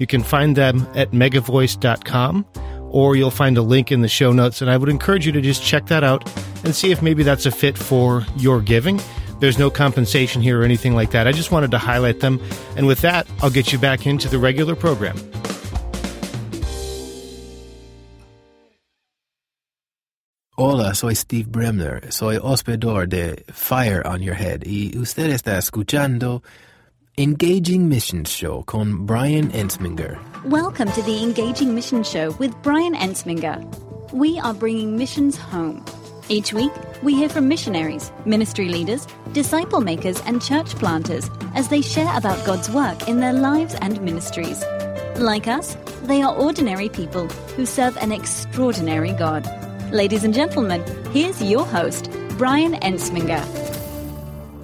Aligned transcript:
You 0.00 0.06
can 0.06 0.22
find 0.22 0.56
them 0.56 0.88
at 0.94 1.10
megavoice.com 1.12 2.46
or 2.90 3.16
you'll 3.16 3.30
find 3.30 3.56
a 3.58 3.62
link 3.62 3.92
in 3.92 4.00
the 4.00 4.08
show 4.08 4.32
notes. 4.32 4.62
And 4.62 4.70
I 4.70 4.76
would 4.78 4.88
encourage 4.88 5.26
you 5.26 5.32
to 5.32 5.42
just 5.42 5.62
check 5.62 5.86
that 5.86 6.02
out 6.02 6.26
and 6.64 6.74
see 6.74 6.90
if 6.90 7.02
maybe 7.02 7.22
that's 7.22 7.44
a 7.46 7.50
fit 7.50 7.76
for 7.76 8.26
your 8.36 8.62
giving. 8.62 8.98
There's 9.40 9.58
no 9.58 9.70
compensation 9.70 10.40
here 10.40 10.60
or 10.60 10.64
anything 10.64 10.94
like 10.94 11.10
that. 11.12 11.28
I 11.28 11.32
just 11.32 11.52
wanted 11.52 11.70
to 11.72 11.78
highlight 11.78 12.20
them. 12.20 12.40
And 12.76 12.86
with 12.86 13.02
that, 13.02 13.26
I'll 13.42 13.50
get 13.50 13.72
you 13.72 13.78
back 13.78 14.06
into 14.06 14.28
the 14.28 14.38
regular 14.38 14.74
program. 14.74 15.16
Hola, 20.56 20.94
soy 20.94 21.14
Steve 21.14 21.48
Bremner. 21.48 22.10
Soy 22.10 22.38
hospedor 22.38 23.08
de 23.08 23.44
Fire 23.52 24.02
on 24.06 24.22
Your 24.22 24.34
Head 24.34 24.64
y 24.66 24.92
usted 24.94 25.30
está 25.30 25.56
escuchando 25.56 26.42
Engaging 27.18 27.88
Missions 27.88 28.30
Show 28.30 28.62
con 28.62 29.04
Brian 29.04 29.50
Ensminger. 29.50 30.18
Welcome 30.44 30.90
to 30.92 31.02
the 31.02 31.22
Engaging 31.22 31.74
Missions 31.74 32.08
Show 32.08 32.30
with 32.38 32.54
Brian 32.62 32.94
Ensminger. 32.94 33.60
We 34.12 34.38
are 34.38 34.54
bringing 34.54 34.96
missions 34.96 35.36
home. 35.36 35.84
Each 36.28 36.54
week, 36.54 36.70
we 37.02 37.16
hear 37.16 37.28
from 37.28 37.48
missionaries, 37.48 38.12
ministry 38.24 38.68
leaders, 38.68 39.08
disciple 39.32 39.80
makers, 39.80 40.20
and 40.20 40.40
church 40.40 40.68
planters 40.76 41.28
as 41.56 41.68
they 41.68 41.82
share 41.82 42.16
about 42.16 42.46
God's 42.46 42.70
work 42.70 43.08
in 43.08 43.18
their 43.18 43.34
lives 43.34 43.74
and 43.80 44.00
ministries. 44.00 44.64
Like 45.16 45.48
us, 45.48 45.76
they 46.04 46.22
are 46.22 46.34
ordinary 46.34 46.88
people 46.88 47.26
who 47.56 47.66
serve 47.66 47.96
an 47.96 48.12
extraordinary 48.12 49.12
God. 49.12 49.44
Ladies 49.92 50.22
and 50.22 50.32
gentlemen, 50.32 50.84
here's 51.12 51.42
your 51.42 51.66
host, 51.66 52.08
Brian 52.38 52.74
Ensminger. 52.74 53.79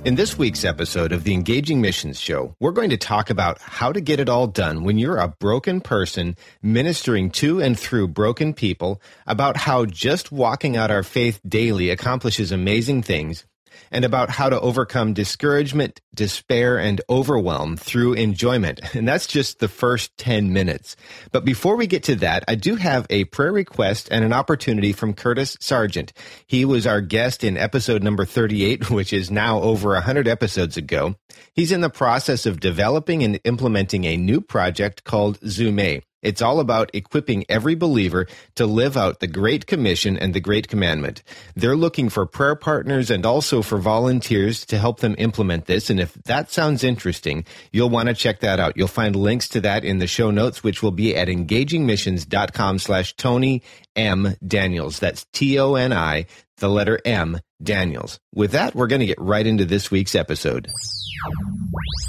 In 0.07 0.15
this 0.15 0.39
week's 0.39 0.65
episode 0.65 1.11
of 1.11 1.25
the 1.25 1.35
Engaging 1.35 1.81
Missions 1.81 2.21
Show, 2.21 2.55
we're 2.61 2.71
going 2.71 2.91
to 2.91 2.97
talk 2.97 3.29
about 3.29 3.61
how 3.61 3.91
to 3.91 4.01
get 4.01 4.21
it 4.21 4.29
all 4.29 4.47
done 4.47 4.85
when 4.85 4.99
you're 4.99 5.17
a 5.17 5.35
broken 5.41 5.81
person 5.81 6.37
ministering 6.63 7.29
to 7.33 7.61
and 7.61 7.77
through 7.77 8.07
broken 8.07 8.55
people, 8.55 9.03
about 9.27 9.57
how 9.57 9.85
just 9.85 10.31
walking 10.31 10.77
out 10.77 10.93
our 10.93 11.03
faith 11.03 11.41
daily 11.45 11.91
accomplishes 11.91 12.53
amazing 12.53 13.03
things, 13.03 13.47
and 13.91 14.05
about 14.05 14.31
how 14.31 14.49
to 14.49 14.61
overcome 14.61 15.13
discouragement, 15.13 16.01
despair, 16.15 16.79
and 16.79 17.01
overwhelm 17.09 17.77
through 17.77 18.15
enjoyment. 18.15 18.81
And 18.97 19.07
that's 19.07 19.27
just 19.27 19.59
the 19.59 19.69
first 19.69 20.17
10 20.17 20.55
minutes. 20.55 20.97
But 21.31 21.45
before 21.45 21.77
we 21.77 21.87
get 21.87 22.05
to 22.05 22.17
that, 22.17 22.45
I 22.49 22.55
do 22.55 22.77
have 22.77 23.07
a 23.11 23.25
prayer 23.25 23.53
request 23.53 24.09
and 24.11 24.25
an 24.25 24.33
opportunity 24.33 24.93
from 24.93 25.13
Curtis 25.13 25.57
Sergeant. 25.61 26.15
He 26.47 26.65
was 26.65 26.87
our 26.87 27.03
guest 27.03 27.45
in 27.45 27.59
episode 27.59 28.03
number 28.03 28.25
38, 28.25 28.91
which 28.91 29.13
is 29.13 29.31
now 29.31 29.61
over 29.61 29.91
100 29.91 30.27
episodes 30.27 30.79
ago. 30.79 31.17
He's 31.53 31.73
in 31.73 31.83
the 31.83 31.91
process 31.91 32.47
of 32.47 32.61
developing 32.61 33.23
and 33.23 33.39
implementing 33.45 34.05
a 34.05 34.17
new 34.17 34.41
project 34.41 35.05
called 35.05 35.39
Zume. 35.41 36.03
It's 36.27 36.43
all 36.43 36.59
about 36.59 36.91
equipping 36.93 37.45
every 37.49 37.77
believer 37.77 38.27
to 38.57 38.67
live 38.67 38.97
out 38.97 39.21
the 39.21 39.29
Great 39.29 39.69
Commission 39.69 40.17
and 40.17 40.35
the 40.35 40.41
Great 40.41 40.67
Commandment. 40.67 41.23
They're 41.55 41.77
looking 41.77 42.09
for 42.09 42.27
prayer 42.27 42.57
partners 42.57 43.13
and 43.13 43.25
also 43.25 43.63
for 43.63 43.79
volunteers 43.79 44.67
to 44.67 44.77
help 44.77 44.99
them 44.99 45.15
implement 45.19 45.67
this. 45.67 45.89
And 45.89 46.01
if 46.01 46.15
that 46.25 46.51
sounds 46.51 46.83
interesting, 46.83 47.45
you'll 47.71 47.91
want 47.91 48.09
to 48.09 48.15
check 48.15 48.41
that 48.41 48.59
out. 48.59 48.77
You'll 48.77 48.89
find 48.89 49.15
links 49.15 49.49
to 49.51 49.61
that 49.61 49.85
in 49.85 50.01
the 50.01 50.09
show 50.09 50.33
notes, 50.33 50.65
which 50.65 50.83
will 50.83 50.91
be 50.91 51.15
at 51.15 51.29
engagingmissions.com 51.29 52.81
slash 52.81 53.15
Toni 53.15 53.63
M. 53.95 54.35
Daniels. 54.45 54.99
That's 54.99 55.27
T-O-N-I, 55.33 56.27
the 56.57 56.69
letter 56.69 56.99
M, 57.05 57.39
Daniels. 57.63 58.19
With 58.37 58.53
that, 58.53 58.75
we're 58.75 58.87
going 58.87 59.01
to 59.01 59.07
get 59.07 59.19
right 59.19 59.47
into 59.47 59.65
this 59.65 59.91
week's 59.91 60.15
episode. 60.15 60.71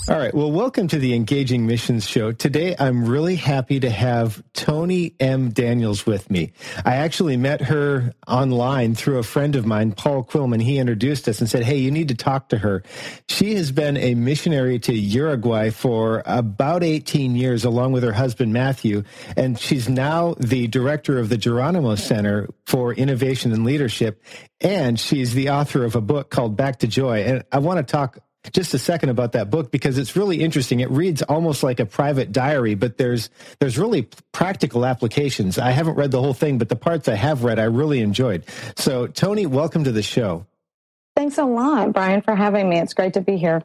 All 0.10 0.18
right. 0.18 0.34
Well, 0.34 0.52
welcome 0.52 0.88
to 0.90 1.00
the 1.00 1.14
Engaging 1.14 1.66
Missions 1.66 2.08
Show. 2.08 2.32
Today, 2.32 2.76
I'm 2.80 3.06
really 3.06 3.36
happy 3.36 3.80
to 3.82 3.90
have 3.90 4.42
Toni 4.54 5.16
M. 5.20 5.50
Daniels 5.50 6.06
with 6.06 6.30
me. 6.32 6.54
I 6.86 6.96
actually 6.96 7.36
met 7.36 7.62
her 7.62 8.14
online 8.26 8.96
through 8.96 9.20
a 9.20 9.24
friend 9.24 9.56
of 9.58 9.66
mine, 9.66 9.92
Paul 9.92 10.24
Quillman. 10.24 10.62
He 10.62 10.80
introduced 10.80 11.28
us 11.28 11.42
and 11.42 11.50
said, 11.50 11.64
Hey, 11.64 11.78
you 11.78 11.92
need 11.92 12.08
to 12.08 12.16
talk 12.16 12.50
to 12.50 12.58
her. 12.58 12.84
She 13.28 13.56
has 13.56 13.72
been 13.74 13.98
a 13.98 14.16
missionary 14.16 14.80
to 14.80 14.94
Uruguay 14.94 15.72
for 15.72 16.24
about 16.26 16.84
18 16.84 17.36
years, 17.36 17.66
along 17.66 17.92
with 17.92 18.04
her 18.04 18.14
husband, 18.14 18.54
Matthew. 18.54 19.04
And 19.36 19.60
she's 19.60 19.90
now 19.90 20.36
the 20.40 20.68
director 20.68 21.20
of 21.20 21.28
the 21.28 21.38
Geronimo 21.38 21.96
Center 21.96 22.48
for 22.66 22.94
Innovation 22.94 23.52
and 23.52 23.66
Leadership. 23.66 24.24
And 24.60 25.00
she's 25.00 25.34
the 25.34 25.50
author 25.50 25.84
of 25.84 25.96
a 25.96 26.02
book 26.02 26.17
called 26.24 26.56
Back 26.56 26.80
to 26.80 26.88
Joy. 26.88 27.24
And 27.24 27.44
I 27.52 27.60
want 27.60 27.86
to 27.86 27.90
talk 27.90 28.20
just 28.52 28.74
a 28.74 28.80
second 28.80 29.10
about 29.10 29.34
that 29.34 29.50
book 29.50 29.72
because 29.72 29.98
it's 29.98 30.16
really 30.16 30.42
interesting. 30.42 30.80
It 30.80 30.90
reads 30.90 31.22
almost 31.22 31.64
like 31.64 31.80
a 31.80 31.86
private 31.86 32.32
diary, 32.32 32.76
but 32.76 32.98
there's 32.98 33.30
there's 33.60 33.78
really 33.78 34.08
practical 34.32 34.86
applications. 34.86 35.58
I 35.58 35.72
haven't 35.72 35.96
read 35.96 36.12
the 36.12 36.22
whole 36.22 36.34
thing, 36.34 36.58
but 36.58 36.70
the 36.70 36.76
parts 36.76 37.08
I 37.08 37.16
have 37.16 37.44
read, 37.44 37.60
I 37.60 37.66
really 37.66 38.02
enjoyed. 38.02 38.46
So, 38.76 39.08
Toni, 39.08 39.46
welcome 39.46 39.84
to 39.84 39.92
the 39.92 40.04
show. 40.04 40.46
Thanks 41.16 41.38
a 41.38 41.46
lot, 41.46 41.94
Brian, 41.94 42.22
for 42.22 42.36
having 42.36 42.70
me. 42.70 42.80
It's 42.80 42.94
great 42.94 43.14
to 43.16 43.22
be 43.22 43.38
here. 43.38 43.64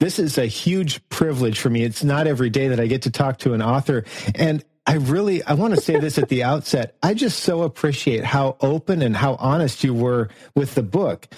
This 0.00 0.18
is 0.18 0.38
a 0.38 0.46
huge 0.46 1.06
privilege 1.08 1.60
for 1.60 1.70
me. 1.70 1.84
It's 1.84 2.02
not 2.02 2.26
every 2.26 2.50
day 2.50 2.68
that 2.68 2.80
I 2.80 2.86
get 2.86 3.02
to 3.02 3.10
talk 3.10 3.38
to 3.40 3.54
an 3.54 3.62
author, 3.62 4.04
and 4.34 4.64
I 4.86 4.94
really 4.94 5.42
I 5.42 5.54
want 5.54 5.74
to 5.74 5.80
say 5.80 5.98
this 5.98 6.18
at 6.18 6.28
the 6.28 6.42
outset. 6.42 6.96
I 7.02 7.14
just 7.14 7.40
so 7.40 7.62
appreciate 7.62 8.24
how 8.24 8.56
open 8.60 9.02
and 9.02 9.16
how 9.16 9.34
honest 9.36 9.84
you 9.84 9.94
were 9.94 10.28
with 10.54 10.74
the 10.74 10.82
book. 10.82 11.28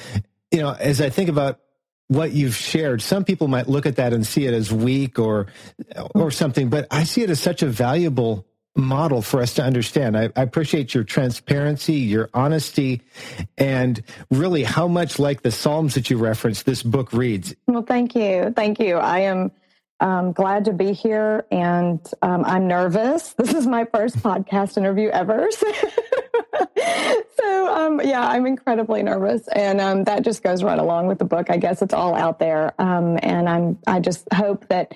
You 0.56 0.62
know, 0.62 0.72
as 0.72 1.02
I 1.02 1.10
think 1.10 1.28
about 1.28 1.60
what 2.08 2.32
you've 2.32 2.54
shared 2.54 3.02
some 3.02 3.24
people 3.24 3.48
might 3.48 3.68
look 3.68 3.84
at 3.84 3.96
that 3.96 4.12
and 4.12 4.24
see 4.24 4.46
it 4.46 4.54
as 4.54 4.72
weak 4.72 5.18
or 5.18 5.48
or 6.14 6.30
something 6.30 6.68
but 6.70 6.86
i 6.92 7.02
see 7.02 7.22
it 7.22 7.30
as 7.30 7.40
such 7.40 7.64
a 7.64 7.66
valuable 7.66 8.46
model 8.76 9.22
for 9.22 9.40
us 9.40 9.54
to 9.54 9.62
understand. 9.62 10.16
I, 10.16 10.30
I, 10.36 10.42
appreciate 10.42 10.94
your 10.94 11.04
transparency 11.04 11.94
your 11.94 12.28
honesty 12.34 13.02
and 13.56 14.02
really 14.30 14.62
how 14.62 14.86
much 14.86 15.18
like 15.18 15.42
the 15.42 15.50
psalms 15.50 15.94
that 15.94 16.10
you 16.10 16.18
referenced 16.18 16.66
this 16.66 16.82
book 16.82 17.12
reads. 17.12 17.54
Well 17.66 17.82
thank 17.82 18.14
you. 18.14 18.52
Thank 18.54 18.78
you. 18.78 18.96
I 18.96 19.20
am 19.20 19.50
um, 20.00 20.32
glad 20.32 20.66
to 20.66 20.72
be 20.74 20.92
here 20.92 21.46
and 21.50 22.00
um, 22.20 22.44
i'm 22.44 22.68
nervous. 22.68 23.34
This 23.38 23.54
is 23.54 23.66
my 23.66 23.86
first 23.86 24.18
podcast 24.18 24.76
interview 24.76 25.08
ever. 25.08 25.48
so 25.50 25.72
so 27.38 27.74
um, 27.74 28.00
yeah, 28.02 28.26
I'm 28.26 28.47
incredibly 28.47 29.02
nervous, 29.02 29.47
and 29.48 29.80
um, 29.80 30.04
that 30.04 30.24
just 30.24 30.42
goes 30.42 30.62
right 30.62 30.78
along 30.78 31.06
with 31.06 31.19
the 31.19 31.24
book. 31.24 31.50
I 31.50 31.56
guess 31.56 31.82
it's 31.82 31.94
all 31.94 32.14
out 32.14 32.38
there, 32.38 32.74
um, 32.80 33.19
and 33.22 33.48
I'm 33.48 33.78
I 33.86 34.00
just 34.00 34.26
hope 34.32 34.69
that 34.69 34.94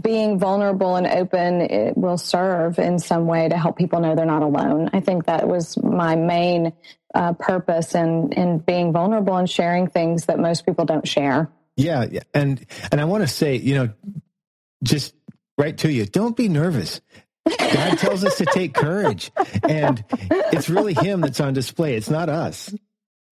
being 0.00 0.38
vulnerable 0.38 0.96
and 0.96 1.06
open 1.06 1.62
it 1.62 1.96
will 1.96 2.18
serve 2.18 2.78
in 2.78 2.98
some 2.98 3.26
way 3.26 3.48
to 3.48 3.56
help 3.56 3.78
people 3.78 4.00
know 4.00 4.14
they're 4.14 4.26
not 4.26 4.42
alone. 4.42 4.90
I 4.92 5.00
think 5.00 5.26
that 5.26 5.48
was 5.48 5.80
my 5.82 6.16
main 6.16 6.72
uh, 7.14 7.32
purpose 7.34 7.94
in 7.94 8.32
in 8.32 8.58
being 8.58 8.92
vulnerable 8.92 9.36
and 9.36 9.48
sharing 9.48 9.86
things 9.86 10.26
that 10.26 10.38
most 10.38 10.66
people 10.66 10.84
don't 10.84 11.06
share. 11.06 11.50
Yeah, 11.76 12.06
and 12.34 12.64
and 12.90 13.00
I 13.00 13.04
want 13.04 13.22
to 13.22 13.28
say, 13.28 13.56
you 13.56 13.74
know, 13.74 13.90
just 14.82 15.14
right 15.56 15.76
to 15.78 15.92
you, 15.92 16.06
don't 16.06 16.36
be 16.36 16.48
nervous. 16.48 17.00
God 17.46 17.98
tells 17.98 18.24
us 18.24 18.38
to 18.38 18.46
take 18.46 18.74
courage. 18.74 19.30
And 19.68 20.04
it's 20.52 20.68
really 20.68 20.94
Him 20.94 21.20
that's 21.20 21.40
on 21.40 21.54
display. 21.54 21.96
It's 21.96 22.10
not 22.10 22.28
us. 22.28 22.74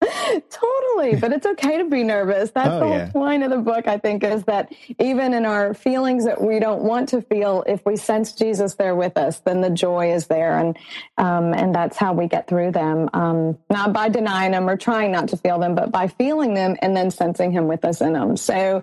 Totally. 0.03 1.17
But 1.17 1.33
it's 1.33 1.47
okay 1.47 1.79
to 1.79 1.85
be 1.85 2.03
nervous. 2.03 2.51
That's 2.51 2.69
oh, 2.69 2.81
the 2.81 2.87
whole 2.87 2.97
yeah. 2.97 3.11
point 3.11 3.43
of 3.43 3.51
the 3.51 3.59
book, 3.59 3.87
I 3.87 3.99
think, 3.99 4.25
is 4.25 4.45
that 4.45 4.73
even 4.99 5.35
in 5.35 5.45
our 5.45 5.75
feelings 5.75 6.25
that 6.25 6.41
we 6.41 6.59
don't 6.59 6.83
want 6.83 7.11
to 7.11 7.23
feel, 7.23 7.65
if 7.67 7.85
we 7.85 7.97
sense 7.97 8.33
Jesus 8.33 8.75
there 8.75 8.95
with 8.95 9.17
us, 9.17 9.41
then 9.41 9.61
the 9.61 9.71
joy 9.71 10.13
is 10.13 10.27
there. 10.27 10.59
And, 10.59 10.79
um, 11.19 11.53
and 11.53 11.75
that's 11.75 11.97
how 11.97 12.13
we 12.13 12.29
get 12.29 12.49
through 12.49 12.73
them. 12.73 13.11
Um, 13.13 13.59
not 13.69 13.93
by 13.93 14.09
denying 14.09 14.53
them 14.53 14.69
or 14.69 14.77
trying 14.77 15.13
not 15.13 15.29
to 15.29 15.37
feel 15.37 15.59
them, 15.59 15.75
but 15.75 15.91
by 15.91 16.09
feeling 16.09 16.55
them 16.55 16.77
and 16.81 16.97
then 16.97 17.11
sensing 17.11 17.53
Him 17.53 17.67
with 17.67 17.85
us 17.85 18.01
in 18.01 18.15
them. 18.15 18.37
So 18.37 18.83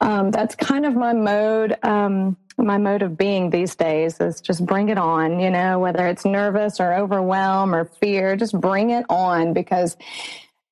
um, 0.00 0.30
that's 0.30 0.54
kind 0.54 0.86
of 0.86 0.94
my 0.94 1.12
mode. 1.12 1.76
Um, 1.82 2.36
my 2.56 2.78
mode 2.78 3.02
of 3.02 3.16
being 3.16 3.50
these 3.50 3.74
days 3.74 4.20
is 4.20 4.40
just 4.40 4.64
bring 4.64 4.88
it 4.88 4.98
on, 4.98 5.40
you 5.40 5.50
know, 5.50 5.78
whether 5.78 6.06
it's 6.06 6.24
nervous 6.24 6.80
or 6.80 6.94
overwhelm 6.94 7.74
or 7.74 7.84
fear, 7.84 8.36
just 8.36 8.58
bring 8.60 8.90
it 8.90 9.04
on 9.08 9.52
because 9.52 9.96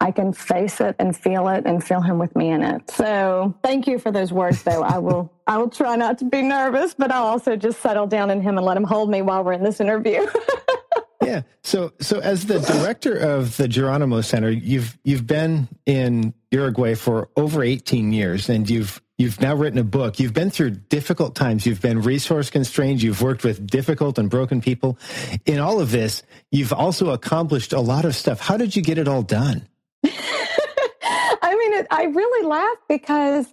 I 0.02 0.11
can 0.11 0.32
face 0.32 0.81
it 0.81 0.96
and 0.99 1.17
feel 1.17 1.46
it 1.49 1.64
and 1.64 1.82
feel 1.82 2.00
him 2.00 2.19
with 2.19 2.34
me 2.34 2.49
in 2.49 2.62
it. 2.62 2.90
So 2.90 3.55
thank 3.62 3.87
you 3.87 4.00
for 4.00 4.11
those 4.11 4.32
words 4.32 4.62
though. 4.64 4.82
I 4.82 4.99
will 4.99 5.32
I 5.46 5.58
will 5.58 5.70
try 5.70 5.96
not 5.96 6.19
to 6.19 6.25
be 6.25 6.43
nervous, 6.43 6.94
but 6.94 7.12
I'll 7.12 7.26
also 7.26 7.56
just 7.56 7.81
settle 7.81 8.06
down 8.06 8.31
in 8.31 8.40
him 8.40 8.56
and 8.56 8.67
let 8.67 8.76
him 8.76 8.85
hold 8.85 9.11
me 9.11 9.23
while 9.23 9.44
we're 9.44 9.52
in 9.52 9.62
this 9.62 9.81
interview. 9.81 10.26
yeah. 11.23 11.43
So 11.62 11.93
so 12.00 12.19
as 12.19 12.46
the 12.46 12.58
director 12.58 13.17
of 13.17 13.56
the 13.56 13.69
Geronimo 13.69 14.23
Center, 14.23 14.50
you've 14.50 14.99
you've 15.05 15.26
been 15.26 15.69
in 15.87 16.35
Uruguay 16.50 16.94
for 16.94 17.28
over 17.37 17.62
18 17.62 18.12
years 18.12 18.49
and 18.49 18.69
you've 18.69 19.00
you've 19.23 19.41
now 19.41 19.55
written 19.55 19.79
a 19.79 19.85
book. 19.85 20.19
You've 20.19 20.35
been 20.35 20.51
through 20.51 20.71
difficult 20.71 21.37
times. 21.37 21.65
You've 21.65 21.81
been 21.81 22.03
resource 22.03 22.51
constrained. 22.51 23.01
You've 23.01 23.23
worked 23.23 23.45
with 23.45 23.65
difficult 23.65 24.19
and 24.19 24.29
broken 24.29 24.61
people. 24.61 24.99
In 25.47 25.61
all 25.61 25.81
of 25.81 25.93
this, 25.93 26.25
you've 26.51 26.73
also 26.73 27.11
accomplished 27.11 27.73
a 27.73 27.81
lot 27.81 28.05
of 28.05 28.17
stuff. 28.17 28.41
How 28.41 28.57
did 28.57 28.75
you 28.75 28.83
get 28.83 28.99
it 28.99 29.07
all 29.07 29.23
done? 29.23 29.69
I 30.05 31.57
mean, 31.57 31.73
it, 31.75 31.87
I 31.91 32.05
really 32.05 32.47
laugh 32.47 32.77
because 32.89 33.47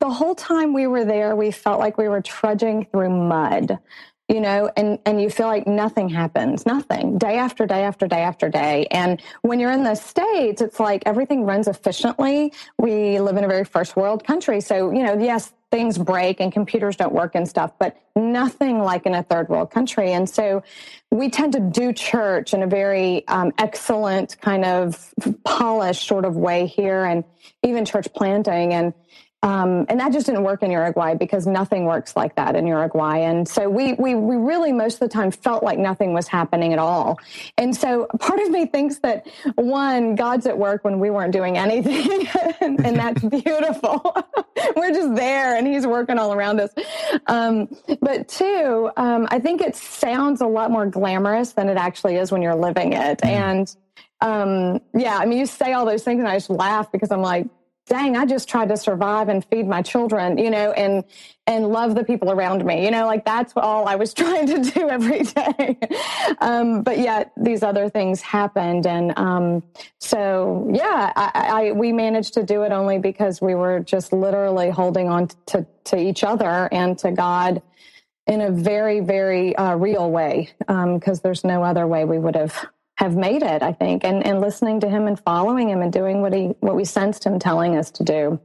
the 0.00 0.10
whole 0.10 0.34
time 0.34 0.72
we 0.72 0.88
were 0.88 1.04
there, 1.04 1.36
we 1.36 1.52
felt 1.52 1.78
like 1.78 1.96
we 1.96 2.08
were 2.08 2.20
trudging 2.20 2.86
through 2.86 3.10
mud 3.10 3.78
you 4.28 4.40
know 4.40 4.70
and 4.76 4.98
and 5.06 5.20
you 5.20 5.30
feel 5.30 5.46
like 5.46 5.66
nothing 5.66 6.08
happens 6.08 6.66
nothing 6.66 7.18
day 7.18 7.38
after 7.38 7.66
day 7.66 7.82
after 7.82 8.06
day 8.08 8.22
after 8.22 8.48
day. 8.48 8.86
And 8.90 9.22
when 9.42 9.60
you're 9.60 9.72
in 9.72 9.84
the 9.84 9.94
states 9.94 10.60
it's 10.60 10.80
like 10.80 11.02
everything 11.06 11.44
runs 11.44 11.68
efficiently. 11.68 12.52
We 12.78 13.20
live 13.20 13.36
in 13.36 13.44
a 13.44 13.48
very 13.48 13.64
first 13.64 13.96
world 13.96 14.24
country. 14.24 14.60
So 14.60 14.90
you 14.90 15.02
know 15.02 15.18
yes 15.18 15.52
things 15.70 15.98
break 15.98 16.40
and 16.40 16.52
computers 16.52 16.96
don't 16.96 17.12
work 17.12 17.34
and 17.34 17.48
stuff 17.48 17.72
but 17.78 17.96
nothing 18.14 18.78
like 18.78 19.04
in 19.04 19.14
a 19.14 19.22
third 19.22 19.48
world 19.48 19.70
country. 19.70 20.12
And 20.12 20.28
so 20.28 20.62
we 21.10 21.28
tend 21.28 21.52
to 21.52 21.60
do 21.60 21.92
church 21.92 22.54
in 22.54 22.62
a 22.62 22.66
very 22.66 23.26
um, 23.28 23.52
excellent 23.58 24.40
kind 24.40 24.64
of 24.64 25.12
polished 25.44 26.06
sort 26.06 26.24
of 26.24 26.36
way 26.36 26.66
here 26.66 27.04
and 27.04 27.24
even 27.62 27.84
church 27.84 28.08
planting. 28.14 28.72
And 28.72 28.92
um, 29.46 29.86
and 29.88 30.00
that 30.00 30.12
just 30.12 30.26
didn't 30.26 30.42
work 30.42 30.64
in 30.64 30.72
Uruguay 30.72 31.14
because 31.14 31.46
nothing 31.46 31.84
works 31.84 32.16
like 32.16 32.34
that 32.34 32.56
in 32.56 32.66
Uruguay. 32.66 33.18
And 33.18 33.48
so 33.48 33.70
we, 33.70 33.92
we, 33.92 34.16
we 34.16 34.34
really 34.34 34.72
most 34.72 34.94
of 34.94 35.00
the 35.00 35.08
time 35.08 35.30
felt 35.30 35.62
like 35.62 35.78
nothing 35.78 36.12
was 36.12 36.26
happening 36.26 36.72
at 36.72 36.80
all. 36.80 37.20
And 37.56 37.74
so 37.76 38.06
part 38.18 38.40
of 38.40 38.50
me 38.50 38.66
thinks 38.66 38.98
that 38.98 39.28
one, 39.54 40.16
God's 40.16 40.48
at 40.48 40.58
work 40.58 40.84
when 40.84 40.98
we 40.98 41.10
weren't 41.10 41.32
doing 41.32 41.56
anything. 41.56 42.26
and, 42.60 42.84
and, 42.84 42.96
that's 42.96 43.22
beautiful. 43.42 44.16
We're 44.76 44.90
just 44.90 45.14
there 45.14 45.54
and 45.54 45.64
he's 45.64 45.86
working 45.86 46.18
all 46.18 46.32
around 46.32 46.58
us. 46.58 46.70
Um, 47.28 47.68
but 48.00 48.26
two, 48.26 48.90
um, 48.96 49.28
I 49.30 49.38
think 49.38 49.60
it 49.60 49.76
sounds 49.76 50.40
a 50.40 50.46
lot 50.48 50.72
more 50.72 50.86
glamorous 50.86 51.52
than 51.52 51.68
it 51.68 51.76
actually 51.76 52.16
is 52.16 52.32
when 52.32 52.42
you're 52.42 52.56
living 52.56 52.94
it. 52.94 53.18
Mm. 53.18 53.28
And 53.28 53.76
um, 54.20 54.80
yeah, 54.92 55.18
I 55.18 55.26
mean, 55.26 55.38
you 55.38 55.46
say 55.46 55.72
all 55.72 55.86
those 55.86 56.02
things 56.02 56.18
and 56.18 56.28
I 56.28 56.34
just 56.34 56.50
laugh 56.50 56.90
because 56.90 57.12
I'm 57.12 57.22
like, 57.22 57.46
dang, 57.86 58.16
I 58.16 58.26
just 58.26 58.48
tried 58.48 58.68
to 58.68 58.76
survive 58.76 59.28
and 59.28 59.44
feed 59.44 59.66
my 59.66 59.82
children, 59.82 60.38
you 60.38 60.50
know, 60.50 60.72
and 60.72 61.04
and 61.46 61.68
love 61.68 61.94
the 61.94 62.02
people 62.02 62.32
around 62.32 62.64
me, 62.64 62.84
you 62.84 62.90
know, 62.90 63.06
like 63.06 63.24
that's 63.24 63.52
all 63.56 63.86
I 63.86 63.94
was 63.94 64.12
trying 64.22 64.46
to 64.48 64.70
do 64.70 64.88
every 64.88 65.22
day. 65.22 65.78
um, 66.40 66.82
but 66.82 66.98
yet 66.98 67.32
these 67.36 67.62
other 67.62 67.88
things 67.88 68.20
happened, 68.20 68.86
and 68.86 69.16
um, 69.16 69.62
so 70.00 70.68
yeah, 70.72 71.12
I, 71.14 71.68
I, 71.68 71.72
we 71.72 71.92
managed 71.92 72.34
to 72.34 72.42
do 72.42 72.62
it 72.62 72.72
only 72.72 72.98
because 72.98 73.40
we 73.40 73.54
were 73.54 73.80
just 73.80 74.12
literally 74.12 74.70
holding 74.70 75.08
on 75.08 75.28
to 75.46 75.66
to 75.84 75.96
each 75.96 76.24
other 76.24 76.68
and 76.72 76.98
to 76.98 77.12
God 77.12 77.62
in 78.26 78.40
a 78.40 78.50
very 78.50 79.00
very 79.00 79.54
uh, 79.54 79.76
real 79.76 80.10
way 80.10 80.50
because 80.58 81.18
um, 81.18 81.20
there's 81.22 81.44
no 81.44 81.62
other 81.62 81.86
way 81.86 82.04
we 82.04 82.18
would 82.18 82.34
have 82.34 82.66
have 82.96 83.14
made 83.14 83.42
it, 83.42 83.62
I 83.62 83.72
think, 83.72 84.04
and, 84.04 84.26
and 84.26 84.40
listening 84.40 84.80
to 84.80 84.88
him 84.88 85.06
and 85.06 85.18
following 85.20 85.68
him 85.68 85.82
and 85.82 85.92
doing 85.92 86.22
what 86.22 86.32
he 86.32 86.46
what 86.60 86.74
we 86.74 86.84
sensed 86.84 87.24
him 87.24 87.38
telling 87.38 87.76
us 87.76 87.90
to 87.92 88.04
do. 88.04 88.40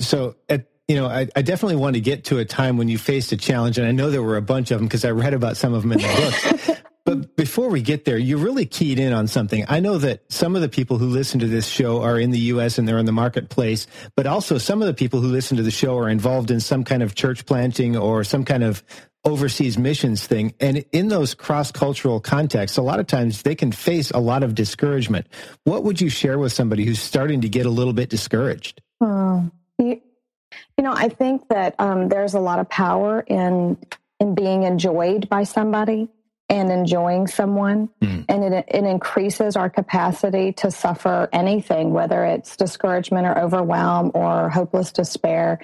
So 0.00 0.36
at 0.48 0.66
you 0.88 0.96
know, 0.96 1.06
I, 1.06 1.28
I, 1.36 1.42
definitely 1.42 1.76
want 1.76 1.94
to 1.94 2.00
get 2.00 2.24
to 2.26 2.38
a 2.38 2.46
time 2.46 2.78
when 2.78 2.88
you 2.88 2.96
faced 2.96 3.30
a 3.32 3.36
challenge, 3.36 3.76
and 3.76 3.86
I 3.86 3.92
know 3.92 4.10
there 4.10 4.22
were 4.22 4.38
a 4.38 4.42
bunch 4.42 4.70
of 4.70 4.78
them 4.78 4.86
because 4.86 5.04
I 5.04 5.10
read 5.10 5.34
about 5.34 5.58
some 5.58 5.74
of 5.74 5.82
them 5.82 5.92
in 5.92 5.98
the 5.98 6.64
books. 6.66 6.80
But 7.08 7.36
before 7.36 7.70
we 7.70 7.80
get 7.80 8.04
there, 8.04 8.18
you 8.18 8.36
really 8.36 8.66
keyed 8.66 8.98
in 8.98 9.14
on 9.14 9.28
something. 9.28 9.64
I 9.66 9.80
know 9.80 9.96
that 9.96 10.30
some 10.30 10.54
of 10.54 10.60
the 10.60 10.68
people 10.68 10.98
who 10.98 11.06
listen 11.06 11.40
to 11.40 11.46
this 11.46 11.66
show 11.66 12.02
are 12.02 12.20
in 12.20 12.32
the 12.32 12.38
U.S. 12.52 12.76
and 12.76 12.86
they're 12.86 12.98
in 12.98 13.06
the 13.06 13.12
marketplace, 13.12 13.86
but 14.14 14.26
also 14.26 14.58
some 14.58 14.82
of 14.82 14.88
the 14.88 14.92
people 14.92 15.22
who 15.22 15.28
listen 15.28 15.56
to 15.56 15.62
the 15.62 15.70
show 15.70 15.96
are 15.96 16.10
involved 16.10 16.50
in 16.50 16.60
some 16.60 16.84
kind 16.84 17.02
of 17.02 17.14
church 17.14 17.46
planting 17.46 17.96
or 17.96 18.24
some 18.24 18.44
kind 18.44 18.62
of 18.62 18.84
overseas 19.24 19.78
missions 19.78 20.26
thing. 20.26 20.52
And 20.60 20.84
in 20.92 21.08
those 21.08 21.32
cross 21.32 21.72
cultural 21.72 22.20
contexts, 22.20 22.76
a 22.76 22.82
lot 22.82 23.00
of 23.00 23.06
times 23.06 23.40
they 23.40 23.54
can 23.54 23.72
face 23.72 24.10
a 24.10 24.20
lot 24.20 24.42
of 24.42 24.54
discouragement. 24.54 25.28
What 25.64 25.84
would 25.84 26.02
you 26.02 26.10
share 26.10 26.38
with 26.38 26.52
somebody 26.52 26.84
who's 26.84 27.00
starting 27.00 27.40
to 27.40 27.48
get 27.48 27.64
a 27.64 27.70
little 27.70 27.94
bit 27.94 28.10
discouraged? 28.10 28.82
you, 29.00 29.42
you, 29.78 30.84
know, 30.84 30.92
I 30.92 31.08
think 31.08 31.48
that 31.48 31.74
um, 31.78 32.10
there's 32.10 32.34
a 32.34 32.40
lot 32.40 32.58
of 32.58 32.68
power 32.68 33.20
in 33.26 33.78
in 34.20 34.34
being 34.34 34.64
enjoyed 34.64 35.28
by 35.30 35.44
somebody 35.44 36.10
and 36.48 36.70
enjoying 36.70 37.26
someone 37.26 37.88
mm. 38.00 38.24
and 38.28 38.44
it, 38.44 38.64
it 38.68 38.84
increases 38.84 39.56
our 39.56 39.68
capacity 39.68 40.52
to 40.52 40.70
suffer 40.70 41.28
anything 41.32 41.92
whether 41.92 42.24
it's 42.24 42.56
discouragement 42.56 43.26
or 43.26 43.38
overwhelm 43.38 44.10
or 44.14 44.48
hopeless 44.48 44.92
despair 44.92 45.60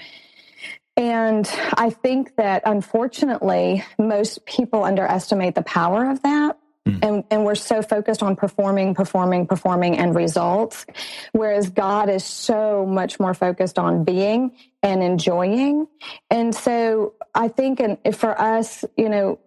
and 0.96 1.48
I 1.76 1.90
think 1.90 2.36
that 2.36 2.62
unfortunately, 2.64 3.84
most 3.98 4.46
people 4.46 4.84
underestimate 4.84 5.56
the 5.56 5.62
power 5.62 6.08
of 6.08 6.22
that. 6.22 6.58
Mm. 6.86 6.98
And, 7.02 7.24
and 7.30 7.44
we're 7.44 7.54
so 7.54 7.82
focused 7.82 8.22
on 8.22 8.36
performing, 8.36 8.94
performing, 8.94 9.46
performing 9.46 9.96
and 9.96 10.14
results. 10.14 10.86
Whereas 11.32 11.70
God 11.70 12.10
is 12.10 12.24
so 12.24 12.86
much 12.86 13.18
more 13.18 13.34
focused 13.34 13.78
on 13.78 14.04
being 14.04 14.52
and 14.82 15.02
enjoying. 15.02 15.88
And 16.30 16.54
so 16.54 17.14
I 17.34 17.48
think 17.48 17.80
and 17.80 17.98
for 18.14 18.38
us, 18.38 18.84
you 18.96 19.08
know, 19.08 19.40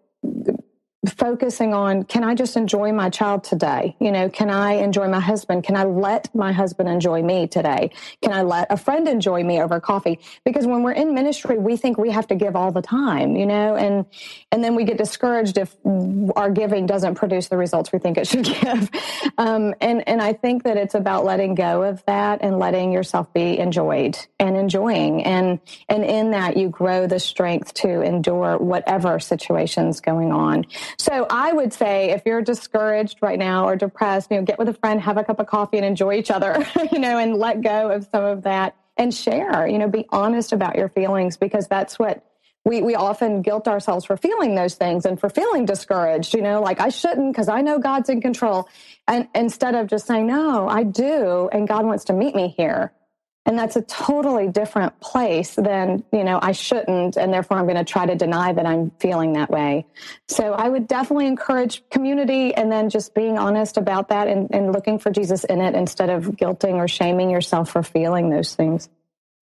focusing 1.05 1.73
on 1.73 2.03
can 2.03 2.23
I 2.23 2.33
just 2.33 2.57
enjoy 2.57 2.91
my 2.91 3.09
child 3.09 3.43
today? 3.43 3.95
You 3.99 4.11
know, 4.11 4.29
can 4.29 4.49
I 4.49 4.73
enjoy 4.73 5.07
my 5.07 5.19
husband? 5.19 5.63
Can 5.63 5.75
I 5.75 5.83
let 5.83 6.33
my 6.33 6.51
husband 6.51 6.89
enjoy 6.89 7.21
me 7.21 7.47
today? 7.47 7.91
Can 8.23 8.33
I 8.33 8.41
let 8.41 8.67
a 8.71 8.77
friend 8.77 9.07
enjoy 9.07 9.43
me 9.43 9.61
over 9.61 9.79
coffee? 9.79 10.19
Because 10.43 10.65
when 10.65 10.83
we're 10.83 10.93
in 10.93 11.13
ministry, 11.13 11.57
we 11.57 11.77
think 11.77 11.97
we 11.97 12.09
have 12.11 12.27
to 12.27 12.35
give 12.35 12.55
all 12.55 12.71
the 12.71 12.81
time, 12.81 13.35
you 13.35 13.45
know, 13.45 13.75
and 13.75 14.05
and 14.51 14.63
then 14.63 14.75
we 14.75 14.85
get 14.85 14.97
discouraged 14.97 15.57
if 15.57 15.75
our 16.35 16.49
giving 16.49 16.87
doesn't 16.87 17.15
produce 17.15 17.47
the 17.47 17.57
results 17.57 17.91
we 17.91 17.99
think 17.99 18.17
it 18.17 18.27
should 18.27 18.45
give. 18.61 18.89
Um, 19.37 19.75
and 19.81 20.07
and 20.07 20.21
I 20.21 20.33
think 20.33 20.63
that 20.63 20.77
it's 20.77 20.95
about 20.95 21.25
letting 21.25 21.53
go 21.53 21.83
of 21.83 22.03
that 22.05 22.39
and 22.41 22.57
letting 22.57 22.91
yourself 22.91 23.31
be 23.33 23.59
enjoyed 23.59 24.17
and 24.39 24.57
enjoying 24.57 25.23
and 25.23 25.59
and 25.89 26.03
in 26.03 26.31
that 26.31 26.57
you 26.57 26.69
grow 26.69 27.05
the 27.05 27.19
strength 27.19 27.73
to 27.75 28.01
endure 28.01 28.57
whatever 28.57 29.19
situation's 29.19 30.01
going 30.01 30.31
on. 30.31 30.65
So 30.97 31.27
I 31.29 31.53
would 31.53 31.73
say 31.73 32.11
if 32.11 32.23
you're 32.25 32.41
discouraged 32.41 33.19
right 33.21 33.39
now 33.39 33.67
or 33.67 33.75
depressed, 33.75 34.31
you 34.31 34.37
know, 34.37 34.43
get 34.43 34.59
with 34.59 34.69
a 34.69 34.73
friend, 34.73 35.01
have 35.01 35.17
a 35.17 35.23
cup 35.23 35.39
of 35.39 35.47
coffee 35.47 35.77
and 35.77 35.85
enjoy 35.85 36.15
each 36.15 36.31
other, 36.31 36.65
you 36.91 36.99
know, 36.99 37.17
and 37.17 37.35
let 37.35 37.61
go 37.61 37.91
of 37.91 38.07
some 38.11 38.23
of 38.23 38.43
that 38.43 38.75
and 38.97 39.13
share, 39.13 39.67
you 39.67 39.77
know, 39.77 39.87
be 39.87 40.05
honest 40.09 40.51
about 40.51 40.75
your 40.75 40.89
feelings 40.89 41.37
because 41.37 41.67
that's 41.67 41.99
what 41.99 42.23
we, 42.65 42.81
we 42.81 42.95
often 42.95 43.41
guilt 43.41 43.67
ourselves 43.67 44.03
for 44.05 44.17
feeling 44.17 44.55
those 44.55 44.75
things 44.75 45.05
and 45.05 45.19
for 45.19 45.29
feeling 45.29 45.65
discouraged, 45.65 46.33
you 46.33 46.41
know, 46.41 46.61
like 46.61 46.81
I 46.81 46.89
shouldn't 46.89 47.31
because 47.31 47.47
I 47.47 47.61
know 47.61 47.79
God's 47.79 48.09
in 48.09 48.19
control. 48.19 48.67
And 49.07 49.27
instead 49.33 49.73
of 49.73 49.87
just 49.87 50.05
saying, 50.05 50.27
no, 50.27 50.67
I 50.67 50.83
do. 50.83 51.49
And 51.53 51.67
God 51.67 51.85
wants 51.85 52.03
to 52.05 52.13
meet 52.13 52.35
me 52.35 52.49
here. 52.49 52.91
And 53.47 53.57
that's 53.57 53.77
a 53.77 53.81
totally 53.81 54.49
different 54.49 54.99
place 54.99 55.55
than, 55.55 56.03
you 56.11 56.25
know, 56.25 56.37
I 56.41 56.51
shouldn't, 56.51 57.15
and 57.15 57.33
therefore 57.33 57.57
I'm 57.57 57.63
going 57.63 57.77
to 57.77 57.85
try 57.85 58.05
to 58.05 58.13
deny 58.13 58.51
that 58.51 58.65
I'm 58.65 58.91
feeling 58.99 59.33
that 59.33 59.49
way. 59.49 59.85
So 60.27 60.51
I 60.51 60.67
would 60.67 60.85
definitely 60.85 61.27
encourage 61.27 61.81
community 61.89 62.53
and 62.53 62.69
then 62.69 62.89
just 62.89 63.15
being 63.15 63.37
honest 63.37 63.77
about 63.77 64.09
that 64.09 64.27
and, 64.27 64.53
and 64.53 64.73
looking 64.73 64.99
for 64.99 65.11
Jesus 65.11 65.45
in 65.45 65.61
it 65.61 65.75
instead 65.75 66.09
of 66.09 66.25
guilting 66.25 66.73
or 66.73 66.89
shaming 66.89 67.29
yourself 67.29 67.69
for 67.71 67.83
feeling 67.83 68.29
those 68.29 68.53
things. 68.53 68.89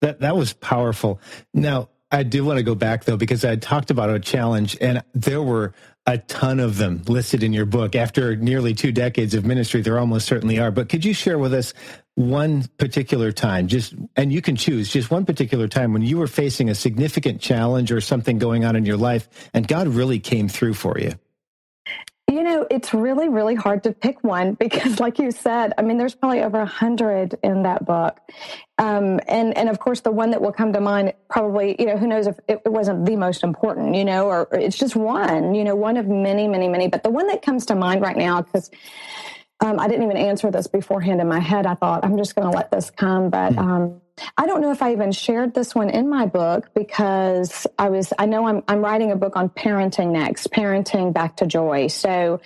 That 0.02 0.20
that 0.20 0.36
was 0.36 0.52
powerful. 0.52 1.20
Now, 1.52 1.88
I 2.10 2.22
do 2.22 2.44
want 2.44 2.58
to 2.58 2.62
go 2.62 2.76
back 2.76 3.04
though, 3.04 3.16
because 3.16 3.44
I 3.44 3.56
talked 3.56 3.90
about 3.90 4.10
a 4.10 4.20
challenge 4.20 4.76
and 4.80 5.02
there 5.14 5.42
were 5.42 5.74
a 6.06 6.18
ton 6.18 6.60
of 6.60 6.76
them 6.76 7.02
listed 7.08 7.42
in 7.42 7.52
your 7.52 7.66
book. 7.66 7.96
After 7.96 8.36
nearly 8.36 8.74
two 8.74 8.92
decades 8.92 9.34
of 9.34 9.44
ministry, 9.44 9.80
there 9.82 9.98
almost 9.98 10.26
certainly 10.26 10.60
are. 10.60 10.70
But 10.70 10.88
could 10.88 11.04
you 11.04 11.12
share 11.12 11.38
with 11.38 11.52
us 11.52 11.74
one 12.16 12.64
particular 12.78 13.30
time, 13.30 13.68
just, 13.68 13.94
and 14.16 14.32
you 14.32 14.42
can 14.42 14.56
choose 14.56 14.90
just 14.90 15.10
one 15.10 15.24
particular 15.26 15.68
time 15.68 15.92
when 15.92 16.02
you 16.02 16.16
were 16.16 16.26
facing 16.26 16.70
a 16.70 16.74
significant 16.74 17.40
challenge 17.40 17.92
or 17.92 18.00
something 18.00 18.38
going 18.38 18.64
on 18.64 18.74
in 18.74 18.84
your 18.84 18.96
life 18.96 19.28
and 19.52 19.68
God 19.68 19.86
really 19.86 20.18
came 20.18 20.48
through 20.48 20.74
for 20.74 20.98
you? 20.98 21.12
You 22.28 22.42
know, 22.42 22.66
it's 22.70 22.92
really, 22.92 23.28
really 23.28 23.54
hard 23.54 23.84
to 23.84 23.92
pick 23.92 24.24
one 24.24 24.54
because, 24.58 24.98
like 24.98 25.18
you 25.18 25.30
said, 25.30 25.74
I 25.78 25.82
mean, 25.82 25.98
there's 25.98 26.14
probably 26.14 26.42
over 26.42 26.60
a 26.60 26.66
hundred 26.66 27.38
in 27.42 27.62
that 27.62 27.86
book, 27.86 28.18
um, 28.78 29.20
and 29.28 29.56
and 29.56 29.68
of 29.68 29.78
course, 29.78 30.00
the 30.00 30.10
one 30.10 30.30
that 30.32 30.42
will 30.42 30.52
come 30.52 30.72
to 30.72 30.80
mind, 30.80 31.12
probably, 31.30 31.76
you 31.78 31.86
know, 31.86 31.96
who 31.96 32.08
knows 32.08 32.26
if 32.26 32.36
it, 32.48 32.62
wasn't 32.66 33.06
the 33.06 33.14
most 33.14 33.44
important, 33.44 33.94
you 33.94 34.04
know, 34.04 34.26
or, 34.26 34.48
or 34.50 34.58
it's 34.58 34.76
just 34.76 34.96
one, 34.96 35.54
you 35.54 35.62
know, 35.62 35.76
one 35.76 35.96
of 35.96 36.08
many, 36.08 36.48
many, 36.48 36.68
many. 36.68 36.88
But 36.88 37.04
the 37.04 37.10
one 37.10 37.28
that 37.28 37.42
comes 37.42 37.66
to 37.66 37.76
mind 37.76 38.00
right 38.00 38.16
now, 38.16 38.42
because 38.42 38.72
um, 39.60 39.80
I 39.80 39.88
didn't 39.88 40.04
even 40.04 40.16
answer 40.16 40.50
this 40.50 40.66
beforehand 40.66 41.20
in 41.20 41.28
my 41.28 41.40
head. 41.40 41.66
I 41.66 41.74
thought 41.74 42.04
I'm 42.04 42.18
just 42.18 42.34
going 42.34 42.50
to 42.50 42.56
let 42.56 42.70
this 42.70 42.90
come, 42.90 43.30
but 43.30 43.54
hmm. 43.54 43.58
um, 43.58 44.00
I 44.36 44.46
don't 44.46 44.60
know 44.60 44.70
if 44.70 44.82
I 44.82 44.92
even 44.92 45.12
shared 45.12 45.54
this 45.54 45.74
one 45.74 45.90
in 45.90 46.08
my 46.08 46.26
book 46.26 46.70
because 46.74 47.66
I 47.78 47.88
was. 47.88 48.12
I 48.18 48.26
know 48.26 48.46
I'm 48.46 48.62
I'm 48.68 48.80
writing 48.80 49.12
a 49.12 49.16
book 49.16 49.36
on 49.36 49.48
parenting 49.48 50.12
next, 50.12 50.50
parenting 50.50 51.12
back 51.12 51.36
to 51.38 51.46
joy. 51.46 51.86
So 51.88 52.40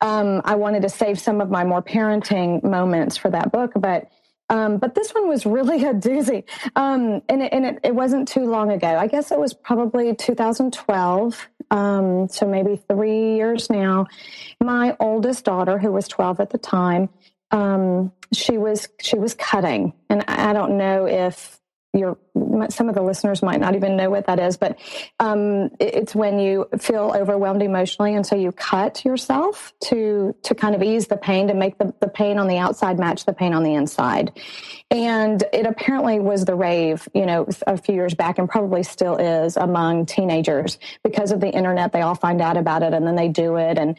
um, 0.00 0.42
I 0.44 0.56
wanted 0.56 0.82
to 0.82 0.88
save 0.88 1.18
some 1.18 1.40
of 1.40 1.50
my 1.50 1.64
more 1.64 1.82
parenting 1.82 2.62
moments 2.62 3.16
for 3.16 3.30
that 3.30 3.52
book, 3.52 3.72
but. 3.76 4.10
Um, 4.48 4.78
but 4.78 4.94
this 4.94 5.10
one 5.10 5.28
was 5.28 5.44
really 5.44 5.84
a 5.86 5.92
doozy. 5.92 6.44
Um, 6.76 7.20
and 7.28 7.42
it, 7.42 7.52
and 7.52 7.66
it, 7.66 7.80
it, 7.82 7.94
wasn't 7.96 8.28
too 8.28 8.44
long 8.44 8.70
ago. 8.70 8.86
I 8.86 9.08
guess 9.08 9.32
it 9.32 9.40
was 9.40 9.52
probably 9.52 10.14
2012. 10.14 11.48
Um, 11.70 12.28
so 12.28 12.46
maybe 12.46 12.80
three 12.88 13.36
years 13.36 13.70
now. 13.70 14.06
My 14.62 14.96
oldest 15.00 15.44
daughter, 15.44 15.78
who 15.78 15.92
was 15.92 16.08
12 16.08 16.40
at 16.40 16.50
the 16.50 16.58
time, 16.58 17.08
um, 17.50 18.12
she 18.32 18.58
was 18.58 18.88
she 19.00 19.16
was 19.16 19.34
cutting, 19.34 19.92
and 20.10 20.24
I 20.26 20.52
don't 20.52 20.76
know 20.78 21.06
if 21.06 21.60
your 21.92 22.18
some 22.70 22.88
of 22.88 22.94
the 22.94 23.02
listeners 23.02 23.42
might 23.42 23.60
not 23.60 23.74
even 23.74 23.96
know 23.96 24.10
what 24.10 24.26
that 24.26 24.38
is, 24.38 24.56
but 24.56 24.78
um, 25.20 25.70
it's 25.80 26.14
when 26.14 26.38
you 26.38 26.68
feel 26.78 27.12
overwhelmed 27.14 27.62
emotionally, 27.62 28.14
and 28.14 28.26
so 28.26 28.36
you 28.36 28.52
cut 28.52 29.04
yourself 29.04 29.72
to 29.84 30.34
to 30.42 30.54
kind 30.54 30.74
of 30.74 30.82
ease 30.82 31.06
the 31.06 31.16
pain, 31.16 31.48
to 31.48 31.54
make 31.54 31.78
the, 31.78 31.94
the 32.00 32.08
pain 32.08 32.38
on 32.38 32.48
the 32.48 32.58
outside 32.58 32.98
match 32.98 33.24
the 33.24 33.32
pain 33.32 33.52
on 33.52 33.62
the 33.62 33.74
inside. 33.74 34.32
And 34.90 35.42
it 35.52 35.66
apparently 35.66 36.20
was 36.20 36.44
the 36.44 36.54
rave, 36.54 37.08
you 37.12 37.26
know, 37.26 37.46
a 37.66 37.76
few 37.76 37.94
years 37.94 38.14
back, 38.14 38.38
and 38.38 38.48
probably 38.48 38.82
still 38.82 39.16
is 39.16 39.56
among 39.56 40.06
teenagers 40.06 40.78
because 41.02 41.32
of 41.32 41.40
the 41.40 41.50
internet. 41.50 41.92
They 41.92 42.02
all 42.02 42.14
find 42.14 42.40
out 42.40 42.56
about 42.56 42.82
it, 42.82 42.92
and 42.92 43.06
then 43.06 43.16
they 43.16 43.28
do 43.28 43.56
it, 43.56 43.78
and 43.78 43.98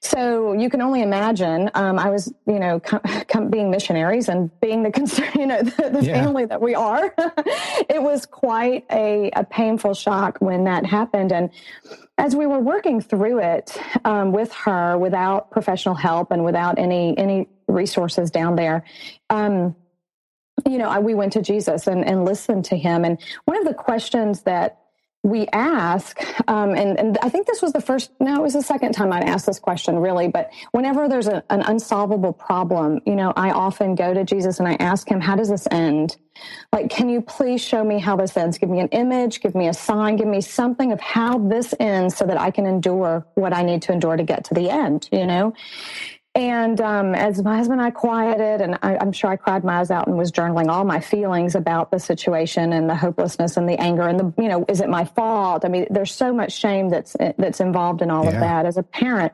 so 0.00 0.52
you 0.52 0.70
can 0.70 0.80
only 0.80 1.02
imagine. 1.02 1.70
Um, 1.74 1.98
I 1.98 2.10
was, 2.10 2.32
you 2.46 2.58
know, 2.58 2.80
com- 2.80 3.00
com- 3.28 3.50
being 3.50 3.70
missionaries 3.70 4.28
and 4.28 4.50
being 4.60 4.82
the 4.82 4.90
concern, 4.90 5.30
you 5.34 5.46
know, 5.46 5.62
the, 5.62 5.90
the 5.90 6.04
yeah. 6.04 6.22
family 6.22 6.44
that 6.44 6.60
we 6.60 6.74
are. 6.74 7.14
it 7.88 8.02
was 8.02 8.26
quite 8.26 8.84
a, 8.90 9.30
a 9.34 9.44
painful 9.44 9.94
shock 9.94 10.38
when 10.40 10.64
that 10.64 10.86
happened. 10.86 11.32
And 11.32 11.50
as 12.16 12.34
we 12.34 12.46
were 12.46 12.58
working 12.58 13.00
through 13.00 13.40
it 13.40 13.76
um, 14.04 14.32
with 14.32 14.52
her 14.52 14.98
without 14.98 15.50
professional 15.50 15.94
help 15.94 16.30
and 16.30 16.44
without 16.44 16.78
any 16.78 17.16
any 17.16 17.48
resources 17.66 18.30
down 18.30 18.56
there, 18.56 18.84
um, 19.30 19.76
you 20.66 20.78
know, 20.78 20.88
I, 20.88 20.98
we 20.98 21.14
went 21.14 21.34
to 21.34 21.42
Jesus 21.42 21.86
and, 21.86 22.04
and 22.04 22.24
listened 22.24 22.66
to 22.66 22.76
him. 22.76 23.04
And 23.04 23.18
one 23.44 23.56
of 23.56 23.64
the 23.64 23.74
questions 23.74 24.42
that 24.42 24.78
we 25.24 25.46
ask, 25.48 26.20
um, 26.48 26.70
and, 26.70 26.98
and, 26.98 27.18
I 27.22 27.28
think 27.28 27.46
this 27.46 27.60
was 27.60 27.72
the 27.72 27.80
first, 27.80 28.12
no, 28.20 28.36
it 28.36 28.42
was 28.42 28.52
the 28.52 28.62
second 28.62 28.92
time 28.92 29.12
I'd 29.12 29.24
asked 29.24 29.46
this 29.46 29.58
question 29.58 29.96
really, 29.98 30.28
but 30.28 30.50
whenever 30.70 31.08
there's 31.08 31.26
a, 31.26 31.42
an 31.50 31.62
unsolvable 31.62 32.32
problem, 32.32 33.00
you 33.04 33.16
know, 33.16 33.32
I 33.36 33.50
often 33.50 33.96
go 33.96 34.14
to 34.14 34.24
Jesus 34.24 34.60
and 34.60 34.68
I 34.68 34.74
ask 34.74 35.08
him, 35.08 35.20
how 35.20 35.34
does 35.34 35.48
this 35.48 35.66
end? 35.70 36.16
Like, 36.72 36.90
can 36.90 37.08
you 37.08 37.20
please 37.22 37.60
show 37.62 37.82
me 37.82 37.98
how 37.98 38.16
this 38.16 38.36
ends? 38.36 38.58
Give 38.58 38.68
me 38.68 38.80
an 38.80 38.88
image, 38.88 39.40
give 39.40 39.54
me 39.54 39.68
a 39.68 39.74
sign, 39.74 40.16
give 40.16 40.26
me 40.26 40.40
something 40.40 40.92
of 40.92 41.00
how 41.00 41.38
this 41.38 41.74
ends 41.80 42.16
so 42.16 42.26
that 42.26 42.38
I 42.38 42.50
can 42.50 42.66
endure 42.66 43.26
what 43.34 43.54
I 43.54 43.62
need 43.62 43.82
to 43.82 43.92
endure 43.92 44.16
to 44.16 44.22
get 44.22 44.44
to 44.44 44.54
the 44.54 44.70
end, 44.70 45.08
you 45.10 45.26
know? 45.26 45.54
And 46.34 46.80
um, 46.80 47.14
as 47.16 47.42
my 47.42 47.56
husband 47.56 47.80
and 47.80 47.86
I 47.88 47.90
quieted, 47.90 48.60
and 48.60 48.78
I, 48.82 48.96
am 49.00 49.10
sure 49.10 49.30
I 49.30 49.36
cried 49.36 49.64
my 49.64 49.80
eyes 49.80 49.90
out 49.90 50.06
and 50.06 50.16
was 50.16 50.30
journaling 50.30 50.68
all 50.68 50.84
my 50.84 51.00
feelings 51.00 51.56
about 51.56 51.90
the 51.90 51.98
situation 51.98 52.72
and 52.72 52.88
the 52.88 52.94
hopelessness 52.94 53.56
and 53.56 53.68
the 53.68 53.80
anger 53.80 54.06
and 54.06 54.20
the, 54.20 54.32
you 54.40 54.48
know, 54.48 54.64
is 54.68 54.80
it 54.80 54.88
my 54.88 55.04
fault? 55.04 55.64
I 55.64 55.68
mean, 55.68 55.86
there's 55.90 56.14
so 56.14 56.32
much 56.32 56.52
shame 56.52 56.90
that's 56.90 57.16
that's 57.38 57.58
involved 57.58 58.02
in 58.02 58.10
all 58.10 58.24
yeah. 58.24 58.30
of 58.30 58.40
that 58.40 58.66
as 58.66 58.76
a 58.76 58.84
parent 58.84 59.32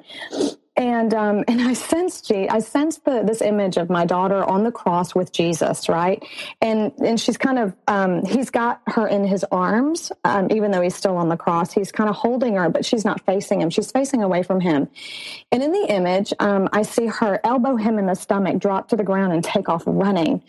and 0.76 1.14
um, 1.14 1.44
and 1.48 1.60
I 1.60 1.72
sensed 1.72 2.30
I 2.32 2.58
sensed 2.58 3.04
the, 3.04 3.22
this 3.22 3.42
image 3.42 3.76
of 3.76 3.90
my 3.90 4.04
daughter 4.04 4.42
on 4.44 4.64
the 4.64 4.72
cross 4.72 5.14
with 5.14 5.32
Jesus, 5.32 5.88
right? 5.88 6.22
And 6.60 6.92
and 6.98 7.20
she's 7.20 7.36
kind 7.36 7.58
of 7.58 7.74
um, 7.86 8.24
he's 8.24 8.50
got 8.50 8.80
her 8.86 9.06
in 9.06 9.24
his 9.24 9.44
arms, 9.50 10.12
um, 10.24 10.48
even 10.50 10.70
though 10.70 10.80
he's 10.80 10.94
still 10.94 11.16
on 11.16 11.28
the 11.28 11.36
cross. 11.36 11.72
He's 11.72 11.92
kind 11.92 12.08
of 12.08 12.16
holding 12.16 12.56
her, 12.56 12.68
but 12.68 12.84
she's 12.84 13.04
not 13.04 13.24
facing 13.24 13.60
him. 13.60 13.70
She's 13.70 13.90
facing 13.90 14.22
away 14.22 14.42
from 14.42 14.60
him. 14.60 14.88
And 15.52 15.62
in 15.62 15.72
the 15.72 15.86
image, 15.88 16.32
um, 16.38 16.68
I 16.72 16.82
see 16.82 17.06
her 17.06 17.40
elbow 17.44 17.76
him 17.76 17.98
in 17.98 18.06
the 18.06 18.14
stomach, 18.14 18.58
drop 18.58 18.88
to 18.88 18.96
the 18.96 19.04
ground, 19.04 19.32
and 19.32 19.44
take 19.44 19.68
off 19.68 19.84
running. 19.86 20.42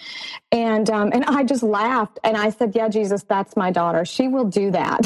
And 0.51 0.89
um, 0.89 1.11
and 1.13 1.25
I 1.25 1.43
just 1.43 1.63
laughed 1.63 2.19
and 2.23 2.37
I 2.37 2.49
said, 2.49 2.73
"Yeah, 2.75 2.89
Jesus, 2.89 3.23
that's 3.23 3.55
my 3.55 3.71
daughter. 3.71 4.05
She 4.05 4.27
will 4.27 4.45
do 4.45 4.71
that." 4.71 5.01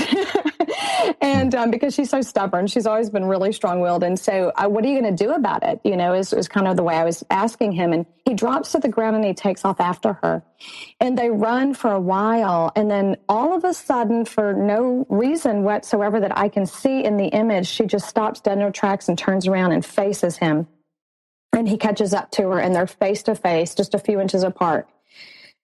and 1.22 1.54
um, 1.56 1.72
because 1.72 1.94
she's 1.96 2.10
so 2.10 2.22
stubborn, 2.22 2.68
she's 2.68 2.86
always 2.86 3.10
been 3.10 3.26
really 3.26 3.52
strong 3.52 3.82
willed. 3.82 4.04
And 4.04 4.20
so, 4.20 4.52
uh, 4.56 4.68
what 4.68 4.84
are 4.84 4.88
you 4.88 5.00
going 5.00 5.09
to 5.09 5.09
do 5.12 5.32
about 5.32 5.64
it? 5.64 5.80
You 5.84 5.98
know, 5.98 6.14
is, 6.14 6.34
is 6.34 6.48
kind 6.48 6.68
of 6.68 6.76
the 6.76 6.84
way 6.84 6.96
I 6.96 7.04
was 7.04 7.24
asking 7.30 7.74
him. 7.74 7.94
And 7.94 8.06
he 8.26 8.34
drops 8.34 8.72
to 8.74 8.80
the 8.80 8.90
ground 8.90 9.16
and 9.16 9.26
he 9.26 9.34
takes 9.34 9.66
off 9.66 9.80
after 9.80 10.14
her. 10.14 10.44
And 11.00 11.18
they 11.18 11.30
run 11.30 11.74
for 11.74 11.92
a 11.92 12.00
while. 12.00 12.72
And 12.76 12.90
then 12.90 13.18
all 13.28 13.56
of 13.56 13.64
a 13.64 13.74
sudden, 13.74 14.26
for 14.26 14.54
no 14.54 15.06
reason 15.10 15.64
whatsoever 15.64 16.20
that 16.20 16.38
I 16.38 16.50
can 16.50 16.66
see 16.66 17.04
in 17.04 17.18
the 17.18 17.28
image, 17.28 17.68
she 17.68 17.86
just 17.86 18.08
stops 18.08 18.42
dead 18.42 18.58
in 18.58 18.64
her 18.64 18.72
tracks 18.72 19.10
and 19.10 19.18
turns 19.18 19.48
around 19.48 19.72
and 19.72 19.86
faces 19.86 20.38
him. 20.38 20.68
And 21.54 21.68
he 21.68 21.78
catches 21.78 22.14
up 22.14 22.32
to 22.32 22.44
her 22.50 22.60
and 22.60 22.76
they're 22.76 22.88
face 22.88 23.24
to 23.24 23.36
face, 23.36 23.76
just 23.76 23.96
a 23.96 24.00
few 24.00 24.20
inches 24.20 24.44
apart. 24.44 24.88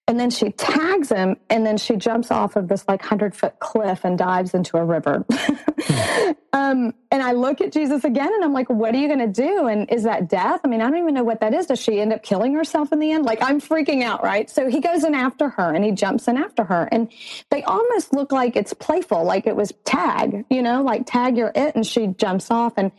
And 0.08 0.20
then 0.20 0.30
she 0.30 0.52
tags 0.52 1.10
him 1.10 1.36
and 1.50 1.66
then 1.66 1.78
she 1.78 1.96
jumps 1.96 2.30
off 2.30 2.56
of 2.56 2.68
this 2.68 2.88
like 2.88 3.02
100 3.02 3.36
foot 3.36 3.58
cliff 3.60 4.06
and 4.06 4.16
dives 4.16 4.54
into 4.54 4.78
a 4.78 4.86
river. 4.86 5.26
um, 6.54 6.94
and 7.10 7.24
I 7.24 7.32
look 7.32 7.60
at 7.60 7.72
Jesus 7.72 8.04
again 8.04 8.32
and 8.32 8.44
I'm 8.44 8.54
like, 8.54 8.70
what 8.70 8.94
are 8.94 9.00
you 9.00 9.08
going 9.08 9.20
to 9.20 9.42
do? 9.42 9.66
And 9.66 9.90
is 9.90 10.04
that 10.04 10.30
death? 10.30 10.62
I 10.64 10.68
mean, 10.68 10.82
I 10.82 10.92
don't 10.92 11.00
even 11.00 11.16
know 11.16 11.24
what 11.24 11.40
that 11.40 11.56
is. 11.56 11.66
Does 11.66 11.80
she 11.80 12.00
end 12.00 12.14
up 12.14 12.22
killing 12.22 12.54
herself 12.54 12.92
in 12.92 13.00
the 13.00 13.12
end? 13.12 13.26
Like, 13.26 13.42
I'm 13.42 13.60
freaking 13.60 14.04
out, 14.04 14.24
right? 14.24 14.48
So 14.48 14.70
he 14.70 14.80
goes 14.80 15.04
in 15.04 15.16
after 15.16 15.50
her 15.50 15.74
and 15.74 15.84
he 15.84 15.92
jumps 15.92 16.28
in 16.28 16.38
after 16.38 16.64
her. 16.64 16.88
And 16.92 17.12
they 17.50 17.64
almost 17.64 18.14
look 18.14 18.32
like 18.32 18.56
it's 18.56 18.76
playful, 18.76 19.24
like 19.24 19.48
it 19.48 19.56
was 19.56 19.74
tag, 19.86 20.46
you 20.52 20.62
know, 20.62 20.84
like 20.84 21.08
tag, 21.08 21.36
you're 21.36 21.52
it. 21.56 21.74
And 21.74 21.86
she 21.86 22.08
jumps 22.08 22.52
off. 22.52 22.74
And 22.78 22.92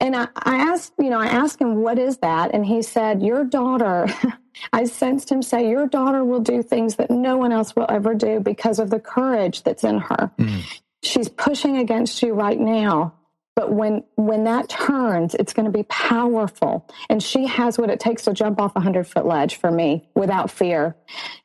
and 0.00 0.14
I, 0.14 0.28
I 0.36 0.56
asked, 0.56 0.92
you 0.98 1.10
know, 1.10 1.18
I 1.18 1.26
asked 1.26 1.60
him, 1.60 1.76
what 1.76 1.98
is 1.98 2.18
that? 2.18 2.54
And 2.54 2.64
he 2.64 2.82
said, 2.82 3.22
your 3.22 3.44
daughter, 3.44 4.06
I 4.72 4.84
sensed 4.84 5.30
him 5.30 5.42
say, 5.42 5.68
your 5.68 5.88
daughter 5.88 6.24
will 6.24 6.40
do 6.40 6.62
things 6.62 6.96
that 6.96 7.10
no 7.10 7.36
one 7.36 7.52
else 7.52 7.74
will 7.74 7.86
ever 7.88 8.14
do 8.14 8.38
because 8.38 8.78
of 8.78 8.90
the 8.90 9.00
courage 9.00 9.62
that's 9.64 9.82
in 9.82 9.98
her. 9.98 10.30
Mm. 10.38 10.62
She's 11.02 11.28
pushing 11.28 11.78
against 11.78 12.22
you 12.22 12.32
right 12.32 12.58
now. 12.58 13.14
But 13.56 13.72
when, 13.72 14.04
when 14.14 14.44
that 14.44 14.68
turns, 14.68 15.34
it's 15.34 15.52
going 15.52 15.66
to 15.66 15.76
be 15.76 15.82
powerful. 15.82 16.88
And 17.10 17.20
she 17.20 17.46
has 17.46 17.76
what 17.76 17.90
it 17.90 17.98
takes 17.98 18.22
to 18.24 18.32
jump 18.32 18.60
off 18.60 18.76
a 18.76 18.80
hundred 18.80 19.08
foot 19.08 19.26
ledge 19.26 19.56
for 19.56 19.68
me 19.68 20.08
without 20.14 20.48
fear, 20.48 20.94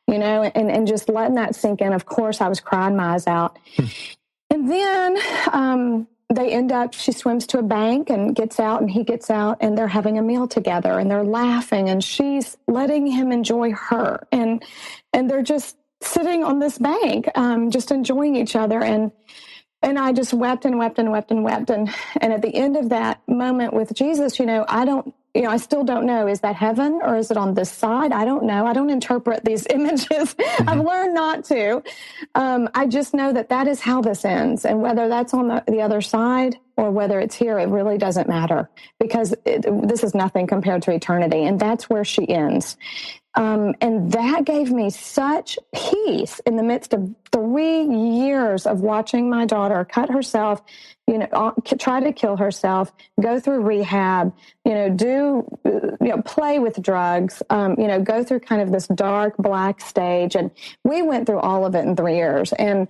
you 0.06 0.18
know, 0.18 0.44
and, 0.44 0.70
and 0.70 0.86
just 0.86 1.08
letting 1.08 1.34
that 1.34 1.56
sink 1.56 1.80
in. 1.80 1.92
Of 1.92 2.06
course, 2.06 2.40
I 2.40 2.46
was 2.46 2.60
crying 2.60 2.94
my 2.94 3.14
eyes 3.14 3.26
out. 3.26 3.58
Hmm. 3.76 3.86
and 4.48 4.70
then, 4.70 5.18
um, 5.52 6.06
they 6.36 6.50
end 6.50 6.72
up 6.72 6.94
she 6.94 7.12
swims 7.12 7.46
to 7.48 7.58
a 7.58 7.62
bank 7.62 8.10
and 8.10 8.34
gets 8.34 8.60
out 8.60 8.80
and 8.80 8.90
he 8.90 9.04
gets 9.04 9.30
out 9.30 9.58
and 9.60 9.76
they're 9.76 9.88
having 9.88 10.18
a 10.18 10.22
meal 10.22 10.46
together 10.46 10.98
and 10.98 11.10
they're 11.10 11.24
laughing 11.24 11.88
and 11.88 12.02
she's 12.02 12.56
letting 12.66 13.06
him 13.06 13.32
enjoy 13.32 13.72
her. 13.72 14.26
And 14.32 14.64
and 15.12 15.30
they're 15.30 15.42
just 15.42 15.76
sitting 16.00 16.44
on 16.44 16.58
this 16.58 16.78
bank 16.78 17.28
um, 17.34 17.70
just 17.70 17.90
enjoying 17.90 18.36
each 18.36 18.56
other. 18.56 18.82
And 18.82 19.12
and 19.82 19.98
I 19.98 20.12
just 20.12 20.32
wept 20.32 20.64
and 20.64 20.78
wept 20.78 20.98
and 20.98 21.10
wept 21.10 21.30
and 21.30 21.44
wept. 21.44 21.70
And 21.70 21.92
and 22.20 22.32
at 22.32 22.42
the 22.42 22.54
end 22.54 22.76
of 22.76 22.90
that 22.90 23.20
moment 23.28 23.72
with 23.74 23.94
Jesus 23.94 24.38
you 24.38 24.46
know 24.46 24.64
I 24.68 24.84
don't 24.84 25.14
you 25.34 25.42
know, 25.42 25.50
I 25.50 25.56
still 25.56 25.82
don't 25.82 26.06
know. 26.06 26.28
Is 26.28 26.40
that 26.40 26.54
heaven 26.54 27.00
or 27.02 27.16
is 27.16 27.32
it 27.32 27.36
on 27.36 27.54
this 27.54 27.70
side? 27.70 28.12
I 28.12 28.24
don't 28.24 28.44
know. 28.44 28.66
I 28.66 28.72
don't 28.72 28.88
interpret 28.88 29.44
these 29.44 29.66
images. 29.70 30.08
Mm-hmm. 30.08 30.68
I've 30.68 30.84
learned 30.84 31.14
not 31.14 31.44
to. 31.46 31.82
Um, 32.36 32.68
I 32.74 32.86
just 32.86 33.14
know 33.14 33.32
that 33.32 33.48
that 33.48 33.66
is 33.66 33.80
how 33.80 34.00
this 34.00 34.24
ends. 34.24 34.64
And 34.64 34.80
whether 34.80 35.08
that's 35.08 35.34
on 35.34 35.48
the, 35.48 35.64
the 35.66 35.80
other 35.80 36.00
side 36.00 36.58
or 36.76 36.90
whether 36.92 37.18
it's 37.18 37.34
here, 37.34 37.58
it 37.58 37.68
really 37.68 37.98
doesn't 37.98 38.28
matter 38.28 38.70
because 39.00 39.34
it, 39.44 39.66
this 39.88 40.04
is 40.04 40.14
nothing 40.14 40.46
compared 40.46 40.82
to 40.82 40.92
eternity. 40.92 41.44
And 41.44 41.58
that's 41.58 41.90
where 41.90 42.04
she 42.04 42.28
ends. 42.28 42.76
Um, 43.36 43.74
and 43.80 44.12
that 44.12 44.44
gave 44.44 44.70
me 44.70 44.90
such 44.90 45.58
peace 45.74 46.40
in 46.46 46.56
the 46.56 46.62
midst 46.62 46.92
of 46.94 47.14
three 47.32 47.82
years 47.82 48.64
of 48.64 48.80
watching 48.80 49.28
my 49.28 49.44
daughter 49.44 49.84
cut 49.84 50.08
herself, 50.08 50.62
you 51.08 51.18
know, 51.18 51.54
try 51.78 52.00
to 52.00 52.12
kill 52.12 52.36
herself, 52.36 52.92
go 53.20 53.40
through 53.40 53.62
rehab, 53.62 54.32
you 54.64 54.72
know, 54.72 54.88
do, 54.88 55.44
you 55.64 55.96
know, 56.00 56.22
play 56.22 56.60
with 56.60 56.80
drugs, 56.80 57.42
um, 57.50 57.74
you 57.78 57.88
know, 57.88 58.00
go 58.00 58.22
through 58.22 58.40
kind 58.40 58.62
of 58.62 58.70
this 58.70 58.86
dark 58.88 59.36
black 59.36 59.80
stage. 59.80 60.36
And 60.36 60.52
we 60.84 61.02
went 61.02 61.26
through 61.26 61.40
all 61.40 61.66
of 61.66 61.74
it 61.74 61.84
in 61.84 61.96
three 61.96 62.16
years. 62.16 62.52
And, 62.52 62.86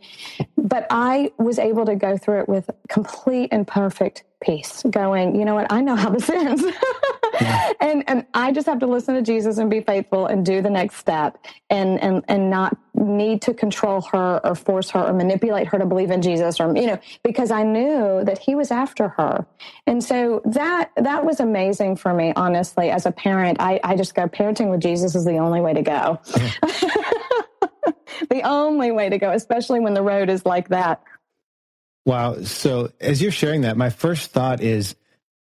but 0.58 0.86
I 0.90 1.32
was 1.38 1.58
able 1.58 1.86
to 1.86 1.96
go 1.96 2.18
through 2.18 2.40
it 2.40 2.48
with 2.48 2.68
complete 2.88 3.48
and 3.50 3.66
perfect 3.66 4.24
peace, 4.44 4.82
going, 4.90 5.34
you 5.34 5.44
know 5.44 5.54
what, 5.54 5.66
I 5.70 5.80
know 5.80 5.96
how 5.96 6.10
this 6.10 6.28
ends. 6.28 6.64
yeah. 7.40 7.72
and 7.80 8.04
and 8.08 8.26
I 8.34 8.52
just 8.52 8.66
have 8.66 8.78
to 8.80 8.86
listen 8.86 9.14
to 9.14 9.22
Jesus 9.22 9.58
and 9.58 9.70
be 9.70 9.80
faithful 9.80 10.26
and 10.26 10.44
do 10.44 10.62
the 10.62 10.70
next 10.70 10.96
step 10.96 11.38
and 11.70 12.00
and 12.02 12.24
and 12.28 12.50
not 12.50 12.76
need 12.94 13.42
to 13.42 13.54
control 13.54 14.00
her 14.12 14.40
or 14.44 14.54
force 14.54 14.90
her 14.90 15.04
or 15.04 15.12
manipulate 15.12 15.66
her 15.68 15.78
to 15.78 15.86
believe 15.86 16.10
in 16.10 16.22
Jesus 16.22 16.60
or 16.60 16.74
you 16.76 16.86
know 16.86 16.98
because 17.22 17.50
I 17.50 17.62
knew 17.62 18.22
that 18.24 18.38
he 18.38 18.54
was 18.54 18.70
after 18.70 19.08
her. 19.08 19.46
And 19.86 20.02
so 20.02 20.42
that 20.44 20.90
that 20.96 21.24
was 21.24 21.40
amazing 21.40 21.96
for 21.96 22.14
me 22.14 22.32
honestly 22.36 22.90
as 22.90 23.06
a 23.06 23.12
parent. 23.12 23.58
I 23.60 23.80
I 23.82 23.96
just 23.96 24.14
go 24.14 24.28
parenting 24.28 24.70
with 24.70 24.80
Jesus 24.80 25.14
is 25.14 25.24
the 25.24 25.38
only 25.38 25.60
way 25.60 25.74
to 25.74 25.82
go. 25.82 26.20
the 28.30 28.42
only 28.44 28.90
way 28.90 29.08
to 29.08 29.18
go 29.18 29.30
especially 29.30 29.80
when 29.80 29.94
the 29.94 30.02
road 30.02 30.28
is 30.28 30.44
like 30.46 30.68
that. 30.68 31.02
Wow. 32.04 32.42
So 32.42 32.90
as 33.00 33.22
you're 33.22 33.32
sharing 33.32 33.62
that, 33.62 33.76
my 33.76 33.90
first 33.90 34.30
thought 34.30 34.60
is 34.60 34.94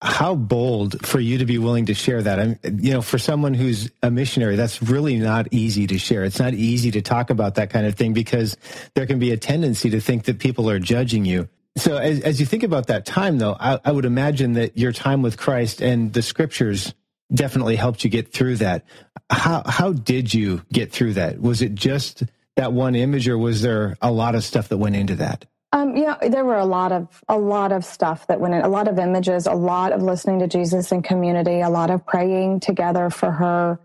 how 0.02 0.36
bold 0.36 1.06
for 1.06 1.20
you 1.20 1.40
to 1.40 1.46
be 1.46 1.58
willing 1.58 1.88
to 1.88 1.94
share 1.94 2.22
that. 2.22 2.40
I'm, 2.40 2.60
you 2.64 2.92
know, 2.92 3.02
for 3.02 3.18
someone 3.18 3.54
who's 3.54 3.92
a 4.04 4.12
missionary, 4.12 4.56
that's 4.56 4.82
really 4.82 5.18
not 5.18 5.48
easy 5.52 5.88
to 5.88 5.98
share. 5.98 6.24
It's 6.24 6.40
not 6.40 6.54
easy 6.54 6.92
to 6.92 7.02
talk 7.02 7.30
about 7.30 7.56
that 7.56 7.70
kind 7.70 7.86
of 7.86 7.96
thing 7.96 8.14
because 8.14 8.56
there 8.94 9.06
can 9.06 9.20
be 9.20 9.32
a 9.32 9.38
tendency 9.38 9.90
to 9.92 10.02
think 10.02 10.26
that 10.26 10.40
people 10.40 10.70
are 10.70 10.80
judging 10.80 11.26
you. 11.26 11.50
So 11.78 11.98
as, 11.98 12.22
as 12.22 12.40
you 12.40 12.46
think 12.46 12.64
about 12.64 12.88
that 12.88 13.06
time, 13.06 13.38
though, 13.38 13.56
I, 13.60 13.80
I 13.84 13.92
would 13.92 14.06
imagine 14.06 14.54
that 14.54 14.78
your 14.78 14.92
time 14.92 15.22
with 15.22 15.38
Christ 15.38 15.82
and 15.82 16.14
the 16.14 16.22
scriptures 16.22 16.94
definitely 17.34 17.76
helped 17.76 18.04
you 18.04 18.10
get 18.10 18.32
through 18.32 18.58
that. 18.58 18.86
How, 19.30 19.64
how 19.66 19.92
did 19.92 20.34
you 20.34 20.62
get 20.72 20.92
through 20.92 21.14
that? 21.14 21.42
Was 21.42 21.62
it 21.62 21.74
just 21.74 22.24
that 22.56 22.72
one 22.72 22.96
image 22.96 23.28
or 23.28 23.38
was 23.38 23.62
there 23.62 23.98
a 24.02 24.12
lot 24.12 24.36
of 24.36 24.44
stuff 24.44 24.70
that 24.70 24.78
went 24.78 24.96
into 24.96 25.16
that? 25.16 25.46
Um, 25.72 25.98
yeah, 25.98 26.18
there 26.22 26.46
were 26.46 26.58
a 26.58 26.66
lot 26.66 26.92
of 26.92 27.24
a 27.28 27.38
lot 27.38 27.72
of 27.72 27.84
stuff 27.84 28.28
that 28.28 28.40
went 28.40 28.54
in, 28.54 28.62
a 28.62 28.70
lot 28.70 28.88
of 28.88 28.98
images, 28.98 29.46
a 29.46 29.54
lot 29.54 29.92
of 29.92 30.02
listening 30.02 30.40
to 30.40 30.48
Jesus 30.48 30.92
in 30.92 31.02
community, 31.02 31.62
a 31.62 31.70
lot 31.70 31.90
of 31.90 32.06
praying 32.06 32.62
together 32.62 33.10
for 33.10 33.32
her, 33.32 33.80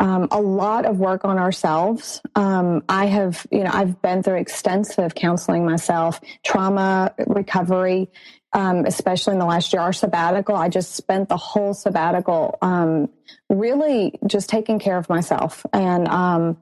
um, 0.00 0.28
a 0.30 0.40
lot 0.40 0.86
of 0.86 0.98
work 0.98 1.24
on 1.24 1.38
ourselves. 1.38 2.22
Um, 2.34 2.82
I 2.88 3.06
have, 3.06 3.46
you 3.50 3.64
know, 3.64 3.70
I've 3.72 4.00
been 4.00 4.22
through 4.22 4.36
extensive 4.36 5.14
counseling 5.14 5.66
myself, 5.66 6.20
trauma 6.44 7.12
recovery, 7.26 8.08
um, 8.52 8.86
especially 8.86 9.34
in 9.34 9.38
the 9.38 9.46
last 9.46 9.72
year. 9.72 9.82
Our 9.82 9.92
sabbatical, 9.92 10.54
I 10.54 10.68
just 10.68 10.94
spent 10.94 11.28
the 11.28 11.36
whole 11.36 11.74
sabbatical 11.74 12.56
um, 12.62 13.10
really 13.48 14.18
just 14.26 14.48
taking 14.48 14.78
care 14.78 14.98
of 14.98 15.08
myself 15.08 15.64
and 15.72 16.06
um, 16.08 16.56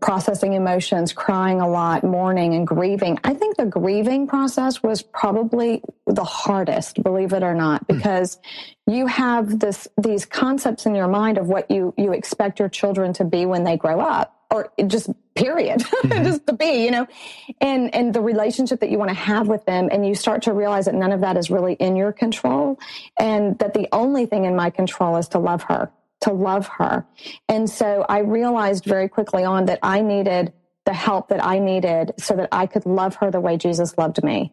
processing 0.00 0.52
emotions, 0.52 1.12
crying 1.12 1.60
a 1.60 1.68
lot, 1.68 2.04
mourning 2.04 2.54
and 2.54 2.66
grieving. 2.66 3.18
I 3.24 3.34
think 3.34 3.56
the 3.56 3.66
grieving 3.66 4.26
process 4.26 4.82
was 4.82 5.02
probably 5.02 5.82
the 6.06 6.24
hardest, 6.24 7.02
believe 7.02 7.32
it 7.32 7.42
or 7.42 7.54
not, 7.54 7.84
hmm. 7.86 7.96
because 7.96 8.38
you 8.86 9.06
have 9.06 9.58
this 9.58 9.88
these 9.96 10.24
concepts 10.24 10.86
in 10.86 10.94
your 10.94 11.08
mind 11.08 11.38
of 11.38 11.48
what 11.48 11.70
you 11.70 11.92
you 11.98 12.12
expect 12.12 12.58
your 12.58 12.68
children 12.68 13.12
to 13.14 13.24
be 13.24 13.44
when 13.44 13.64
they 13.64 13.76
grow 13.76 14.00
up 14.00 14.34
or 14.50 14.72
just 14.86 15.10
period 15.34 15.80
mm-hmm. 15.80 16.24
just 16.24 16.46
to 16.46 16.52
be 16.52 16.84
you 16.84 16.90
know 16.90 17.06
and 17.60 17.94
and 17.94 18.14
the 18.14 18.20
relationship 18.20 18.80
that 18.80 18.90
you 18.90 18.98
want 18.98 19.10
to 19.10 19.14
have 19.14 19.46
with 19.46 19.64
them 19.66 19.88
and 19.92 20.06
you 20.06 20.14
start 20.14 20.42
to 20.42 20.52
realize 20.52 20.86
that 20.86 20.94
none 20.94 21.12
of 21.12 21.20
that 21.20 21.36
is 21.36 21.50
really 21.50 21.74
in 21.74 21.96
your 21.96 22.12
control 22.12 22.78
and 23.18 23.58
that 23.58 23.74
the 23.74 23.86
only 23.92 24.26
thing 24.26 24.46
in 24.46 24.56
my 24.56 24.70
control 24.70 25.16
is 25.16 25.28
to 25.28 25.38
love 25.38 25.62
her 25.64 25.90
to 26.20 26.32
love 26.32 26.68
her. 26.68 27.06
And 27.48 27.68
so 27.68 28.04
i 28.08 28.18
realized 28.18 28.84
very 28.84 29.08
quickly 29.08 29.44
on 29.44 29.66
that 29.66 29.78
i 29.82 30.00
needed 30.00 30.52
the 30.84 30.92
help 30.92 31.28
that 31.28 31.44
i 31.44 31.58
needed 31.58 32.12
so 32.18 32.34
that 32.36 32.48
i 32.52 32.66
could 32.66 32.86
love 32.86 33.16
her 33.16 33.30
the 33.30 33.40
way 33.40 33.56
jesus 33.56 33.96
loved 33.98 34.22
me 34.22 34.52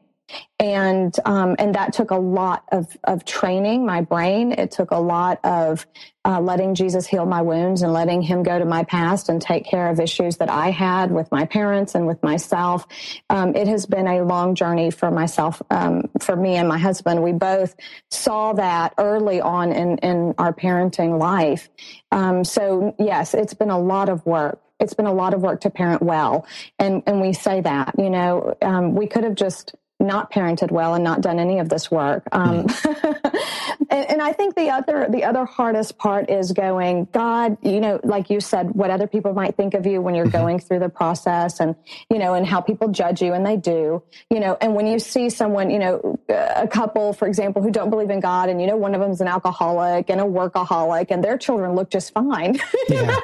and 0.60 1.13
um, 1.25 1.55
and 1.60 1.75
that 1.75 1.94
took 1.94 2.12
a 2.12 2.17
lot 2.17 2.63
of 2.72 2.96
of 3.03 3.25
training 3.25 3.86
my 3.86 4.01
brain. 4.01 4.53
It 4.53 4.72
took 4.72 4.91
a 4.91 4.98
lot 4.98 5.39
of 5.44 5.86
uh, 6.24 6.39
letting 6.39 6.75
Jesus 6.75 7.05
heal 7.05 7.25
my 7.25 7.41
wounds 7.41 7.82
and 7.82 7.91
letting 7.91 8.22
Him 8.22 8.41
go 8.41 8.58
to 8.58 8.65
my 8.65 8.84
past 8.86 9.27
and 9.27 9.41
take 9.41 9.65
care 9.65 9.89
of 9.89 10.00
issues 10.00 10.38
that 10.38 10.50
I 10.50 10.72
had 10.72 11.12
with 11.12 11.29
my 11.32 11.46
parents 11.46 11.94
and 11.94 12.08
with 12.08 12.24
myself. 12.24 12.88
Um, 13.29 13.53
it 13.55 13.67
has 13.67 13.86
been 13.86 14.08
a 14.08 14.24
long 14.24 14.55
journey 14.55 14.91
for 14.91 15.12
myself, 15.12 15.62
um, 15.70 16.10
for 16.22 16.36
me 16.36 16.55
and 16.55 16.70
my 16.70 16.77
husband. 16.77 17.22
We 17.22 17.34
both 17.34 17.75
saw 18.10 18.53
that 18.53 18.94
early 18.98 19.41
on 19.41 19.74
in 19.74 19.98
in 19.98 20.36
our 20.38 20.53
parenting 20.53 21.20
life. 21.20 21.70
Um, 22.12 22.46
so 22.46 22.96
yes, 22.98 23.34
it's 23.34 23.53
been 23.53 23.72
a 23.72 23.79
lot 23.79 24.10
of 24.10 24.25
work 24.25 24.62
it's 24.77 24.94
been 24.94 25.05
a 25.05 25.13
lot 25.13 25.34
of 25.34 25.41
work 25.41 25.62
to 25.62 25.70
parent 25.70 26.01
well 26.01 26.46
and 26.79 27.01
and 27.08 27.22
we 27.22 27.32
say 27.32 27.62
that 27.62 27.96
you 27.98 28.10
know 28.10 28.53
um, 28.62 28.94
we 28.94 29.08
could 29.08 29.24
have 29.24 29.36
just 29.36 29.74
not 30.00 30.32
parented 30.32 30.72
well 30.72 30.94
and 30.94 31.04
not 31.04 31.22
done 31.22 31.40
any 31.40 31.60
of 31.60 31.70
this 31.70 31.90
work. 31.90 32.24
Um, 32.32 32.68
mm. 32.68 33.32
and, 33.90 34.10
and, 34.10 34.22
I 34.22 34.34
think 34.34 34.56
the 34.56 34.70
other 34.70 35.08
the 35.10 35.24
other 35.24 35.46
hardest 35.46 35.98
part 35.98 36.30
is 36.30 36.52
going, 36.52 37.08
God, 37.13 37.58
you 37.62 37.80
know, 37.80 38.00
like 38.04 38.30
you 38.30 38.41
said, 38.41 38.72
what 38.72 38.89
other 38.89 39.08
people 39.08 39.34
might 39.34 39.56
think 39.56 39.74
of 39.74 39.86
you 39.86 40.02
when 40.02 40.13
you're 40.13 40.26
mm-hmm. 40.26 40.38
going 40.38 40.60
through 40.60 40.80
the 40.80 40.89
process, 40.89 41.60
and 41.60 41.76
you 42.10 42.19
know, 42.19 42.34
and 42.34 42.46
how 42.46 42.60
people 42.60 42.89
judge 42.89 43.22
you, 43.22 43.34
and 43.34 43.46
they 43.46 43.56
do, 43.56 44.04
you 44.30 44.39
know, 44.39 44.58
and 44.60 44.76
when 44.76 44.86
you 44.86 45.00
see 45.00 45.30
someone, 45.30 45.69
you 45.69 45.80
know, 45.80 46.19
a 46.30 46.67
couple, 46.67 47.13
for 47.13 47.28
example, 47.28 47.62
who 47.62 47.72
don't 47.72 47.89
believe 47.89 48.10
in 48.10 48.19
God, 48.19 48.50
and 48.50 48.60
you 48.60 48.67
know, 48.67 48.78
one 48.78 48.96
of 48.96 49.02
them 49.02 49.12
is 49.12 49.22
an 49.22 49.28
alcoholic 49.28 50.10
and 50.10 50.19
a 50.19 50.26
workaholic, 50.26 51.08
and 51.10 51.24
their 51.24 51.38
children 51.38 51.74
look 51.74 51.89
just 51.89 52.13
fine, 52.13 52.60
yeah. 52.89 53.15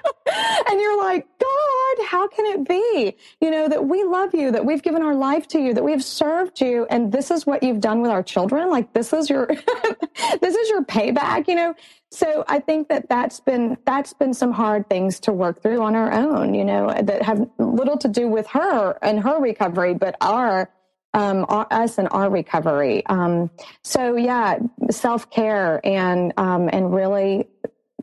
and 0.68 0.80
you're 0.80 0.98
like, 1.04 1.28
God, 1.38 1.81
how 2.06 2.28
can 2.28 2.46
it 2.46 2.68
be, 2.68 3.16
you 3.40 3.52
know, 3.52 3.68
that 3.68 3.86
we 3.86 4.04
love 4.04 4.34
you, 4.34 4.52
that 4.52 4.66
we've 4.66 4.84
given 4.84 5.02
our 5.02 5.16
life 5.16 5.48
to 5.50 5.60
you, 5.60 5.74
that 5.74 5.84
we 5.84 5.92
have 5.92 6.04
served 6.04 6.62
you 6.62 6.86
and 6.90 7.12
this 7.12 7.32
is 7.32 7.46
what 7.46 7.64
you've 7.64 7.80
done 7.80 8.02
with 8.02 8.12
our 8.12 8.24
children 8.24 8.70
like 8.70 8.94
this 8.94 9.14
is 9.14 9.30
your 9.30 9.48
this 10.42 10.56
is 10.56 10.70
your 10.70 10.84
payback 10.84 11.48
you 11.48 11.56
know 11.56 11.74
so 12.12 12.44
i 12.48 12.60
think 12.60 12.90
that 12.90 13.08
that's 13.10 13.40
been 13.40 13.78
that's 13.86 14.14
been 14.14 14.34
some 14.34 14.52
hard 14.52 14.88
things 14.90 15.20
to 15.20 15.32
work 15.32 15.62
through 15.62 15.82
on 15.82 15.96
our 15.96 16.12
own 16.12 16.54
you 16.54 16.64
know 16.64 16.88
that 17.02 17.22
have 17.22 17.48
little 17.58 17.98
to 17.98 18.08
do 18.08 18.28
with 18.28 18.48
her 18.48 18.98
and 19.02 19.22
her 19.22 19.40
recovery 19.40 19.94
but 19.94 20.16
our 20.22 20.70
um, 21.14 21.46
us 21.50 21.98
and 21.98 22.08
our 22.12 22.30
recovery. 22.30 23.06
Um, 23.08 23.52
so 23.84 24.16
yeah, 24.16 24.60
self 24.92 25.30
care 25.30 25.86
and 25.86 26.32
um, 26.38 26.70
and 26.72 26.96
really 26.96 27.50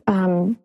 um, 0.05 0.59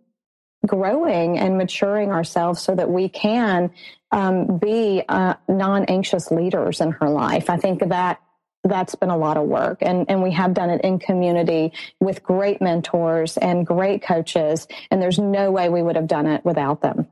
growing 0.66 1.38
and 1.38 1.59
maturing 1.59 2.11
ourselves 2.11 2.61
so 2.61 2.74
that 2.74 2.90
we 2.90 3.09
can 3.09 3.70
um, 4.11 4.59
be 4.59 5.03
uh, 5.09 5.35
non-anxious 5.48 6.31
leaders 6.31 6.81
in 6.81 6.92
her 6.92 7.09
life. 7.09 7.50
I 7.50 7.57
think 7.57 7.88
that 7.88 8.20
that's 8.64 8.94
been 8.94 9.11
a 9.11 9.16
lot 9.16 9.37
of 9.37 9.44
work. 9.44 9.79
And, 9.83 10.07
and 10.09 10.22
we 10.22 10.33
have 10.33 10.55
done 10.55 10.70
it 10.70 10.81
in 10.83 10.98
community 10.98 11.72
with 12.00 12.22
great 12.22 12.62
mentors 12.62 13.37
and 13.37 13.66
great 13.66 14.03
coaches 14.03 14.66
and 14.90 15.03
there's 15.03 15.18
no 15.18 15.50
way 15.50 15.68
we 15.68 15.83
would 15.83 15.96
have 15.96 16.07
done 16.07 16.27
it 16.27 16.44
without 16.44 16.81
them. 16.81 17.07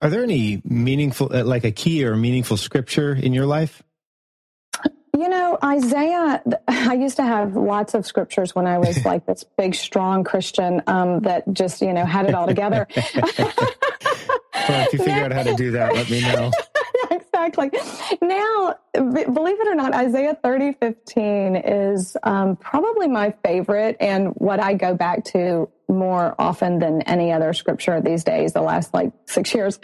Are 0.00 0.10
there 0.10 0.22
any 0.22 0.62
meaningful 0.64 1.34
uh, 1.34 1.44
like 1.44 1.64
a 1.64 1.72
key 1.72 2.04
or 2.04 2.14
meaningful 2.14 2.56
scripture 2.56 3.14
in 3.14 3.32
your 3.32 3.46
life 3.46 3.82
you 5.14 5.28
know, 5.28 5.56
Isaiah, 5.62 6.42
I 6.68 6.94
used 6.94 7.16
to 7.16 7.22
have 7.22 7.56
lots 7.56 7.94
of 7.94 8.06
scriptures 8.06 8.54
when 8.54 8.66
I 8.66 8.78
was 8.78 9.04
like 9.04 9.26
this 9.26 9.44
big, 9.56 9.74
strong 9.74 10.24
Christian 10.24 10.82
um, 10.86 11.20
that 11.20 11.52
just, 11.52 11.80
you 11.80 11.92
know, 11.92 12.04
had 12.04 12.26
it 12.26 12.34
all 12.34 12.46
together. 12.46 12.86
well, 12.96 13.06
if 14.56 14.92
you 14.92 14.98
figure 14.98 15.24
out 15.24 15.32
how 15.32 15.44
to 15.44 15.54
do 15.54 15.70
that, 15.72 15.94
let 15.94 16.10
me 16.10 16.20
know. 16.20 16.50
exactly. 17.10 17.70
Now, 18.20 18.76
believe 18.92 19.60
it 19.60 19.68
or 19.68 19.74
not, 19.74 19.94
Isaiah 19.94 20.36
30, 20.42 20.72
15 20.80 21.56
is 21.56 22.16
um, 22.22 22.56
probably 22.56 23.06
my 23.06 23.34
favorite 23.44 23.96
and 24.00 24.28
what 24.34 24.60
I 24.60 24.74
go 24.74 24.94
back 24.94 25.24
to 25.26 25.68
more 25.86 26.34
often 26.38 26.78
than 26.78 27.02
any 27.02 27.30
other 27.30 27.52
scripture 27.52 28.00
these 28.00 28.24
days, 28.24 28.54
the 28.54 28.62
last 28.62 28.94
like 28.94 29.12
six 29.26 29.54
years. 29.54 29.78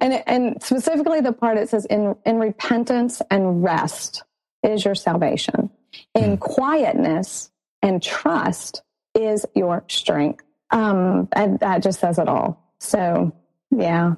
And, 0.00 0.22
and 0.26 0.62
specifically 0.62 1.20
the 1.20 1.32
part 1.32 1.58
it 1.58 1.68
says, 1.68 1.84
in, 1.86 2.14
in 2.24 2.38
repentance 2.38 3.20
and 3.30 3.62
rest 3.62 4.22
is 4.62 4.84
your 4.84 4.94
salvation. 4.94 5.70
In 6.14 6.30
hmm. 6.30 6.36
quietness 6.36 7.50
and 7.82 8.02
trust 8.02 8.82
is 9.14 9.46
your 9.54 9.84
strength. 9.88 10.44
Um, 10.70 11.28
and 11.32 11.58
that 11.60 11.82
just 11.82 12.00
says 12.00 12.18
it 12.18 12.28
all. 12.28 12.72
So, 12.78 13.32
yeah. 13.70 14.14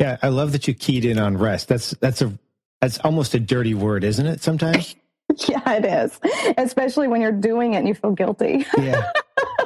Yeah, 0.00 0.16
I 0.22 0.28
love 0.28 0.52
that 0.52 0.68
you 0.68 0.74
keyed 0.74 1.04
in 1.04 1.18
on 1.18 1.36
rest. 1.36 1.68
That's 1.68 1.92
that's 1.92 2.20
a 2.22 2.36
that's 2.80 2.98
almost 2.98 3.34
a 3.34 3.40
dirty 3.40 3.74
word, 3.74 4.04
isn't 4.04 4.26
it? 4.26 4.42
Sometimes. 4.42 4.94
yeah, 5.48 5.72
it 5.72 5.84
is. 5.84 6.20
Especially 6.58 7.08
when 7.08 7.20
you're 7.20 7.32
doing 7.32 7.74
it 7.74 7.78
and 7.78 7.88
you 7.88 7.94
feel 7.94 8.12
guilty. 8.12 8.66
Yeah. 8.76 9.10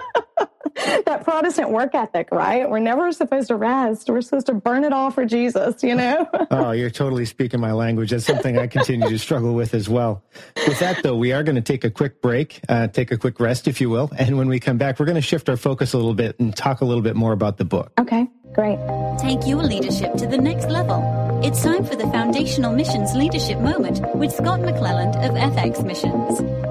that 1.07 1.25
Protestant 1.25 1.71
work 1.71 1.95
ethic, 1.95 2.29
right? 2.31 2.69
We're 2.69 2.79
never 2.79 3.13
supposed 3.13 3.49
to 3.49 3.57
rest. 3.57 4.09
We're 4.09 4.21
supposed 4.21 4.47
to 4.47 4.55
burn 4.55 4.85
it 4.85 4.93
all 4.93 5.11
for 5.11 5.25
Jesus, 5.25 5.83
you 5.83 5.95
know? 5.95 6.29
oh, 6.51 6.73
you're 6.73 6.91
totally 6.91 7.25
speaking 7.25 7.61
my 7.61 7.73
language. 7.73 8.11
That's 8.11 8.25
something 8.25 8.59
I 8.59 8.67
continue 8.67 9.09
to 9.09 9.19
struggle 9.19 9.55
with 9.55 9.75
as 9.75 9.89
well. 9.89 10.23
With 10.67 10.79
that, 10.81 11.03
though, 11.03 11.17
we 11.17 11.33
are 11.33 11.43
going 11.43 11.57
to 11.57 11.63
take 11.63 11.85
a 11.85 11.91
quick 11.91 12.21
break, 12.21 12.61
uh, 12.69 12.89
take 12.89 13.11
a 13.11 13.17
quick 13.17 13.41
rest, 13.41 13.69
if 13.69 13.81
you 13.81 13.91
will. 13.91 14.11
And 14.19 14.37
when 14.39 14.49
we 14.49 14.61
come 14.61 14.79
back, 14.79 14.99
we're 14.99 15.07
going 15.07 15.17
to 15.17 15.23
shift 15.23 15.49
our 15.49 15.57
focus 15.57 15.93
a 15.93 15.97
little 15.97 16.15
bit 16.15 16.39
and 16.39 16.55
talk 16.57 16.81
a 16.81 16.85
little 16.85 17.03
bit 17.03 17.17
more 17.17 17.33
about 17.33 17.57
the 17.57 17.65
book. 17.65 17.93
Okay, 17.99 18.27
great. 18.53 18.79
Take 19.19 19.47
your 19.47 19.63
leadership 19.63 20.15
to 20.15 20.27
the 20.27 20.39
next 20.39 20.69
level. 20.69 21.03
It's 21.43 21.63
time 21.63 21.85
for 21.85 21.97
the 21.97 22.07
Foundational 22.09 22.73
Missions 22.73 23.15
Leadership 23.15 23.59
Moment 23.61 24.01
with 24.17 24.33
Scott 24.33 24.61
McClellan 24.61 25.09
of 25.09 25.37
FX 25.37 25.85
Missions. 25.85 26.68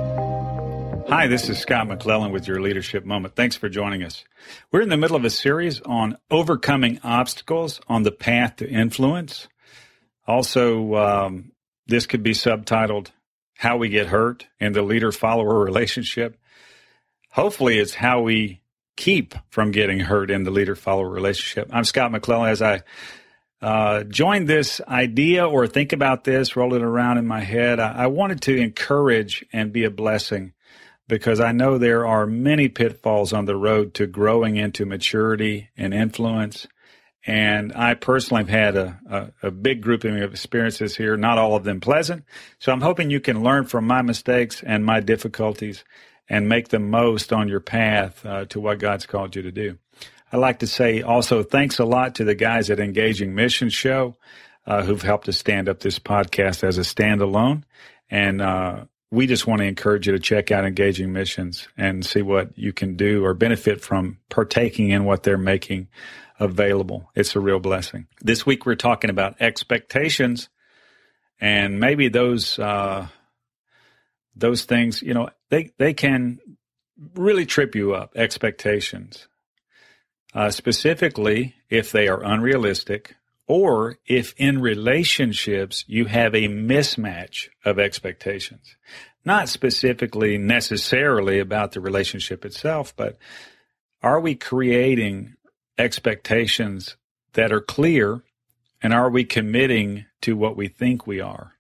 Hi, 1.10 1.28
this 1.28 1.48
is 1.48 1.58
Scott 1.58 1.88
McClellan 1.88 2.34
with 2.34 2.50
your 2.50 2.60
Leadership 2.60 3.06
Moment. 3.06 3.34
Thanks 3.34 3.56
for 3.56 3.70
joining 3.70 4.04
us. 4.04 4.26
We're 4.74 4.82
in 4.82 4.89
the 4.89 4.98
middle 4.98 5.15
of 5.15 5.24
a 5.24 5.30
series 5.30 5.80
on 5.80 6.17
overcoming 6.30 7.00
obstacles 7.02 7.80
on 7.88 8.04
the 8.04 8.12
path 8.12 8.58
to 8.58 8.70
influence. 8.70 9.48
Also, 10.28 10.96
um, 10.96 11.54
this 11.86 12.08
could 12.08 12.24
be 12.24 12.34
subtitled 12.34 13.12
How 13.56 13.78
We 13.78 13.88
Get 13.88 14.08
Hurt 14.08 14.48
in 14.60 14.74
the 14.74 14.82
Leader 14.82 15.13
Follower 15.13 15.63
Relationship. 15.63 16.38
Hopefully, 17.32 17.80
it's 17.80 17.93
how 17.93 18.20
we 18.20 18.60
keep 18.98 19.34
from 19.50 19.72
getting 19.72 20.02
hurt 20.02 20.30
in 20.30 20.43
the 20.43 20.52
leader 20.52 20.76
follower 20.76 21.10
relationship. 21.10 21.70
I'm 21.72 21.86
Scott 21.86 22.12
McClellan. 22.12 22.50
As 22.50 22.62
I 22.62 22.82
uh, 23.62 24.04
joined 24.04 24.50
this 24.50 24.82
idea 24.86 25.48
or 25.48 25.67
think 25.67 25.93
about 25.93 26.26
this, 26.26 26.58
roll 26.58 26.74
it 26.74 26.82
around 26.82 27.17
in 27.17 27.26
my 27.26 27.39
head, 27.39 27.80
I, 27.80 27.93
I 27.93 28.08
wanted 28.08 28.41
to 28.41 28.58
encourage 28.58 29.46
and 29.54 29.72
be 29.72 29.86
a 29.86 29.89
blessing 29.89 30.52
because 31.08 31.39
I 31.39 31.52
know 31.52 31.78
there 31.78 32.06
are 32.06 32.26
many 32.26 32.67
pitfalls 32.67 33.34
on 33.34 33.46
the 33.46 33.56
road 33.56 33.93
to 33.96 34.08
growing 34.08 34.58
into 34.58 34.86
maturity 34.86 35.70
and 35.78 35.93
influence. 35.93 36.67
And 37.26 37.74
I 37.76 37.93
personally 37.93 38.43
have 38.43 38.50
had 38.50 38.76
a, 38.76 39.00
a, 39.10 39.48
a, 39.48 39.52
big 39.52 39.82
grouping 39.82 40.22
of 40.22 40.32
experiences 40.32 40.96
here, 40.96 41.17
not 41.17 41.38
all 41.38 41.56
of 41.56 41.65
them 41.65 41.82
pleasant. 41.82 42.24
So 42.60 42.72
I'm 42.72 42.82
hoping 42.82 43.10
you 43.10 43.20
can 43.20 43.43
learn 43.43 43.65
from 43.65 43.86
my 43.86 44.02
mistakes 44.02 44.63
and 44.63 44.86
my 44.86 45.02
difficulties 45.02 45.84
and 46.30 46.48
make 46.48 46.70
the 46.70 46.80
most 46.80 47.34
on 47.34 47.50
your 47.50 47.60
path 47.60 48.26
uh, 48.26 48.46
to 48.46 48.60
what 48.62 48.80
God's 48.80 49.06
called 49.06 49.36
you 49.36 49.41
to 49.41 49.52
do. 49.52 49.78
I'd 50.32 50.38
like 50.38 50.60
to 50.60 50.67
say 50.67 51.02
also 51.02 51.43
thanks 51.43 51.80
a 51.80 51.86
lot 51.86 52.15
to 52.15 52.24
the 52.24 52.36
guys 52.36 52.70
at 52.70 52.80
Engaging 52.80 53.36
Mission 53.36 53.70
Show 53.70 54.15
uh, 54.65 54.84
who've 54.84 55.02
helped 55.02 55.30
us 55.30 55.38
stand 55.38 55.70
up 55.70 55.80
this 55.80 55.98
podcast 55.98 56.63
as 56.63 56.78
a 56.78 56.82
standalone. 56.82 57.63
And 58.10 58.41
uh, 58.41 58.86
we 59.12 59.28
just 59.28 59.48
want 59.48 59.60
to 59.60 59.65
encourage 59.65 60.08
you 60.08 60.13
to 60.13 60.20
check 60.20 60.52
out 60.52 60.65
Engaging 60.65 61.13
Missions 61.13 61.67
and 61.78 62.06
see 62.06 62.22
what 62.22 62.58
you 62.58 62.74
can 62.74 62.96
do 62.96 63.24
or 63.24 63.34
benefit 63.34 63.82
from 63.82 64.20
partaking 64.30 64.89
in 64.89 65.06
what 65.06 65.24
they're 65.24 65.38
making 65.38 65.88
available. 66.39 67.10
It's 67.15 67.36
a 67.36 67.39
real 67.39 67.60
blessing. 67.60 68.08
This 68.22 68.46
week 68.46 68.65
we're 68.65 68.76
talking 68.76 69.10
about 69.10 69.41
expectations 69.41 70.50
and 71.39 71.80
maybe 71.80 72.10
those 72.10 72.58
uh, 72.60 73.08
those 74.36 74.65
things, 74.65 75.02
you 75.02 75.13
know, 75.13 75.30
they 75.50 75.72
they 75.78 75.93
can 75.93 76.39
really 77.15 77.46
trip 77.46 77.76
you 77.76 77.93
up. 77.93 78.13
Expectations, 78.15 79.28
uh, 80.34 80.50
specifically 80.50 81.56
if 81.70 81.91
they 81.91 82.08
are 82.08 82.24
unrealistic, 82.24 83.15
or 83.48 83.98
if 84.06 84.34
in 84.38 84.60
relationships 84.60 85.86
you 85.88 86.06
have 86.06 86.36
a 86.36 86.50
mismatch 86.50 87.48
of 87.64 87.80
expectations. 87.80 88.76
Not 89.24 89.50
specifically 89.50 90.38
necessarily 90.38 91.40
about 91.40 91.72
the 91.72 91.82
relationship 91.82 92.46
itself, 92.46 92.94
but 92.96 93.18
are 94.04 94.20
we 94.20 94.36
creating 94.36 95.36
expectations 95.78 96.98
that 97.34 97.52
are 97.52 97.62
clear 97.62 98.24
and 98.82 98.94
are 98.94 99.10
we 99.10 99.24
committing 99.24 100.06
to 100.22 100.36
what 100.36 100.58
we 100.58 100.68
think 100.68 101.08
we 101.08 101.22
are? 101.22 101.54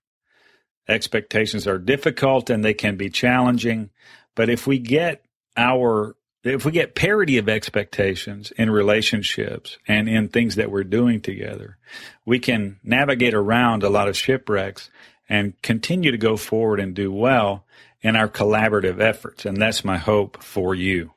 Expectations 0.87 1.67
are 1.67 1.79
difficult 1.79 2.49
and 2.49 2.63
they 2.63 2.73
can 2.73 2.95
be 2.95 3.09
challenging, 3.09 3.89
but 4.35 4.49
if 4.49 4.67
we 4.67 4.79
get 4.79 5.25
our 5.55 6.15
if 6.43 6.65
we 6.65 6.71
get 6.71 6.95
parity 6.95 7.37
of 7.37 7.49
expectations 7.49 8.51
in 8.51 8.69
relationships 8.69 9.77
and 9.87 10.07
in 10.07 10.29
things 10.29 10.55
that 10.55 10.71
we're 10.71 10.83
doing 10.83 11.21
together, 11.21 11.77
we 12.25 12.39
can 12.39 12.79
navigate 12.83 13.33
around 13.33 13.83
a 13.83 13.89
lot 13.89 14.07
of 14.07 14.17
shipwrecks 14.17 14.89
and 15.27 15.61
continue 15.61 16.11
to 16.11 16.17
go 16.17 16.37
forward 16.37 16.79
and 16.79 16.95
do 16.95 17.11
well 17.11 17.65
in 18.01 18.15
our 18.15 18.29
collaborative 18.29 19.01
efforts. 19.01 19.45
And 19.45 19.57
that's 19.57 19.83
my 19.83 19.97
hope 19.97 20.41
for 20.41 20.73
you. 20.73 21.11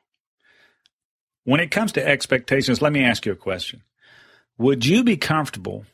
When 1.43 1.59
it 1.59 1.71
comes 1.71 1.93
to 1.93 2.05
expectations, 2.05 2.81
let 2.81 2.93
me 2.93 3.03
ask 3.03 3.25
you 3.25 3.31
a 3.31 3.37
question. 3.37 3.83
Would 4.57 4.85
you 4.85 5.03
be 5.03 5.17
comfortable 5.17 5.85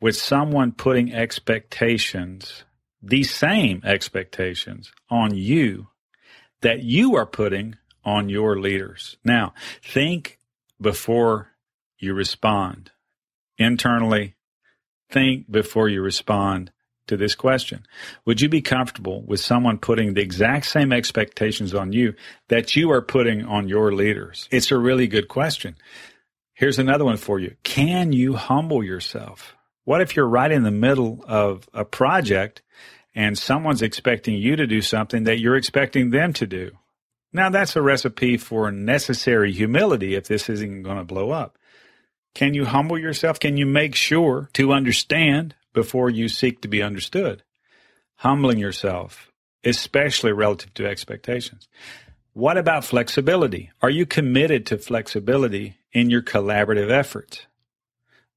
with 0.00 0.16
someone 0.16 0.72
putting 0.72 1.12
expectations 1.12 2.64
these 3.06 3.30
same 3.30 3.82
expectations 3.84 4.92
on 5.10 5.34
you 5.34 5.88
that 6.62 6.82
you 6.82 7.16
are 7.16 7.26
putting 7.26 7.76
on 8.04 8.28
your 8.28 8.58
leaders. 8.58 9.16
Now, 9.24 9.54
think 9.82 10.38
before 10.80 11.50
you 11.98 12.14
respond. 12.14 12.90
Internally, 13.56 14.34
think 15.10 15.50
before 15.50 15.88
you 15.88 16.02
respond 16.02 16.72
to 17.06 17.16
this 17.16 17.34
question. 17.34 17.86
Would 18.24 18.40
you 18.40 18.48
be 18.48 18.62
comfortable 18.62 19.22
with 19.22 19.40
someone 19.40 19.78
putting 19.78 20.14
the 20.14 20.22
exact 20.22 20.66
same 20.66 20.92
expectations 20.92 21.74
on 21.74 21.92
you 21.92 22.14
that 22.48 22.74
you 22.74 22.90
are 22.90 23.02
putting 23.02 23.44
on 23.44 23.68
your 23.68 23.92
leaders? 23.92 24.48
It's 24.50 24.70
a 24.70 24.78
really 24.78 25.06
good 25.06 25.28
question. 25.28 25.76
Here's 26.54 26.78
another 26.78 27.04
one 27.04 27.18
for 27.18 27.38
you. 27.38 27.56
Can 27.62 28.12
you 28.12 28.34
humble 28.34 28.82
yourself? 28.82 29.54
What 29.84 30.00
if 30.00 30.16
you're 30.16 30.28
right 30.28 30.50
in 30.50 30.62
the 30.62 30.70
middle 30.70 31.22
of 31.28 31.68
a 31.74 31.84
project 31.84 32.62
and 33.14 33.38
someone's 33.38 33.82
expecting 33.82 34.34
you 34.34 34.56
to 34.56 34.66
do 34.66 34.80
something 34.80 35.24
that 35.24 35.38
you're 35.38 35.56
expecting 35.56 36.10
them 36.10 36.32
to 36.34 36.46
do. 36.46 36.72
Now, 37.34 37.50
that's 37.50 37.74
a 37.74 37.82
recipe 37.82 38.36
for 38.36 38.70
necessary 38.70 39.52
humility 39.52 40.14
if 40.14 40.28
this 40.28 40.48
isn't 40.48 40.84
going 40.84 40.98
to 40.98 41.04
blow 41.04 41.32
up. 41.32 41.58
Can 42.32 42.54
you 42.54 42.64
humble 42.64 42.96
yourself? 42.96 43.40
Can 43.40 43.56
you 43.56 43.66
make 43.66 43.96
sure 43.96 44.48
to 44.52 44.72
understand 44.72 45.56
before 45.72 46.08
you 46.08 46.28
seek 46.28 46.60
to 46.62 46.68
be 46.68 46.80
understood? 46.80 47.42
Humbling 48.18 48.58
yourself, 48.58 49.32
especially 49.64 50.30
relative 50.30 50.72
to 50.74 50.86
expectations. 50.86 51.68
What 52.34 52.56
about 52.56 52.84
flexibility? 52.84 53.70
Are 53.82 53.90
you 53.90 54.06
committed 54.06 54.64
to 54.66 54.78
flexibility 54.78 55.76
in 55.92 56.10
your 56.10 56.22
collaborative 56.22 56.90
efforts? 56.90 57.46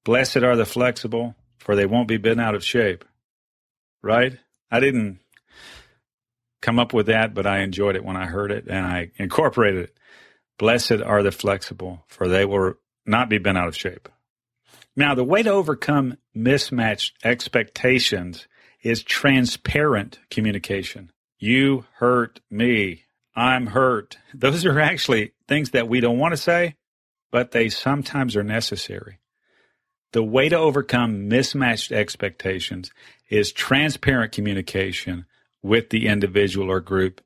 Blessed 0.03 0.37
are 0.37 0.55
the 0.55 0.65
flexible, 0.65 1.35
for 1.59 1.75
they 1.75 1.85
won't 1.85 2.07
be 2.07 2.17
bent 2.17 2.41
out 2.41 2.55
of 2.55 2.63
shape. 2.63 3.05
Right? 4.01 4.37
I 4.71 4.79
didn't 4.79 5.19
come 6.67 6.79
up 6.79 6.91
with 6.91 7.05
that, 7.05 7.33
but 7.33 7.47
I 7.47 7.59
enjoyed 7.59 7.95
it 7.95 8.03
when 8.03 8.17
I 8.17 8.25
heard 8.25 8.51
it 8.51 8.65
and 8.67 8.85
I 8.85 9.11
incorporated 9.15 9.85
it. 9.85 9.97
Blessed 10.59 10.99
are 11.01 11.23
the 11.23 11.31
flexible, 11.31 12.03
for 12.07 12.27
they 12.27 12.43
will 12.43 12.73
not 13.05 13.29
be 13.29 13.37
bent 13.37 13.57
out 13.57 13.69
of 13.69 13.75
shape. 13.77 14.09
Now, 14.93 15.15
the 15.15 15.23
way 15.23 15.43
to 15.43 15.49
overcome 15.49 16.17
mismatched 16.35 17.15
expectations 17.23 18.49
is 18.81 19.01
transparent 19.01 20.19
communication. 20.29 21.09
You 21.39 21.85
hurt 21.99 22.41
me. 22.51 23.05
I'm 23.33 23.67
hurt. 23.67 24.17
Those 24.33 24.65
are 24.65 24.81
actually 24.81 25.31
things 25.47 25.69
that 25.69 25.87
we 25.87 26.01
don't 26.01 26.19
want 26.19 26.33
to 26.33 26.37
say, 26.37 26.75
but 27.31 27.51
they 27.51 27.69
sometimes 27.69 28.35
are 28.35 28.43
necessary. 28.43 29.19
The 30.11 30.23
way 30.23 30.49
to 30.49 30.57
overcome 30.57 31.29
mismatched 31.29 31.93
expectations 31.93 32.91
is 33.29 33.53
transparent 33.53 34.33
communication 34.33 35.27
with 35.63 35.89
the 35.89 36.07
individual 36.07 36.71
or 36.71 36.79
group 36.79 37.21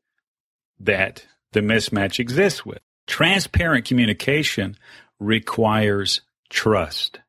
that 0.79 1.25
the 1.51 1.61
mismatch 1.61 2.19
exists 2.19 2.65
with. 2.65 2.79
Transparent 3.07 3.85
communication 3.85 4.77
requires 5.19 6.21
trust. 6.49 7.19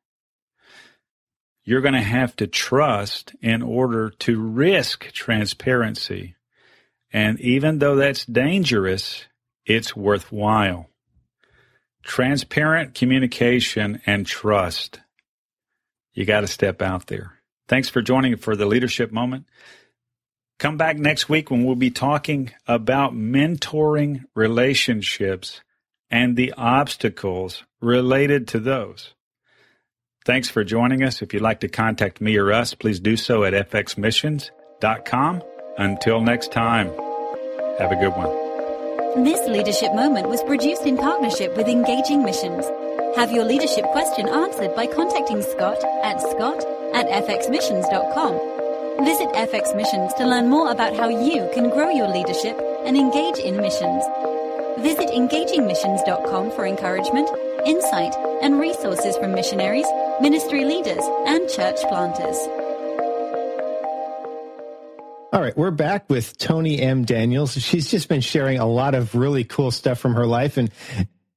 You're 1.65 1.81
going 1.81 1.93
to 1.93 2.01
have 2.01 2.35
to 2.37 2.47
trust 2.47 3.35
in 3.41 3.61
order 3.61 4.09
to 4.09 4.41
risk 4.41 5.11
transparency. 5.13 6.35
And 7.11 7.39
even 7.39 7.79
though 7.79 7.95
that's 7.95 8.25
dangerous, 8.25 9.25
it's 9.65 9.95
worthwhile. 9.95 10.89
Transparent 12.03 12.95
communication 12.95 14.01
and 14.05 14.25
trust. 14.25 14.99
You 16.13 16.25
got 16.25 16.41
to 16.41 16.47
step 16.47 16.81
out 16.81 17.07
there. 17.07 17.39
Thanks 17.67 17.87
for 17.87 18.01
joining 18.01 18.35
for 18.35 18.55
the 18.55 18.65
leadership 18.65 19.11
moment. 19.11 19.45
Come 20.59 20.77
back 20.77 20.97
next 20.97 21.27
week 21.29 21.51
when 21.51 21.65
we'll 21.65 21.75
be 21.75 21.91
talking 21.91 22.51
about 22.67 23.13
mentoring 23.13 24.23
relationships 24.35 25.61
and 26.09 26.35
the 26.35 26.53
obstacles 26.55 27.63
related 27.81 28.47
to 28.49 28.59
those. 28.59 29.13
Thanks 30.25 30.49
for 30.49 30.63
joining 30.63 31.03
us. 31.03 31.21
If 31.21 31.33
you'd 31.33 31.41
like 31.41 31.61
to 31.61 31.67
contact 31.67 32.21
me 32.21 32.37
or 32.37 32.53
us, 32.53 32.73
please 32.73 32.99
do 32.99 33.17
so 33.17 33.43
at 33.43 33.53
fxmissions.com. 33.69 35.43
Until 35.77 36.21
next 36.21 36.51
time, 36.51 36.87
have 37.79 37.91
a 37.91 37.95
good 37.95 38.13
one. 38.15 39.23
This 39.23 39.45
leadership 39.47 39.93
moment 39.93 40.29
was 40.29 40.43
produced 40.43 40.83
in 40.83 40.97
partnership 40.97 41.57
with 41.57 41.67
Engaging 41.67 42.23
Missions. 42.23 42.65
Have 43.15 43.31
your 43.31 43.43
leadership 43.43 43.85
question 43.85 44.29
answered 44.29 44.75
by 44.75 44.87
contacting 44.87 45.41
Scott 45.41 45.83
at 46.03 46.21
scott 46.21 46.63
at 46.93 47.07
fxmissions.com. 47.27 48.62
Visit 48.99 49.29
FX 49.29 49.75
Missions 49.75 50.13
to 50.13 50.25
learn 50.25 50.49
more 50.49 50.71
about 50.71 50.95
how 50.95 51.09
you 51.09 51.49
can 51.53 51.71
grow 51.71 51.89
your 51.89 52.07
leadership 52.07 52.55
and 52.85 52.95
engage 52.95 53.39
in 53.39 53.57
missions. 53.57 54.03
Visit 54.79 55.09
engagingmissions.com 55.09 56.51
for 56.51 56.67
encouragement, 56.67 57.27
insight, 57.65 58.15
and 58.43 58.59
resources 58.59 59.17
from 59.17 59.33
missionaries, 59.33 59.87
ministry 60.21 60.63
leaders, 60.63 61.03
and 61.25 61.49
church 61.49 61.81
planters. 61.89 62.37
All 65.33 65.41
right, 65.41 65.57
we're 65.57 65.71
back 65.71 66.07
with 66.07 66.37
Toni 66.37 66.79
M. 66.79 67.03
Daniels. 67.03 67.53
She's 67.53 67.89
just 67.89 68.07
been 68.07 68.21
sharing 68.21 68.59
a 68.59 68.67
lot 68.67 68.93
of 68.93 69.15
really 69.15 69.43
cool 69.43 69.71
stuff 69.71 69.97
from 69.97 70.13
her 70.13 70.27
life. 70.27 70.57
And 70.57 70.69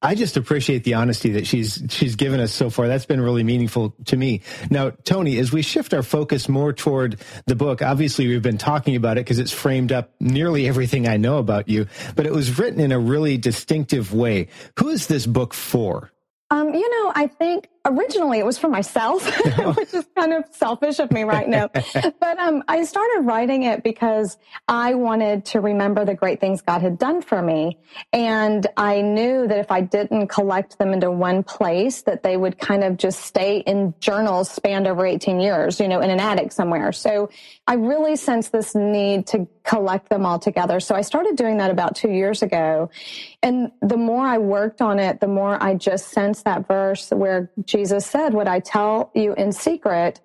I 0.02 0.14
just 0.14 0.36
appreciate 0.36 0.84
the 0.84 0.94
honesty 0.94 1.30
that 1.32 1.46
she's 1.46 1.82
she's 1.88 2.16
given 2.16 2.38
us 2.38 2.52
so 2.52 2.68
far. 2.68 2.86
That's 2.86 3.06
been 3.06 3.20
really 3.20 3.42
meaningful 3.44 3.94
to 4.06 4.16
me. 4.16 4.42
Now, 4.70 4.90
Toni, 4.90 5.38
as 5.38 5.52
we 5.52 5.62
shift 5.62 5.94
our 5.94 6.02
focus 6.02 6.48
more 6.48 6.72
toward 6.72 7.18
the 7.46 7.56
book, 7.56 7.80
obviously 7.80 8.26
we've 8.26 8.42
been 8.42 8.58
talking 8.58 8.94
about 8.94 9.16
it 9.16 9.24
because 9.24 9.38
it's 9.38 9.52
framed 9.52 9.92
up 9.92 10.10
nearly 10.20 10.68
everything 10.68 11.08
I 11.08 11.16
know 11.16 11.38
about 11.38 11.68
you, 11.68 11.86
but 12.14 12.26
it 12.26 12.32
was 12.32 12.58
written 12.58 12.80
in 12.80 12.92
a 12.92 12.98
really 12.98 13.38
distinctive 13.38 14.12
way. 14.12 14.48
Who 14.78 14.90
is 14.90 15.06
this 15.06 15.24
book 15.24 15.54
for? 15.54 16.12
Um, 16.50 16.74
you 16.74 16.88
know, 16.88 17.12
I 17.14 17.26
think 17.26 17.68
originally 17.86 18.38
it 18.38 18.44
was 18.44 18.58
for 18.58 18.68
myself, 18.68 19.24
which 19.76 19.94
is 19.94 20.06
kind 20.16 20.32
of 20.32 20.44
selfish 20.50 20.98
of 20.98 21.10
me 21.10 21.22
right 21.22 21.48
now. 21.48 21.68
but 21.72 22.38
um, 22.38 22.62
I 22.68 22.84
started 22.84 23.20
writing 23.22 23.62
it 23.62 23.82
because 23.82 24.36
I 24.68 24.94
wanted 24.94 25.44
to 25.46 25.60
remember 25.60 26.04
the 26.04 26.14
great 26.14 26.40
things 26.40 26.60
God 26.60 26.82
had 26.82 26.98
done 26.98 27.22
for 27.22 27.40
me. 27.40 27.78
And 28.12 28.66
I 28.76 29.00
knew 29.00 29.46
that 29.46 29.58
if 29.58 29.70
I 29.70 29.80
didn't 29.80 30.28
collect 30.28 30.78
them 30.78 30.92
into 30.92 31.10
one 31.10 31.42
place, 31.42 32.02
that 32.02 32.22
they 32.22 32.36
would 32.36 32.58
kind 32.58 32.84
of 32.84 32.96
just 32.96 33.20
stay 33.20 33.58
in 33.58 33.94
journals 34.00 34.50
spanned 34.50 34.86
over 34.86 35.06
18 35.06 35.40
years, 35.40 35.80
you 35.80 35.88
know, 35.88 36.00
in 36.00 36.10
an 36.10 36.20
attic 36.20 36.52
somewhere. 36.52 36.92
So 36.92 37.30
I 37.66 37.74
really 37.74 38.16
sensed 38.16 38.52
this 38.52 38.74
need 38.74 39.26
to 39.28 39.46
collect 39.64 40.08
them 40.08 40.26
all 40.26 40.38
together. 40.38 40.80
So 40.80 40.94
I 40.94 41.00
started 41.02 41.36
doing 41.36 41.58
that 41.58 41.70
about 41.70 41.96
two 41.96 42.10
years 42.10 42.42
ago. 42.42 42.90
And 43.42 43.72
the 43.80 43.96
more 43.96 44.26
I 44.26 44.38
worked 44.38 44.80
on 44.80 44.98
it, 44.98 45.20
the 45.20 45.28
more 45.28 45.62
I 45.62 45.74
just 45.74 46.08
sensed 46.08 46.44
that 46.44 46.66
verse 46.66 47.10
where 47.10 47.50
Jesus 47.64 47.75
said, 47.84 48.34
What 48.34 48.48
I 48.48 48.60
tell 48.60 49.10
you 49.14 49.34
in 49.34 49.52
secret, 49.52 50.20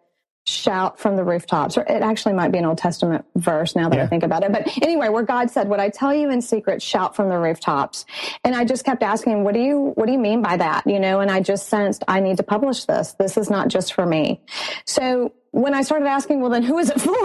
shout 0.45 0.99
from 0.99 1.15
the 1.15 1.23
rooftops. 1.23 1.77
Or 1.77 1.81
it 1.81 2.01
actually 2.01 2.33
might 2.33 2.51
be 2.51 2.57
an 2.57 2.65
Old 2.65 2.77
Testament 2.77 3.25
verse 3.35 3.75
now 3.75 3.89
that 3.89 3.97
yeah. 3.97 4.03
I 4.03 4.07
think 4.07 4.23
about 4.23 4.43
it. 4.43 4.51
But 4.51 4.75
anyway, 4.81 5.09
where 5.09 5.23
God 5.23 5.51
said, 5.51 5.67
What 5.67 5.79
I 5.79 5.89
tell 5.89 6.13
you 6.13 6.29
in 6.29 6.41
secret, 6.41 6.81
shout 6.81 7.15
from 7.15 7.29
the 7.29 7.37
rooftops. 7.37 8.05
And 8.43 8.55
I 8.55 8.65
just 8.65 8.85
kept 8.85 9.03
asking, 9.03 9.43
What 9.43 9.53
do 9.53 9.59
you 9.59 9.91
what 9.95 10.05
do 10.05 10.11
you 10.11 10.19
mean 10.19 10.41
by 10.41 10.57
that? 10.57 10.87
You 10.87 10.99
know, 10.99 11.19
and 11.19 11.29
I 11.29 11.41
just 11.41 11.69
sensed 11.69 12.03
I 12.07 12.19
need 12.19 12.37
to 12.37 12.43
publish 12.43 12.85
this. 12.85 13.13
This 13.13 13.37
is 13.37 13.49
not 13.49 13.67
just 13.67 13.93
for 13.93 14.05
me. 14.05 14.41
So 14.85 15.33
when 15.51 15.73
I 15.73 15.81
started 15.81 16.07
asking, 16.07 16.39
well, 16.41 16.49
then 16.49 16.63
who 16.63 16.77
is 16.79 16.89
it 16.89 16.99
for? 16.99 17.11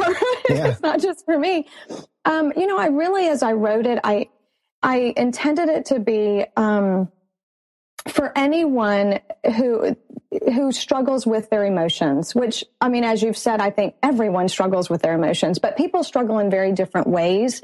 Yeah. 0.49 0.69
it's 0.69 0.81
not 0.81 1.01
just 1.01 1.25
for 1.25 1.37
me. 1.37 1.67
Um, 2.25 2.53
you 2.57 2.67
know, 2.67 2.79
I 2.79 2.87
really, 2.87 3.27
as 3.27 3.43
I 3.43 3.53
wrote 3.53 3.85
it, 3.85 3.99
I 4.05 4.29
I 4.83 5.13
intended 5.17 5.69
it 5.69 5.87
to 5.87 5.99
be 5.99 6.45
um, 6.57 7.11
for 8.09 8.33
anyone 8.37 9.21
who 9.57 9.97
who 10.53 10.71
struggles 10.73 11.27
with 11.27 11.49
their 11.51 11.65
emotions 11.65 12.35
which 12.35 12.65
i 12.81 12.89
mean 12.89 13.05
as 13.05 13.23
you've 13.23 13.37
said 13.37 13.61
i 13.61 13.71
think 13.71 13.95
everyone 14.03 14.49
struggles 14.49 14.91
with 14.91 15.03
their 15.03 15.15
emotions 15.15 15.59
but 15.59 15.77
people 15.77 16.05
struggle 16.05 16.39
in 16.39 16.51
very 16.51 16.73
different 16.73 17.07
ways 17.07 17.63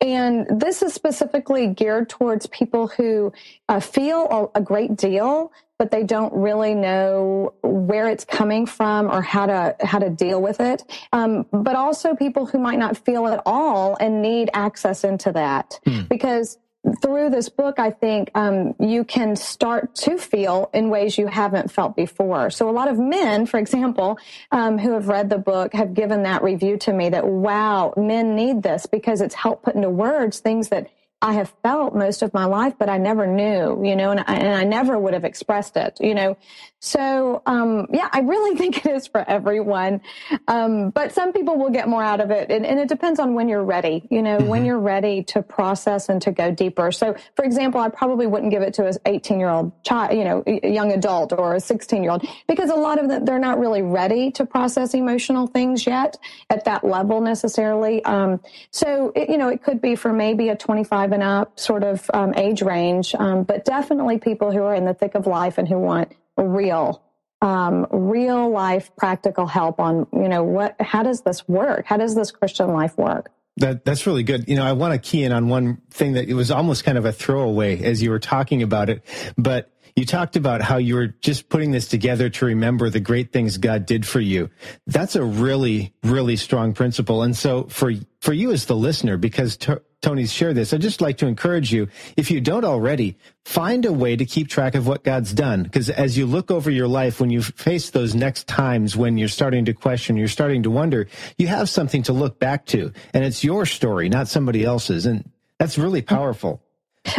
and 0.00 0.46
this 0.50 0.82
is 0.82 0.92
specifically 0.92 1.66
geared 1.66 2.08
towards 2.08 2.46
people 2.46 2.88
who 2.88 3.32
uh, 3.68 3.78
feel 3.78 4.50
a, 4.54 4.58
a 4.58 4.62
great 4.62 4.96
deal 4.96 5.52
but 5.78 5.92
they 5.92 6.02
don't 6.02 6.32
really 6.34 6.74
know 6.74 7.54
where 7.62 8.08
it's 8.08 8.24
coming 8.24 8.66
from 8.66 9.10
or 9.10 9.22
how 9.22 9.46
to 9.46 9.76
how 9.80 9.98
to 9.98 10.10
deal 10.10 10.42
with 10.42 10.60
it. 10.60 10.82
Um, 11.12 11.46
but 11.52 11.76
also 11.76 12.16
people 12.16 12.46
who 12.46 12.58
might 12.58 12.78
not 12.80 12.96
feel 12.96 13.28
at 13.28 13.40
all 13.46 13.96
and 14.00 14.20
need 14.20 14.50
access 14.52 15.04
into 15.04 15.30
that 15.32 15.78
hmm. 15.86 16.02
because 16.02 16.58
through 16.96 17.30
this 17.30 17.48
book, 17.48 17.78
I 17.78 17.90
think 17.90 18.30
um, 18.34 18.74
you 18.78 19.04
can 19.04 19.36
start 19.36 19.94
to 19.96 20.18
feel 20.18 20.70
in 20.72 20.90
ways 20.90 21.18
you 21.18 21.26
haven't 21.26 21.70
felt 21.70 21.96
before. 21.96 22.50
So, 22.50 22.68
a 22.68 22.72
lot 22.72 22.88
of 22.88 22.98
men, 22.98 23.46
for 23.46 23.58
example, 23.58 24.18
um, 24.52 24.78
who 24.78 24.92
have 24.92 25.08
read 25.08 25.30
the 25.30 25.38
book, 25.38 25.72
have 25.74 25.94
given 25.94 26.22
that 26.24 26.42
review 26.42 26.76
to 26.78 26.92
me 26.92 27.08
that, 27.10 27.26
wow, 27.26 27.94
men 27.96 28.34
need 28.34 28.62
this 28.62 28.86
because 28.86 29.20
it's 29.20 29.34
helped 29.34 29.64
put 29.64 29.74
into 29.74 29.90
words 29.90 30.40
things 30.40 30.68
that 30.68 30.88
I 31.20 31.32
have 31.32 31.52
felt 31.62 31.96
most 31.96 32.22
of 32.22 32.32
my 32.32 32.44
life, 32.44 32.74
but 32.78 32.88
I 32.88 32.98
never 32.98 33.26
knew, 33.26 33.84
you 33.84 33.96
know, 33.96 34.12
and 34.12 34.20
I, 34.20 34.36
and 34.36 34.54
I 34.54 34.62
never 34.62 34.96
would 34.96 35.14
have 35.14 35.24
expressed 35.24 35.76
it, 35.76 35.98
you 36.00 36.14
know. 36.14 36.36
So, 36.80 37.42
um, 37.46 37.86
yeah, 37.92 38.08
I 38.12 38.20
really 38.20 38.56
think 38.58 38.84
it 38.84 38.90
is 38.90 39.06
for 39.06 39.24
everyone. 39.28 40.00
Um, 40.46 40.90
but 40.90 41.12
some 41.12 41.32
people 41.32 41.56
will 41.56 41.70
get 41.70 41.88
more 41.88 42.02
out 42.02 42.20
of 42.20 42.30
it. 42.30 42.50
And, 42.50 42.64
and 42.64 42.78
it 42.78 42.88
depends 42.88 43.18
on 43.18 43.34
when 43.34 43.48
you're 43.48 43.64
ready, 43.64 44.06
you 44.10 44.22
know, 44.22 44.38
mm-hmm. 44.38 44.48
when 44.48 44.64
you're 44.64 44.78
ready 44.78 45.22
to 45.24 45.42
process 45.42 46.08
and 46.08 46.20
to 46.22 46.32
go 46.32 46.50
deeper. 46.50 46.92
So, 46.92 47.16
for 47.34 47.44
example, 47.44 47.80
I 47.80 47.88
probably 47.88 48.26
wouldn't 48.26 48.50
give 48.50 48.62
it 48.62 48.74
to 48.74 48.86
an 48.86 48.94
18 49.06 49.40
year 49.40 49.48
old 49.48 49.72
child, 49.84 50.16
you 50.16 50.24
know, 50.24 50.42
a 50.46 50.70
young 50.70 50.92
adult 50.92 51.32
or 51.32 51.54
a 51.54 51.60
16 51.60 52.02
year 52.02 52.12
old 52.12 52.26
because 52.46 52.70
a 52.70 52.74
lot 52.74 52.98
of 52.98 53.08
them, 53.08 53.24
they're 53.24 53.38
not 53.38 53.58
really 53.58 53.82
ready 53.82 54.30
to 54.32 54.46
process 54.46 54.94
emotional 54.94 55.46
things 55.46 55.86
yet 55.86 56.16
at 56.50 56.64
that 56.64 56.84
level 56.84 57.20
necessarily. 57.20 58.04
Um, 58.04 58.40
so, 58.70 59.12
it, 59.14 59.28
you 59.30 59.38
know, 59.38 59.48
it 59.48 59.62
could 59.62 59.80
be 59.80 59.96
for 59.96 60.12
maybe 60.12 60.48
a 60.48 60.56
25 60.56 61.12
and 61.12 61.22
up 61.22 61.58
sort 61.58 61.82
of 61.82 62.08
um, 62.14 62.34
age 62.34 62.62
range, 62.62 63.14
um, 63.14 63.42
but 63.42 63.64
definitely 63.64 64.18
people 64.18 64.52
who 64.52 64.62
are 64.62 64.74
in 64.74 64.84
the 64.84 64.94
thick 64.94 65.14
of 65.14 65.26
life 65.26 65.58
and 65.58 65.68
who 65.68 65.78
want 65.78 66.12
real, 66.38 67.02
um, 67.42 67.86
real 67.90 68.50
life 68.50 68.90
practical 68.96 69.46
help 69.46 69.80
on, 69.80 70.06
you 70.12 70.28
know, 70.28 70.42
what, 70.42 70.76
how 70.80 71.02
does 71.02 71.22
this 71.22 71.46
work? 71.48 71.84
How 71.86 71.96
does 71.96 72.14
this 72.14 72.30
Christian 72.30 72.72
life 72.72 72.96
work? 72.96 73.30
That 73.58 73.84
that's 73.84 74.06
really 74.06 74.22
good. 74.22 74.48
You 74.48 74.54
know, 74.54 74.64
I 74.64 74.72
want 74.72 74.94
to 74.94 74.98
key 74.98 75.24
in 75.24 75.32
on 75.32 75.48
one 75.48 75.82
thing 75.90 76.12
that 76.12 76.28
it 76.28 76.34
was 76.34 76.52
almost 76.52 76.84
kind 76.84 76.96
of 76.96 77.04
a 77.04 77.12
throwaway 77.12 77.82
as 77.82 78.00
you 78.00 78.10
were 78.10 78.20
talking 78.20 78.62
about 78.62 78.88
it, 78.88 79.04
but 79.36 79.72
you 79.98 80.06
talked 80.06 80.36
about 80.36 80.62
how 80.62 80.76
you 80.76 80.94
were 80.94 81.08
just 81.08 81.48
putting 81.48 81.72
this 81.72 81.88
together 81.88 82.30
to 82.30 82.46
remember 82.46 82.88
the 82.88 83.00
great 83.00 83.32
things 83.32 83.58
God 83.58 83.84
did 83.84 84.06
for 84.06 84.20
you. 84.20 84.48
That's 84.86 85.16
a 85.16 85.24
really, 85.24 85.92
really 86.04 86.36
strong 86.36 86.72
principle. 86.72 87.22
And 87.22 87.36
so 87.36 87.64
for, 87.64 87.92
for 88.20 88.32
you 88.32 88.52
as 88.52 88.66
the 88.66 88.76
listener, 88.76 89.16
because 89.16 89.56
t- 89.56 89.74
Toni's 90.00 90.32
shared 90.32 90.54
this, 90.54 90.72
I'd 90.72 90.82
just 90.82 91.00
like 91.00 91.18
to 91.18 91.26
encourage 91.26 91.72
you, 91.72 91.88
if 92.16 92.30
you 92.30 92.40
don't 92.40 92.64
already, 92.64 93.18
find 93.44 93.84
a 93.84 93.92
way 93.92 94.14
to 94.14 94.24
keep 94.24 94.46
track 94.46 94.76
of 94.76 94.86
what 94.86 95.02
God's 95.02 95.32
done. 95.32 95.64
Because 95.64 95.90
as 95.90 96.16
you 96.16 96.26
look 96.26 96.52
over 96.52 96.70
your 96.70 96.86
life, 96.86 97.18
when 97.18 97.30
you 97.30 97.42
face 97.42 97.90
those 97.90 98.14
next 98.14 98.46
times 98.46 98.96
when 98.96 99.18
you're 99.18 99.26
starting 99.26 99.64
to 99.64 99.74
question, 99.74 100.16
you're 100.16 100.28
starting 100.28 100.62
to 100.62 100.70
wonder, 100.70 101.08
you 101.38 101.48
have 101.48 101.68
something 101.68 102.04
to 102.04 102.12
look 102.12 102.38
back 102.38 102.66
to. 102.66 102.92
And 103.12 103.24
it's 103.24 103.42
your 103.42 103.66
story, 103.66 104.08
not 104.08 104.28
somebody 104.28 104.64
else's. 104.64 105.06
And 105.06 105.28
that's 105.58 105.76
really 105.76 106.02
powerful. 106.02 106.62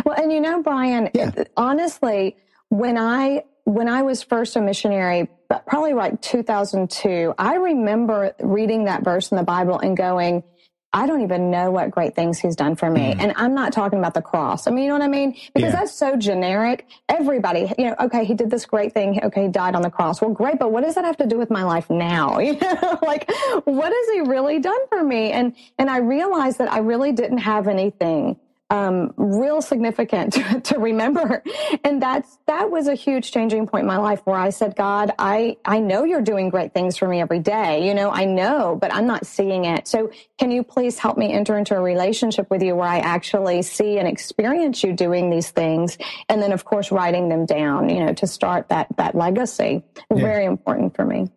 Well, 0.06 0.15
and 0.15 0.32
you 0.32 0.39
know, 0.39 0.62
Brian, 0.63 1.10
yeah. 1.13 1.32
honestly, 1.58 2.38
when 2.70 2.98
I 2.98 3.44
when 3.66 3.88
I 3.88 4.02
was 4.02 4.24
first 4.24 4.56
a 4.56 4.62
missionary, 4.62 5.30
probably 5.68 5.94
like 5.94 6.22
2002, 6.22 7.36
I 7.38 7.56
remember 7.56 8.34
reading 8.40 8.86
that 8.86 9.04
verse 9.04 9.30
in 9.30 9.38
the 9.38 9.44
Bible 9.44 9.78
and 9.78 9.96
going, 9.96 10.44
I 10.92 11.06
don't 11.06 11.22
even 11.22 11.52
know 11.52 11.70
what 11.70 11.92
great 11.92 12.16
things 12.16 12.40
he's 12.40 12.56
done 12.56 12.76
for 12.76 12.90
me. 12.90 13.14
Mm. 13.14 13.20
And 13.20 13.34
I'm 13.36 13.54
not 13.54 13.74
talking 13.74 14.00
about 14.00 14.16
the 14.16 14.24
cross. 14.24 14.66
I 14.66 14.72
mean, 14.72 14.86
you 14.86 14.90
know 14.90 14.96
what 14.96 15.04
I 15.04 15.08
mean? 15.08 15.38
Because 15.54 15.74
yeah. 15.74 15.80
that's 15.82 15.94
so 15.94 16.16
generic. 16.16 16.88
Everybody, 17.08 17.72
you 17.78 17.86
know, 17.86 17.96
okay, 18.00 18.26
he 18.26 18.34
did 18.34 18.50
this 18.50 18.66
great 18.66 18.94
thing. 18.94 19.24
Okay, 19.24 19.44
he 19.44 19.48
died 19.50 19.76
on 19.76 19.84
the 19.84 19.92
cross. 19.92 20.20
Well, 20.20 20.32
great, 20.32 20.58
but 20.58 20.72
what 20.72 20.84
does 20.84 20.96
that 20.96 21.06
have 21.06 21.18
to 21.18 21.28
do 21.28 21.38
with 21.38 21.52
my 21.52 21.64
life 21.64 21.90
now? 21.90 22.40
You 22.50 22.54
know, 22.54 22.98
like 23.04 23.30
what 23.66 23.94
has 23.94 24.14
he 24.14 24.22
really 24.22 24.60
done 24.60 24.80
for 24.88 25.04
me? 25.04 25.32
And 25.32 25.56
and 25.78 25.88
I 25.88 25.98
realized 25.98 26.58
that 26.58 26.72
I 26.72 26.80
really 26.80 27.12
didn't 27.12 27.38
have 27.40 27.68
anything 27.68 28.40
um, 28.70 29.14
real 29.18 29.62
significant 29.62 30.34
to, 30.34 30.62
to, 30.62 30.80
remember. 30.80 31.44
And 31.84 32.02
that's, 32.02 32.38
that 32.48 32.70
was 32.70 32.88
a 32.88 32.94
huge 32.94 33.32
changing 33.32 33.68
point 33.68 33.82
in 33.82 33.88
my 33.88 33.98
life 33.98 34.22
where 34.26 34.38
I 34.38 34.52
said, 34.52 34.76
God, 34.76 35.12
I, 35.18 35.58
I 35.66 35.80
know 35.80 36.04
you're 36.04 36.22
doing 36.22 36.50
great 36.50 36.74
things 36.74 36.98
for 36.98 37.08
me 37.08 37.20
every 37.20 37.40
day. 37.40 37.88
You 37.88 37.94
know, 37.94 38.12
I 38.12 38.26
know, 38.26 38.78
but 38.80 38.94
I'm 38.94 39.08
not 39.08 39.26
seeing 39.26 39.66
it. 39.66 39.88
So 39.88 40.12
can 40.38 40.52
you 40.52 40.64
please 40.64 41.00
help 41.00 41.18
me 41.18 41.34
enter 41.34 41.58
into 41.58 41.76
a 41.76 41.82
relationship 41.82 42.50
with 42.50 42.62
you 42.62 42.76
where 42.76 42.88
I 42.88 43.00
actually 43.00 43.62
see 43.64 43.98
and 43.98 44.08
experience 44.08 44.84
you 44.84 44.94
doing 44.94 45.30
these 45.30 45.50
things? 45.50 45.98
And 46.28 46.42
then 46.42 46.52
of 46.52 46.66
course, 46.66 46.92
writing 46.92 47.30
them 47.30 47.46
down, 47.46 47.90
you 47.90 48.06
know, 48.06 48.14
to 48.14 48.28
start 48.28 48.70
that, 48.70 48.88
that 48.98 49.16
legacy. 49.16 49.84
Yeah. 50.12 50.22
Very 50.22 50.46
important 50.46 50.96
for 50.96 51.06
me. 51.06 51.28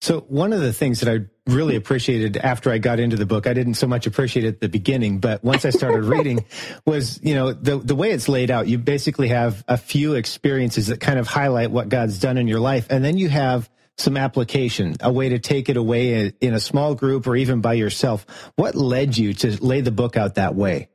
So 0.00 0.20
one 0.28 0.52
of 0.52 0.60
the 0.60 0.72
things 0.72 1.00
that 1.00 1.12
I 1.12 1.26
really 1.50 1.74
appreciated 1.74 2.36
after 2.36 2.70
I 2.70 2.78
got 2.78 3.00
into 3.00 3.16
the 3.16 3.26
book, 3.26 3.46
I 3.46 3.52
didn't 3.52 3.74
so 3.74 3.88
much 3.88 4.06
appreciate 4.06 4.44
it 4.44 4.48
at 4.48 4.60
the 4.60 4.68
beginning, 4.68 5.18
but 5.18 5.42
once 5.42 5.64
I 5.64 5.70
started 5.70 6.04
reading 6.04 6.44
was, 6.84 7.18
you 7.22 7.34
know, 7.34 7.52
the, 7.52 7.78
the 7.78 7.96
way 7.96 8.12
it's 8.12 8.28
laid 8.28 8.50
out, 8.50 8.68
you 8.68 8.78
basically 8.78 9.28
have 9.28 9.64
a 9.66 9.76
few 9.76 10.14
experiences 10.14 10.86
that 10.86 11.00
kind 11.00 11.18
of 11.18 11.26
highlight 11.26 11.72
what 11.72 11.88
God's 11.88 12.20
done 12.20 12.38
in 12.38 12.46
your 12.46 12.60
life. 12.60 12.86
And 12.90 13.04
then 13.04 13.18
you 13.18 13.28
have 13.28 13.68
some 13.96 14.16
application, 14.16 14.94
a 15.00 15.12
way 15.12 15.30
to 15.30 15.40
take 15.40 15.68
it 15.68 15.76
away 15.76 16.32
in 16.40 16.54
a 16.54 16.60
small 16.60 16.94
group 16.94 17.26
or 17.26 17.34
even 17.34 17.60
by 17.60 17.72
yourself. 17.72 18.24
What 18.54 18.76
led 18.76 19.18
you 19.18 19.34
to 19.34 19.64
lay 19.64 19.80
the 19.80 19.90
book 19.90 20.16
out 20.16 20.36
that 20.36 20.54
way? 20.54 20.88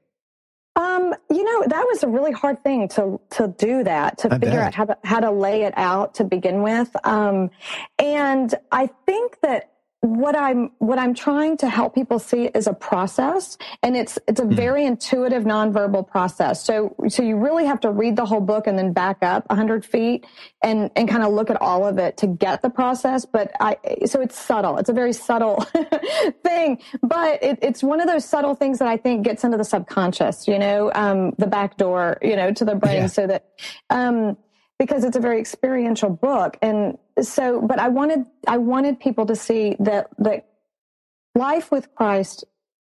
You 1.43 1.59
know, 1.59 1.67
that 1.67 1.85
was 1.89 2.03
a 2.03 2.07
really 2.07 2.31
hard 2.31 2.63
thing 2.63 2.87
to 2.89 3.19
to 3.31 3.53
do 3.57 3.83
that 3.83 4.17
to 4.19 4.33
I 4.33 4.39
figure 4.39 4.59
bet. 4.59 4.67
out 4.67 4.73
how 4.73 4.85
to 4.85 4.97
how 5.03 5.19
to 5.19 5.31
lay 5.31 5.63
it 5.63 5.73
out 5.75 6.13
to 6.15 6.23
begin 6.23 6.61
with. 6.61 6.89
Um, 7.05 7.49
and 7.99 8.55
I 8.71 8.87
think 9.05 9.41
that 9.41 9.72
what 10.03 10.35
I'm 10.35 10.69
what 10.79 10.99
I'm 10.99 11.13
trying 11.13 11.55
to 11.57 11.69
help 11.69 11.95
people 11.95 12.19
see 12.19 12.47
is 12.47 12.67
a 12.67 12.73
process, 12.73 13.57
and 13.81 13.95
it's 13.95 14.19
it's 14.27 14.41
a 14.41 14.43
hmm. 14.43 14.53
very 14.53 14.85
intuitive 14.85 15.43
nonverbal 15.43 16.05
process. 16.05 16.61
So 16.61 16.93
so 17.07 17.23
you 17.23 17.37
really 17.37 17.65
have 17.65 17.79
to 17.81 17.89
read 17.89 18.17
the 18.17 18.25
whole 18.25 18.41
book 18.41 18.67
and 18.67 18.77
then 18.77 18.91
back 18.91 19.23
up 19.23 19.49
hundred 19.49 19.85
feet 19.85 20.25
and 20.61 20.91
and 20.97 21.07
kind 21.07 21.23
of 21.23 21.31
look 21.31 21.49
at 21.49 21.61
all 21.61 21.87
of 21.87 21.99
it 21.99 22.17
to 22.17 22.27
get 22.27 22.61
the 22.61 22.69
process. 22.69 23.23
But 23.23 23.53
I 23.61 23.77
so 24.05 24.19
it's 24.19 24.37
subtle. 24.37 24.77
It's 24.77 24.89
a 24.89 24.93
very 24.93 25.13
subtle 25.13 25.61
thing, 26.43 26.81
but 27.01 27.41
it, 27.41 27.59
it's 27.61 27.81
one 27.81 28.01
of 28.01 28.07
those 28.07 28.25
subtle 28.25 28.55
things 28.55 28.79
that 28.79 28.89
I 28.89 28.97
think 28.97 29.23
gets 29.23 29.45
into 29.45 29.55
the 29.57 29.63
subconscious. 29.63 30.49
You 30.49 30.59
know, 30.59 30.91
um, 30.93 31.31
the 31.37 31.47
back 31.47 31.77
door, 31.77 32.17
you 32.21 32.35
know, 32.35 32.51
to 32.51 32.65
the 32.65 32.75
brain, 32.75 33.03
yeah. 33.03 33.07
so 33.07 33.27
that. 33.27 33.47
Um, 33.89 34.35
because 34.79 35.03
it's 35.03 35.15
a 35.15 35.19
very 35.19 35.39
experiential 35.39 36.09
book 36.09 36.57
and 36.61 36.97
so 37.21 37.61
but 37.61 37.79
i 37.79 37.89
wanted 37.89 38.25
i 38.47 38.57
wanted 38.57 38.99
people 38.99 39.25
to 39.25 39.35
see 39.35 39.75
that 39.79 40.07
that 40.17 40.47
life 41.35 41.71
with 41.71 41.93
christ 41.95 42.45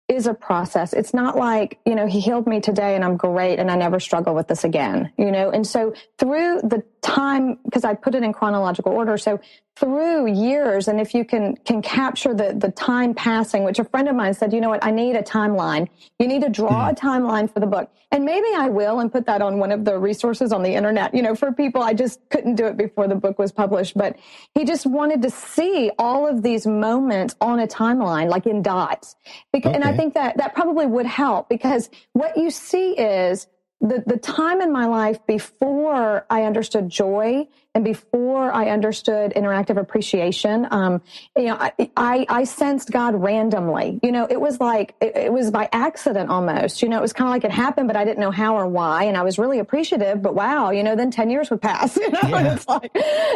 is 0.08 0.28
a 0.28 0.34
process. 0.34 0.94
It's 0.94 1.14
not 1.14 1.36
like, 1.36 1.80
you 1.86 1.96
know, 1.96 2.06
he 2.06 2.20
healed 2.20 2.46
me 2.46 2.62
today 2.62 2.96
and 2.96 3.04
I'm 3.04 3.18
great 3.18 3.58
and 3.58 3.72
I 3.72 3.76
never 3.76 4.00
struggle 4.00 4.36
with 4.36 4.48
this 4.48 4.64
again, 4.64 5.12
you 5.18 5.32
know? 5.32 5.50
And 5.50 5.66
so 5.66 5.96
through 6.20 6.62
the 6.62 6.84
time, 7.02 7.58
because 7.64 7.84
I 7.84 7.96
put 7.96 8.14
it 8.14 8.22
in 8.22 8.32
chronological 8.32 8.92
order. 8.92 9.18
So 9.18 9.40
through 9.78 10.32
years, 10.32 10.88
and 10.88 11.02
if 11.02 11.14
you 11.14 11.26
can, 11.26 11.58
can 11.58 11.82
capture 11.82 12.34
the, 12.34 12.54
the 12.54 12.72
time 12.72 13.14
passing, 13.14 13.64
which 13.66 13.78
a 13.78 13.84
friend 13.84 14.08
of 14.08 14.16
mine 14.16 14.34
said, 14.34 14.54
you 14.54 14.62
know 14.62 14.70
what, 14.70 14.84
I 14.86 14.92
need 14.92 15.18
a 15.18 15.22
timeline. 15.22 15.90
You 16.18 16.28
need 16.28 16.44
to 16.44 16.50
draw 16.50 16.88
a 16.90 16.94
mm-hmm. 16.94 17.08
timeline 17.08 17.54
for 17.54 17.60
the 17.60 17.66
book. 17.66 17.92
And 18.12 18.24
maybe 18.24 18.48
I 18.56 18.70
will 18.70 19.02
and 19.02 19.12
put 19.12 19.26
that 19.26 19.42
on 19.42 19.60
one 19.60 19.74
of 19.74 19.84
the 19.84 20.00
resources 20.00 20.54
on 20.54 20.64
the 20.64 20.74
internet, 20.74 21.14
you 21.14 21.22
know, 21.22 21.36
for 21.36 21.52
people. 21.52 21.84
I 21.84 21.94
just 21.94 22.22
couldn't 22.30 22.56
do 22.56 22.66
it 22.68 22.78
before 22.78 23.10
the 23.10 23.16
book 23.16 23.38
was 23.38 23.52
published, 23.52 23.98
but 23.98 24.18
he 24.54 24.64
just 24.64 24.86
wanted 24.86 25.22
to 25.24 25.30
see 25.30 25.92
all 26.00 26.26
of 26.26 26.42
these 26.42 26.66
moments 26.66 27.36
on 27.42 27.60
a 27.60 27.68
timeline, 27.68 28.30
like 28.30 28.46
in 28.46 28.62
dots. 28.62 29.18
Because, 29.52 29.70
okay. 29.70 29.76
And 29.76 29.84
I 29.84 29.98
think 29.98 30.14
that 30.14 30.38
that 30.38 30.56
probably 30.56 30.86
would 30.86 31.06
help 31.06 31.50
because 31.50 31.90
what 32.14 32.38
you 32.38 32.50
see 32.50 32.92
is 32.92 33.48
the, 33.82 34.04
the 34.06 34.18
time 34.18 34.62
in 34.62 34.72
my 34.72 34.86
life 34.86 35.26
before 35.28 36.26
I 36.30 36.44
understood 36.44 36.90
joy 36.90 37.48
and 37.74 37.84
before 37.84 38.52
I 38.54 38.70
understood 38.70 39.34
interactive 39.36 39.78
appreciation, 39.78 40.66
um, 40.72 41.02
you 41.36 41.48
know, 41.48 41.58
I, 41.60 41.74
I, 41.98 42.26
I, 42.30 42.44
sensed 42.46 42.90
God 42.90 43.16
randomly. 43.16 44.00
You 44.02 44.14
know, 44.14 44.28
it 44.30 44.40
was 44.40 44.62
like, 44.62 44.96
it, 45.02 45.18
it 45.18 45.34
was 45.34 45.52
by 45.52 45.68
accident 45.74 46.30
almost. 46.30 46.82
You 46.82 46.88
know, 46.88 46.98
it 46.98 47.02
was 47.02 47.12
kind 47.12 47.28
of 47.28 47.34
like 47.34 47.44
it 47.44 47.52
happened, 47.52 47.88
but 47.88 47.98
I 47.98 48.06
didn't 48.06 48.20
know 48.20 48.32
how 48.32 48.56
or 48.56 48.66
why. 48.66 49.04
And 49.04 49.18
I 49.18 49.24
was 49.24 49.38
really 49.38 49.60
appreciative, 49.60 50.22
but 50.22 50.36
wow, 50.36 50.72
you 50.72 50.82
know, 50.82 50.96
then 50.96 51.12
10 51.12 51.30
years 51.30 51.50
would 51.50 51.62
pass, 51.62 51.98
you 51.98 52.10
know, 52.12 52.20
yeah. 52.24 52.54
it's 52.54 52.68
like, 52.70 52.92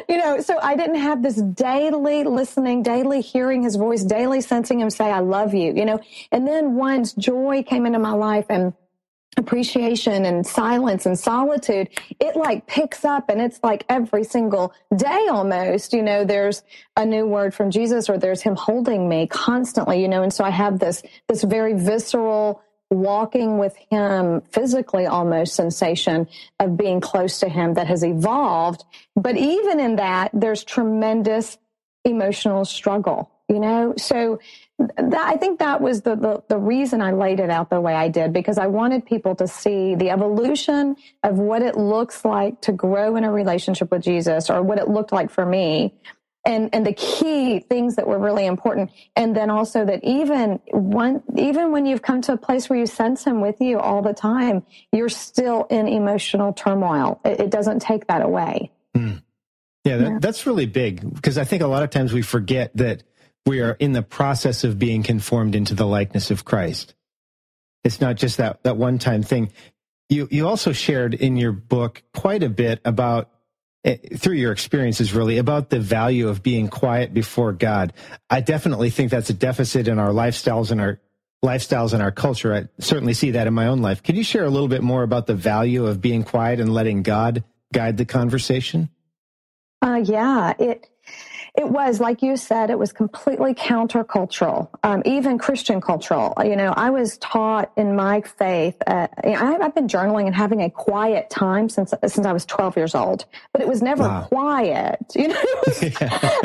you 0.07 0.17
know, 0.17 0.39
so 0.39 0.57
I 0.61 0.77
didn't 0.77 1.01
have 1.01 1.21
this 1.21 1.35
daily 1.35 2.23
listening, 2.23 2.81
daily 2.81 3.19
hearing 3.19 3.61
his 3.61 3.75
voice, 3.75 4.05
daily 4.05 4.39
sensing 4.39 4.79
him 4.79 4.89
say, 4.89 5.11
I 5.11 5.19
love 5.19 5.53
you, 5.53 5.73
you 5.73 5.83
know, 5.83 5.99
and 6.31 6.47
then 6.47 6.75
once 6.75 7.11
joy 7.11 7.61
came 7.63 7.85
into 7.85 7.99
my 7.99 8.13
life 8.13 8.45
and, 8.49 8.73
appreciation 9.37 10.25
and 10.25 10.45
silence 10.45 11.05
and 11.05 11.17
solitude, 11.17 11.89
it 12.19 12.35
like 12.35 12.67
picks 12.67 13.05
up 13.05 13.29
and 13.29 13.39
it's 13.41 13.59
like 13.63 13.85
every 13.87 14.23
single 14.23 14.73
day 14.95 15.27
almost, 15.29 15.93
you 15.93 16.01
know, 16.01 16.25
there's 16.25 16.63
a 16.97 17.05
new 17.05 17.25
word 17.25 17.53
from 17.53 17.71
Jesus 17.71 18.09
or 18.09 18.17
there's 18.17 18.41
him 18.41 18.55
holding 18.55 19.07
me 19.07 19.27
constantly, 19.27 20.01
you 20.01 20.07
know, 20.07 20.23
and 20.23 20.33
so 20.33 20.43
I 20.43 20.49
have 20.49 20.79
this, 20.79 21.03
this 21.27 21.43
very 21.43 21.73
visceral 21.73 22.61
walking 22.91 23.59
with 23.59 23.75
him 23.91 24.41
physically 24.51 25.05
almost 25.05 25.55
sensation 25.55 26.27
of 26.59 26.75
being 26.75 26.99
close 26.99 27.39
to 27.39 27.47
him 27.47 27.75
that 27.75 27.87
has 27.87 28.03
evolved. 28.03 28.83
But 29.15 29.37
even 29.37 29.79
in 29.79 29.97
that, 29.97 30.31
there's 30.33 30.63
tremendous 30.63 31.57
emotional 32.03 32.65
struggle, 32.65 33.29
you 33.49 33.59
know, 33.59 33.93
so 33.97 34.39
that, 34.77 35.13
I 35.13 35.35
think 35.35 35.59
that 35.59 35.81
was 35.81 36.01
the, 36.01 36.15
the, 36.15 36.43
the 36.47 36.57
reason 36.57 37.01
I 37.01 37.11
laid 37.11 37.39
it 37.39 37.49
out 37.49 37.69
the 37.69 37.81
way 37.81 37.93
I 37.95 38.07
did 38.07 38.31
because 38.31 38.57
I 38.57 38.67
wanted 38.67 39.05
people 39.05 39.35
to 39.35 39.47
see 39.47 39.95
the 39.95 40.11
evolution 40.11 40.95
of 41.23 41.37
what 41.37 41.61
it 41.61 41.75
looks 41.75 42.23
like 42.23 42.61
to 42.61 42.71
grow 42.71 43.15
in 43.15 43.23
a 43.23 43.31
relationship 43.31 43.91
with 43.91 44.03
Jesus 44.03 44.49
or 44.49 44.61
what 44.61 44.77
it 44.77 44.87
looked 44.87 45.11
like 45.11 45.31
for 45.31 45.45
me 45.45 45.93
and 46.45 46.69
and 46.73 46.85
the 46.85 46.93
key 46.93 47.59
things 47.59 47.95
that 47.97 48.07
were 48.07 48.17
really 48.17 48.45
important. 48.45 48.91
And 49.15 49.35
then 49.35 49.49
also 49.49 49.83
that 49.83 50.03
even 50.03 50.59
one 50.71 51.21
even 51.35 51.71
when 51.71 51.85
you've 51.85 52.01
come 52.01 52.21
to 52.21 52.33
a 52.33 52.37
place 52.37 52.69
where 52.69 52.79
you 52.79 52.85
sense 52.85 53.25
him 53.25 53.41
with 53.41 53.59
you 53.59 53.79
all 53.79 54.01
the 54.01 54.13
time 54.13 54.63
you're 54.93 55.09
still 55.09 55.65
in 55.69 55.87
emotional 55.87 56.53
turmoil. 56.53 57.19
It, 57.25 57.41
it 57.41 57.49
doesn't 57.49 57.81
take 57.81 58.07
that 58.07 58.21
away. 58.21 58.71
Mm. 58.95 59.21
yeah, 59.83 59.97
that, 59.97 60.09
yeah, 60.09 60.17
that's 60.19 60.47
really 60.47 60.65
big 60.65 61.13
because 61.13 61.37
i 61.37 61.43
think 61.43 61.61
a 61.61 61.67
lot 61.67 61.83
of 61.83 61.91
times 61.91 62.11
we 62.11 62.23
forget 62.23 62.75
that 62.75 63.03
we 63.45 63.61
are 63.61 63.75
in 63.79 63.93
the 63.93 64.01
process 64.01 64.63
of 64.63 64.79
being 64.79 65.03
conformed 65.03 65.55
into 65.55 65.73
the 65.73 65.87
likeness 65.87 66.31
of 66.31 66.45
Christ. 66.45 66.93
It's 67.83 68.01
not 68.01 68.17
just 68.17 68.37
that, 68.37 68.63
that 68.63 68.77
one 68.77 68.99
time 68.99 69.23
thing. 69.23 69.51
You, 70.09 70.27
you 70.31 70.47
also 70.47 70.71
shared 70.73 71.13
in 71.13 71.37
your 71.37 71.51
book 71.51 72.03
quite 72.13 72.43
a 72.43 72.49
bit 72.49 72.81
about, 72.83 73.29
eh, 73.83 73.97
through 74.17 74.35
your 74.35 74.51
experiences 74.51 75.13
really, 75.13 75.37
about 75.37 75.69
the 75.69 75.79
value 75.79 76.27
of 76.27 76.43
being 76.43 76.67
quiet 76.67 77.13
before 77.13 77.53
God. 77.53 77.93
I 78.29 78.41
definitely 78.41 78.89
think 78.89 79.11
that's 79.11 79.29
a 79.29 79.33
deficit 79.33 79.87
in 79.87 79.99
our 79.99 80.09
lifestyles 80.09 80.71
and 80.71 80.81
our 80.81 80.99
lifestyles 81.43 81.93
and 81.93 82.01
our 82.01 82.11
culture. 82.11 82.53
I 82.53 82.67
certainly 82.83 83.13
see 83.13 83.31
that 83.31 83.47
in 83.47 83.53
my 83.53 83.67
own 83.67 83.81
life. 83.81 84.03
Could 84.03 84.17
you 84.17 84.23
share 84.23 84.43
a 84.43 84.49
little 84.49 84.67
bit 84.67 84.83
more 84.83 85.03
about 85.03 85.27
the 85.27 85.35
value 85.35 85.85
of 85.85 86.01
being 86.01 86.23
quiet 86.23 86.59
and 86.59 86.73
letting 86.73 87.03
God 87.03 87.43
guide 87.73 87.97
the 87.97 88.05
conversation? 88.05 88.89
Uh, 89.81 90.01
yeah, 90.03 90.53
it 90.59 90.89
it 91.57 91.67
was, 91.67 91.99
like 91.99 92.21
you 92.21 92.37
said, 92.37 92.69
it 92.69 92.77
was 92.77 92.93
completely 92.93 93.53
countercultural, 93.53 94.69
um, 94.83 95.01
even 95.05 95.37
Christian 95.37 95.81
cultural. 95.81 96.33
You 96.43 96.55
know, 96.55 96.73
I 96.75 96.89
was 96.89 97.17
taught 97.17 97.71
in 97.75 97.95
my 97.95 98.21
faith. 98.21 98.75
Uh, 98.85 99.07
you 99.23 99.31
know, 99.31 99.57
I, 99.59 99.63
have 99.63 99.75
been 99.75 99.87
journaling 99.87 100.25
and 100.25 100.35
having 100.35 100.61
a 100.61 100.69
quiet 100.69 101.29
time 101.29 101.69
since 101.69 101.93
since 102.05 102.25
I 102.25 102.31
was 102.33 102.45
12 102.45 102.77
years 102.77 102.95
old, 102.95 103.25
but 103.51 103.61
it 103.61 103.67
was 103.67 103.81
never 103.81 104.03
wow. 104.03 104.25
quiet. 104.27 104.99
You 105.19 105.27
know, 105.27 105.43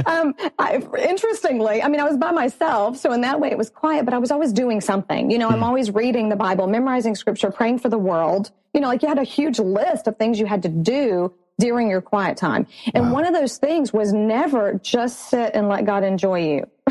um, 0.07 0.35
I, 0.59 0.83
interestingly, 0.99 1.81
I 1.81 1.87
mean, 1.87 2.01
I 2.01 2.05
was 2.05 2.17
by 2.17 2.33
myself, 2.33 2.97
so 2.97 3.13
in 3.13 3.21
that 3.21 3.39
way, 3.39 3.51
it 3.51 3.59
was 3.59 3.71
quiet. 3.71 4.05
But 4.05 4.15
I 4.15 4.19
was 4.19 4.33
always 4.33 4.53
doing 4.53 4.81
something. 4.81 5.31
You 5.31 5.39
know, 5.39 5.49
I'm 5.49 5.59
hmm. 5.59 5.65
always 5.65 5.93
reading 5.93 6.29
the 6.29 6.37
Bible, 6.37 6.67
memorizing 6.67 7.15
Scripture, 7.15 7.53
praying 7.53 7.79
for 7.79 7.89
the 7.89 7.99
world. 7.99 8.51
You 8.73 8.81
know, 8.81 8.89
like 8.89 9.03
you 9.03 9.09
had 9.09 9.19
a 9.19 9.25
huge 9.25 9.61
list 9.61 10.09
of 10.09 10.17
things 10.17 10.41
you 10.41 10.47
had 10.47 10.63
to 10.65 10.69
do 10.69 11.33
during 11.59 11.89
your 11.89 12.01
quiet 12.01 12.37
time. 12.37 12.67
And 12.95 13.07
wow. 13.07 13.13
one 13.15 13.27
of 13.27 13.33
those 13.33 13.59
things 13.59 13.93
was 13.93 14.13
never 14.13 14.75
just 14.75 15.31
sit 15.31 15.53
and 15.55 15.69
let 15.69 15.85
God 15.85 16.05
enjoy 16.05 16.41
you. 16.41 16.67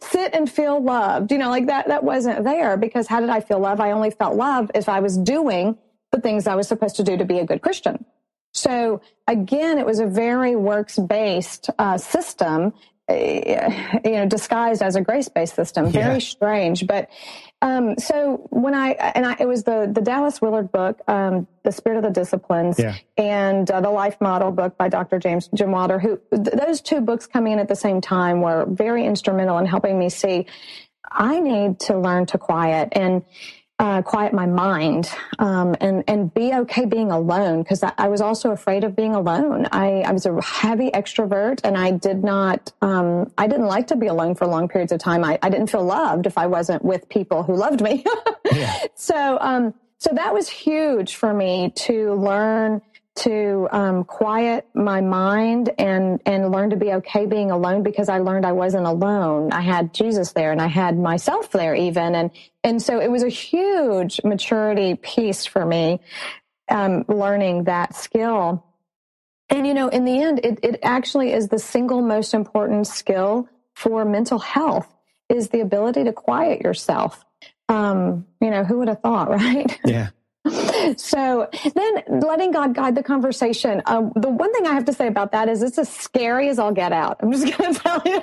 sit 0.00 0.34
and 0.34 0.50
feel 0.50 0.82
loved. 0.82 1.32
You 1.32 1.38
know, 1.38 1.50
like 1.50 1.66
that, 1.66 1.88
that 1.88 2.04
wasn't 2.04 2.44
there 2.44 2.76
because 2.76 3.06
how 3.06 3.20
did 3.20 3.30
I 3.30 3.40
feel 3.40 3.58
love? 3.58 3.80
I 3.80 3.90
only 3.90 4.10
felt 4.10 4.36
love 4.36 4.70
if 4.74 4.88
I 4.88 5.00
was 5.00 5.16
doing 5.18 5.76
the 6.12 6.20
things 6.20 6.46
I 6.46 6.54
was 6.54 6.68
supposed 6.68 6.96
to 6.96 7.02
do 7.02 7.16
to 7.16 7.24
be 7.24 7.38
a 7.38 7.44
good 7.44 7.62
Christian. 7.62 8.04
So 8.54 9.00
again, 9.26 9.78
it 9.78 9.86
was 9.86 9.98
a 9.98 10.06
very 10.06 10.56
works 10.56 10.98
based 10.98 11.70
uh, 11.78 11.98
system 11.98 12.74
you 13.08 14.12
know, 14.12 14.26
disguised 14.26 14.82
as 14.82 14.96
a 14.96 15.00
grace-based 15.00 15.54
system. 15.54 15.90
Very 15.90 16.14
yeah. 16.14 16.18
strange. 16.18 16.86
But 16.86 17.10
um, 17.62 17.96
so 17.98 18.46
when 18.50 18.74
I 18.74 18.90
and 18.90 19.24
I, 19.24 19.36
it 19.40 19.48
was 19.48 19.62
the 19.62 19.90
the 19.90 20.02
Dallas 20.02 20.42
Willard 20.42 20.70
book, 20.70 21.00
um, 21.08 21.46
"The 21.62 21.72
Spirit 21.72 21.96
of 21.98 22.02
the 22.02 22.10
Disciplines," 22.10 22.78
yeah. 22.78 22.96
and 23.16 23.70
uh, 23.70 23.80
the 23.80 23.90
Life 23.90 24.20
Model 24.20 24.50
book 24.50 24.76
by 24.76 24.88
Dr. 24.88 25.18
James 25.18 25.48
Jim 25.54 25.70
Wilder. 25.70 25.98
Who 25.98 26.20
th- 26.30 26.56
those 26.66 26.80
two 26.80 27.00
books 27.00 27.26
coming 27.26 27.54
in 27.54 27.58
at 27.58 27.68
the 27.68 27.76
same 27.76 28.00
time 28.00 28.42
were 28.42 28.66
very 28.68 29.06
instrumental 29.06 29.58
in 29.58 29.66
helping 29.66 29.98
me 29.98 30.10
see 30.10 30.46
I 31.14 31.40
need 31.40 31.80
to 31.80 31.98
learn 31.98 32.26
to 32.26 32.38
quiet 32.38 32.88
and 32.92 33.22
uh, 33.82 34.00
quiet 34.00 34.32
my 34.32 34.46
mind 34.46 35.10
um, 35.40 35.74
and 35.80 36.04
and 36.06 36.32
be 36.32 36.54
okay 36.54 36.84
being 36.84 37.10
alone 37.10 37.64
because 37.64 37.82
I, 37.82 37.92
I, 37.98 38.06
was 38.06 38.20
also 38.20 38.52
afraid 38.52 38.84
of 38.84 38.94
being 38.94 39.16
alone. 39.16 39.66
I, 39.72 40.02
I 40.02 40.12
was 40.12 40.24
a 40.24 40.40
heavy 40.40 40.92
extrovert 40.92 41.60
and 41.64 41.76
I 41.76 41.90
did 41.90 42.22
not 42.22 42.72
um, 42.80 43.32
I 43.36 43.48
didn't 43.48 43.66
like 43.66 43.88
to 43.88 43.96
be 43.96 44.06
alone 44.06 44.36
for 44.36 44.46
long 44.46 44.68
periods 44.68 44.92
of 44.92 45.00
time. 45.00 45.24
I, 45.24 45.36
I 45.42 45.50
didn't 45.50 45.66
feel 45.66 45.82
loved 45.82 46.26
if 46.26 46.38
I 46.38 46.46
wasn't 46.46 46.84
with 46.84 47.08
people 47.08 47.42
who 47.42 47.56
loved 47.56 47.80
me. 47.80 48.04
yeah. 48.52 48.72
So 48.94 49.36
um, 49.40 49.74
so 49.98 50.10
that 50.14 50.32
was 50.32 50.48
huge 50.48 51.16
for 51.16 51.34
me 51.34 51.72
to 51.78 52.14
learn 52.14 52.82
to 53.14 53.68
um, 53.70 54.04
quiet 54.04 54.66
my 54.74 55.00
mind 55.02 55.70
and 55.78 56.20
and 56.24 56.50
learn 56.50 56.70
to 56.70 56.76
be 56.76 56.92
okay 56.94 57.26
being 57.26 57.50
alone 57.50 57.82
because 57.82 58.08
I 58.08 58.18
learned 58.18 58.46
I 58.46 58.52
wasn't 58.52 58.86
alone. 58.86 59.52
I 59.52 59.60
had 59.60 59.92
Jesus 59.92 60.32
there 60.32 60.50
and 60.50 60.62
I 60.62 60.68
had 60.68 60.98
myself 60.98 61.50
there 61.50 61.74
even 61.74 62.14
and 62.14 62.30
and 62.64 62.80
so 62.80 63.00
it 63.00 63.10
was 63.10 63.22
a 63.22 63.28
huge 63.28 64.20
maturity 64.24 64.94
piece 64.94 65.44
for 65.44 65.64
me 65.66 66.00
um, 66.70 67.04
learning 67.06 67.64
that 67.64 67.94
skill. 67.94 68.64
And 69.50 69.66
you 69.66 69.74
know, 69.74 69.88
in 69.88 70.06
the 70.06 70.22
end, 70.22 70.40
it, 70.42 70.60
it 70.62 70.80
actually 70.82 71.34
is 71.34 71.48
the 71.48 71.58
single 71.58 72.00
most 72.00 72.32
important 72.32 72.86
skill 72.86 73.46
for 73.74 74.06
mental 74.06 74.38
health 74.38 74.88
is 75.28 75.50
the 75.50 75.60
ability 75.60 76.04
to 76.04 76.12
quiet 76.12 76.62
yourself. 76.62 77.22
Um, 77.68 78.26
you 78.40 78.50
know, 78.50 78.64
who 78.64 78.78
would 78.78 78.88
have 78.88 79.00
thought, 79.00 79.28
right? 79.30 79.78
Yeah 79.84 80.08
so 80.96 81.48
then 81.74 82.02
letting 82.20 82.50
God 82.50 82.74
guide 82.74 82.94
the 82.96 83.02
conversation. 83.02 83.80
Um, 83.86 84.12
the 84.16 84.28
one 84.28 84.52
thing 84.52 84.66
I 84.66 84.72
have 84.72 84.84
to 84.86 84.92
say 84.92 85.06
about 85.06 85.32
that 85.32 85.48
is 85.48 85.62
it's 85.62 85.78
as 85.78 85.88
scary 85.88 86.48
as 86.48 86.58
I'll 86.58 86.72
get 86.72 86.92
out. 86.92 87.18
I'm 87.20 87.32
just 87.32 87.46
going 87.58 87.74
to 87.74 87.80
tell 87.80 88.02
you. 88.04 88.22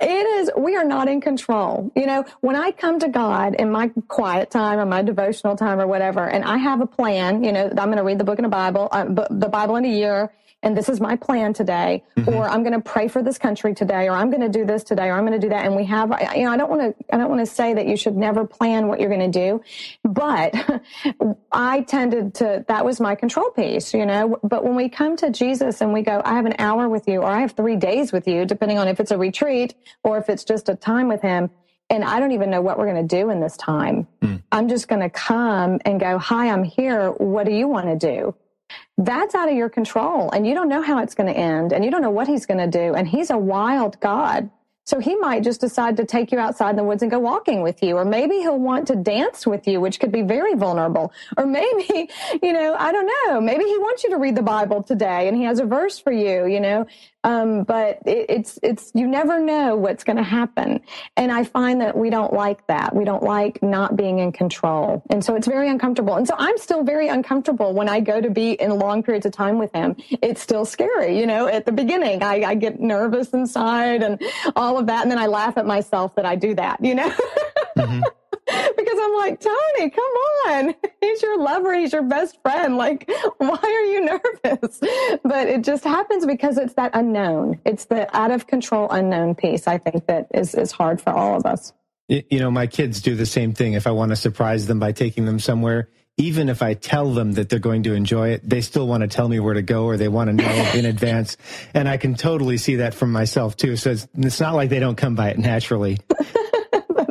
it 0.00 0.26
is, 0.40 0.50
we 0.56 0.76
are 0.76 0.84
not 0.84 1.08
in 1.08 1.20
control. 1.20 1.90
You 1.96 2.06
know, 2.06 2.24
when 2.40 2.54
I 2.54 2.70
come 2.70 3.00
to 3.00 3.08
God 3.08 3.56
in 3.56 3.70
my 3.70 3.88
quiet 4.08 4.50
time 4.50 4.78
or 4.78 4.86
my 4.86 5.02
devotional 5.02 5.56
time 5.56 5.80
or 5.80 5.86
whatever, 5.86 6.28
and 6.28 6.44
I 6.44 6.58
have 6.58 6.80
a 6.80 6.86
plan, 6.86 7.42
you 7.42 7.52
know, 7.52 7.68
I'm 7.70 7.86
going 7.86 7.96
to 7.96 8.04
read 8.04 8.18
the 8.18 8.24
book 8.24 8.38
in 8.38 8.44
the 8.44 8.48
Bible, 8.48 8.88
uh, 8.92 9.04
the 9.04 9.48
Bible 9.48 9.76
in 9.76 9.84
a 9.84 9.88
year, 9.88 10.32
and 10.64 10.74
this 10.74 10.88
is 10.88 10.98
my 10.98 11.14
plan 11.14 11.52
today, 11.52 12.02
mm-hmm. 12.16 12.34
or 12.34 12.48
I'm 12.48 12.62
going 12.62 12.72
to 12.72 12.80
pray 12.80 13.06
for 13.06 13.22
this 13.22 13.36
country 13.36 13.74
today, 13.74 14.08
or 14.08 14.12
I'm 14.12 14.30
going 14.30 14.40
to 14.40 14.48
do 14.48 14.64
this 14.64 14.82
today, 14.82 15.08
or 15.08 15.12
I'm 15.12 15.26
going 15.26 15.38
to 15.38 15.46
do 15.46 15.50
that. 15.50 15.66
And 15.66 15.76
we 15.76 15.84
have, 15.84 16.08
you 16.34 16.44
know, 16.44 16.52
I 16.52 16.56
don't 16.56 16.70
want 16.70 16.98
to, 16.98 17.14
I 17.14 17.18
don't 17.18 17.28
want 17.28 17.40
to 17.40 17.46
say 17.46 17.74
that 17.74 17.86
you 17.86 17.96
should 17.96 18.16
never 18.16 18.46
plan 18.46 18.88
what 18.88 18.98
you're 18.98 19.10
going 19.10 19.30
to 19.30 19.38
do, 19.38 19.62
but 20.02 20.54
I 21.52 21.82
tended 21.82 22.34
to, 22.36 22.64
that 22.66 22.84
was 22.84 22.98
my 22.98 23.14
control 23.14 23.50
piece, 23.50 23.92
you 23.92 24.06
know. 24.06 24.38
But 24.42 24.64
when 24.64 24.74
we 24.74 24.88
come 24.88 25.16
to 25.18 25.30
Jesus 25.30 25.82
and 25.82 25.92
we 25.92 26.00
go, 26.00 26.22
I 26.24 26.34
have 26.34 26.46
an 26.46 26.56
hour 26.58 26.88
with 26.88 27.06
you, 27.06 27.20
or 27.20 27.26
I 27.26 27.40
have 27.40 27.52
three 27.52 27.76
days 27.76 28.10
with 28.10 28.26
you, 28.26 28.46
depending 28.46 28.78
on 28.78 28.88
if 28.88 29.00
it's 29.00 29.10
a 29.10 29.18
retreat 29.18 29.74
or 30.02 30.16
if 30.16 30.30
it's 30.30 30.44
just 30.44 30.70
a 30.70 30.74
time 30.74 31.08
with 31.08 31.20
him, 31.20 31.50
and 31.90 32.02
I 32.02 32.18
don't 32.18 32.32
even 32.32 32.48
know 32.48 32.62
what 32.62 32.78
we're 32.78 32.90
going 32.90 33.06
to 33.06 33.16
do 33.16 33.28
in 33.28 33.40
this 33.40 33.58
time. 33.58 34.08
Mm. 34.22 34.42
I'm 34.50 34.68
just 34.68 34.88
going 34.88 35.02
to 35.02 35.10
come 35.10 35.78
and 35.84 36.00
go, 36.00 36.16
Hi, 36.16 36.48
I'm 36.48 36.64
here. 36.64 37.10
What 37.10 37.44
do 37.44 37.52
you 37.52 37.68
want 37.68 37.86
to 37.86 37.96
do? 37.96 38.34
That's 38.98 39.34
out 39.34 39.48
of 39.48 39.56
your 39.56 39.68
control 39.68 40.30
and 40.30 40.46
you 40.46 40.54
don't 40.54 40.68
know 40.68 40.82
how 40.82 40.98
it's 40.98 41.14
going 41.14 41.32
to 41.32 41.38
end 41.38 41.72
and 41.72 41.84
you 41.84 41.90
don't 41.90 42.02
know 42.02 42.10
what 42.10 42.28
he's 42.28 42.46
going 42.46 42.58
to 42.58 42.66
do. 42.66 42.94
And 42.94 43.08
he's 43.08 43.30
a 43.30 43.38
wild 43.38 43.98
God. 44.00 44.50
So 44.86 45.00
he 45.00 45.16
might 45.16 45.42
just 45.42 45.62
decide 45.62 45.96
to 45.96 46.04
take 46.04 46.30
you 46.30 46.38
outside 46.38 46.70
in 46.70 46.76
the 46.76 46.84
woods 46.84 47.00
and 47.02 47.10
go 47.10 47.18
walking 47.18 47.62
with 47.62 47.82
you. 47.82 47.96
Or 47.96 48.04
maybe 48.04 48.34
he'll 48.36 48.58
want 48.58 48.86
to 48.88 48.96
dance 48.96 49.46
with 49.46 49.66
you, 49.66 49.80
which 49.80 49.98
could 49.98 50.12
be 50.12 50.20
very 50.20 50.54
vulnerable. 50.54 51.10
Or 51.38 51.46
maybe, 51.46 52.10
you 52.42 52.52
know, 52.52 52.76
I 52.78 52.92
don't 52.92 53.10
know. 53.26 53.40
Maybe 53.40 53.64
he 53.64 53.78
wants 53.78 54.04
you 54.04 54.10
to 54.10 54.18
read 54.18 54.36
the 54.36 54.42
Bible 54.42 54.82
today 54.82 55.26
and 55.26 55.36
he 55.36 55.44
has 55.44 55.58
a 55.58 55.64
verse 55.64 55.98
for 55.98 56.12
you, 56.12 56.46
you 56.46 56.60
know. 56.60 56.86
Um, 57.24 57.64
but 57.64 58.00
it, 58.06 58.26
it's, 58.28 58.58
it's, 58.62 58.92
you 58.94 59.06
never 59.06 59.40
know 59.40 59.76
what's 59.76 60.04
going 60.04 60.18
to 60.18 60.22
happen. 60.22 60.80
And 61.16 61.32
I 61.32 61.44
find 61.44 61.80
that 61.80 61.96
we 61.96 62.10
don't 62.10 62.32
like 62.32 62.66
that. 62.68 62.94
We 62.94 63.04
don't 63.04 63.22
like 63.22 63.62
not 63.62 63.96
being 63.96 64.18
in 64.18 64.30
control. 64.30 65.02
And 65.10 65.24
so 65.24 65.34
it's 65.34 65.46
very 65.46 65.68
uncomfortable. 65.68 66.14
And 66.14 66.28
so 66.28 66.34
I'm 66.38 66.58
still 66.58 66.84
very 66.84 67.08
uncomfortable 67.08 67.72
when 67.72 67.88
I 67.88 68.00
go 68.00 68.20
to 68.20 68.30
be 68.30 68.52
in 68.52 68.78
long 68.78 69.02
periods 69.02 69.26
of 69.26 69.32
time 69.32 69.58
with 69.58 69.72
him. 69.74 69.96
It's 70.22 70.42
still 70.42 70.64
scary. 70.64 71.18
You 71.18 71.26
know, 71.26 71.46
at 71.48 71.66
the 71.66 71.72
beginning, 71.72 72.22
I, 72.22 72.42
I 72.42 72.54
get 72.54 72.78
nervous 72.78 73.30
inside 73.30 74.02
and 74.02 74.22
all 74.54 74.78
of 74.78 74.86
that. 74.86 75.02
And 75.02 75.10
then 75.10 75.18
I 75.18 75.26
laugh 75.26 75.56
at 75.56 75.66
myself 75.66 76.14
that 76.16 76.26
I 76.26 76.36
do 76.36 76.54
that, 76.54 76.84
you 76.84 76.94
know? 76.94 77.12
Mm-hmm. 77.76 78.02
because 78.76 78.98
I'm 79.00 79.14
like, 79.14 79.40
Toni, 79.40 79.90
come 79.90 80.04
on. 80.04 80.74
He's 81.00 81.22
your 81.22 81.38
lover. 81.38 81.74
He's 81.74 81.92
your 81.92 82.02
best 82.02 82.40
friend. 82.42 82.76
Like, 82.76 83.10
why 83.38 83.58
are 83.62 83.84
you 83.84 84.04
nervous? 84.44 84.80
But 85.22 85.48
it 85.48 85.62
just 85.62 85.84
happens 85.84 86.26
because 86.26 86.58
it's 86.58 86.74
that 86.74 86.90
unknown. 86.94 87.60
It's 87.64 87.86
the 87.86 88.14
out 88.16 88.30
of 88.30 88.46
control 88.46 88.88
unknown 88.90 89.34
piece, 89.34 89.66
I 89.66 89.78
think, 89.78 90.06
that 90.06 90.28
is, 90.34 90.54
is 90.54 90.72
hard 90.72 91.00
for 91.00 91.10
all 91.10 91.36
of 91.36 91.46
us. 91.46 91.72
You 92.08 92.38
know, 92.38 92.50
my 92.50 92.66
kids 92.66 93.00
do 93.00 93.14
the 93.14 93.24
same 93.24 93.54
thing. 93.54 93.72
If 93.72 93.86
I 93.86 93.92
want 93.92 94.10
to 94.10 94.16
surprise 94.16 94.66
them 94.66 94.78
by 94.78 94.92
taking 94.92 95.24
them 95.24 95.38
somewhere, 95.38 95.88
even 96.18 96.48
if 96.48 96.62
I 96.62 96.74
tell 96.74 97.12
them 97.12 97.32
that 97.32 97.48
they're 97.48 97.58
going 97.58 97.84
to 97.84 97.94
enjoy 97.94 98.30
it, 98.30 98.48
they 98.48 98.60
still 98.60 98.86
want 98.86 99.00
to 99.00 99.08
tell 99.08 99.26
me 99.26 99.40
where 99.40 99.54
to 99.54 99.62
go 99.62 99.84
or 99.84 99.96
they 99.96 100.08
want 100.08 100.28
to 100.28 100.34
know 100.34 100.70
in 100.74 100.84
advance. 100.84 101.36
And 101.72 101.88
I 101.88 101.96
can 101.96 102.14
totally 102.14 102.58
see 102.58 102.76
that 102.76 102.94
from 102.94 103.10
myself 103.10 103.56
too. 103.56 103.76
So 103.76 103.92
it's, 103.92 104.06
it's 104.16 104.38
not 104.38 104.54
like 104.54 104.68
they 104.68 104.78
don't 104.78 104.96
come 104.96 105.14
by 105.14 105.30
it 105.30 105.38
naturally. 105.38 105.98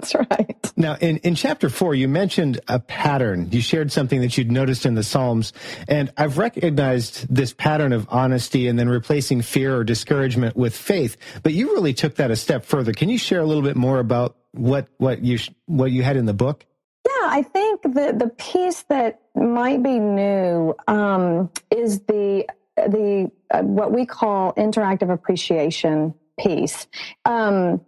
That's 0.03 0.29
right. 0.29 0.71
Now, 0.75 0.95
in, 0.99 1.17
in 1.17 1.35
chapter 1.35 1.69
four, 1.69 1.95
you 1.95 2.09
mentioned 2.09 2.59
a 2.67 2.79
pattern. 2.79 3.47
You 3.51 3.61
shared 3.61 3.91
something 3.91 4.19
that 4.21 4.37
you'd 4.37 4.51
noticed 4.51 4.85
in 4.85 4.95
the 4.95 5.03
Psalms. 5.03 5.53
And 5.87 6.11
I've 6.17 6.37
recognized 6.37 7.33
this 7.33 7.53
pattern 7.53 7.93
of 7.93 8.07
honesty 8.09 8.67
and 8.67 8.77
then 8.77 8.89
replacing 8.89 9.43
fear 9.43 9.77
or 9.77 9.83
discouragement 9.83 10.57
with 10.57 10.75
faith. 10.75 11.15
But 11.41 11.53
you 11.53 11.73
really 11.73 11.93
took 11.93 12.15
that 12.15 12.31
a 12.31 12.35
step 12.35 12.65
further. 12.65 12.91
Can 12.91 13.07
you 13.07 13.17
share 13.17 13.39
a 13.39 13.45
little 13.45 13.63
bit 13.63 13.77
more 13.77 13.99
about 13.99 14.35
what, 14.51 14.89
what 14.97 15.23
you, 15.23 15.39
what 15.67 15.91
you 15.91 16.03
had 16.03 16.17
in 16.17 16.25
the 16.25 16.33
book? 16.33 16.65
Yeah, 17.05 17.27
I 17.29 17.43
think 17.43 17.83
the, 17.83 18.13
the 18.17 18.31
piece 18.37 18.83
that 18.83 19.21
might 19.35 19.83
be 19.83 19.99
new 19.99 20.75
um, 20.87 21.49
is 21.71 22.01
the, 22.01 22.47
the 22.75 23.31
uh, 23.51 23.61
what 23.61 23.93
we 23.93 24.05
call 24.05 24.53
interactive 24.53 25.11
appreciation 25.11 26.13
piece. 26.37 26.87
Um, 27.25 27.81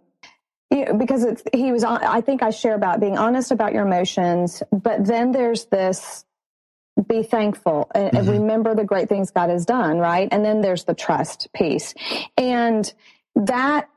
because 0.70 1.24
it's 1.24 1.42
he 1.52 1.70
was 1.70 1.84
i 1.84 2.20
think 2.20 2.42
i 2.42 2.50
share 2.50 2.74
about 2.74 2.98
being 2.98 3.16
honest 3.16 3.52
about 3.52 3.72
your 3.72 3.86
emotions 3.86 4.64
but 4.72 5.04
then 5.04 5.30
there's 5.30 5.66
this 5.66 6.26
be 7.08 7.22
thankful 7.22 7.90
and, 7.94 8.06
mm-hmm. 8.06 8.16
and, 8.16 8.28
remember 8.28 8.74
the 8.74 8.84
great 8.84 9.08
things 9.08 9.30
god 9.30 9.50
has 9.50 9.66
done 9.66 9.98
right? 9.98 10.28
And 10.30 10.44
then 10.44 10.60
there's 10.60 10.84
the 10.84 10.94
trust 10.94 11.48
piece. 11.52 11.94
And 12.36 12.92
that 13.34 13.88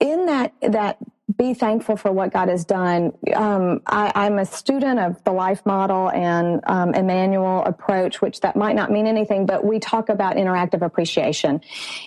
in 0.00 0.26
that 0.26 0.52
that 0.60 0.98
be 1.36 1.54
thankful 1.54 1.96
for 1.96 2.12
what 2.12 2.32
god 2.32 2.48
has 2.48 2.64
done 2.64 3.12
um, 3.34 3.80
I, 3.86 4.26
am 4.26 4.38
a 4.38 4.44
student 4.44 5.00
of 5.00 5.22
the 5.24 5.32
life 5.32 5.64
model 5.66 6.10
and 6.10 6.60
um, 6.66 6.94
Immanuel 6.94 7.64
approach 7.64 8.20
which 8.20 8.40
that 8.40 8.56
might 8.56 8.76
not 8.76 8.90
mean 8.90 9.06
anything 9.06 9.46
but 9.46 9.64
we 9.64 9.78
talk 9.78 10.08
about 10.08 10.36
interactive 10.36 10.82
appreciation. 10.82 11.60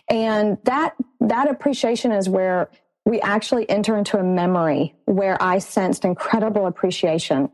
And 0.09 0.57
that 0.65 0.95
that 1.21 1.49
appreciation 1.49 2.11
is 2.11 2.27
where 2.27 2.69
we 3.09 3.19
actually 3.21 3.67
enter 3.67 3.97
into 3.97 4.19
a 4.19 4.23
memory 4.23 4.93
where 5.05 5.41
I 5.41 5.57
sensed 5.57 6.05
incredible 6.05 6.67
appreciation 6.67 7.49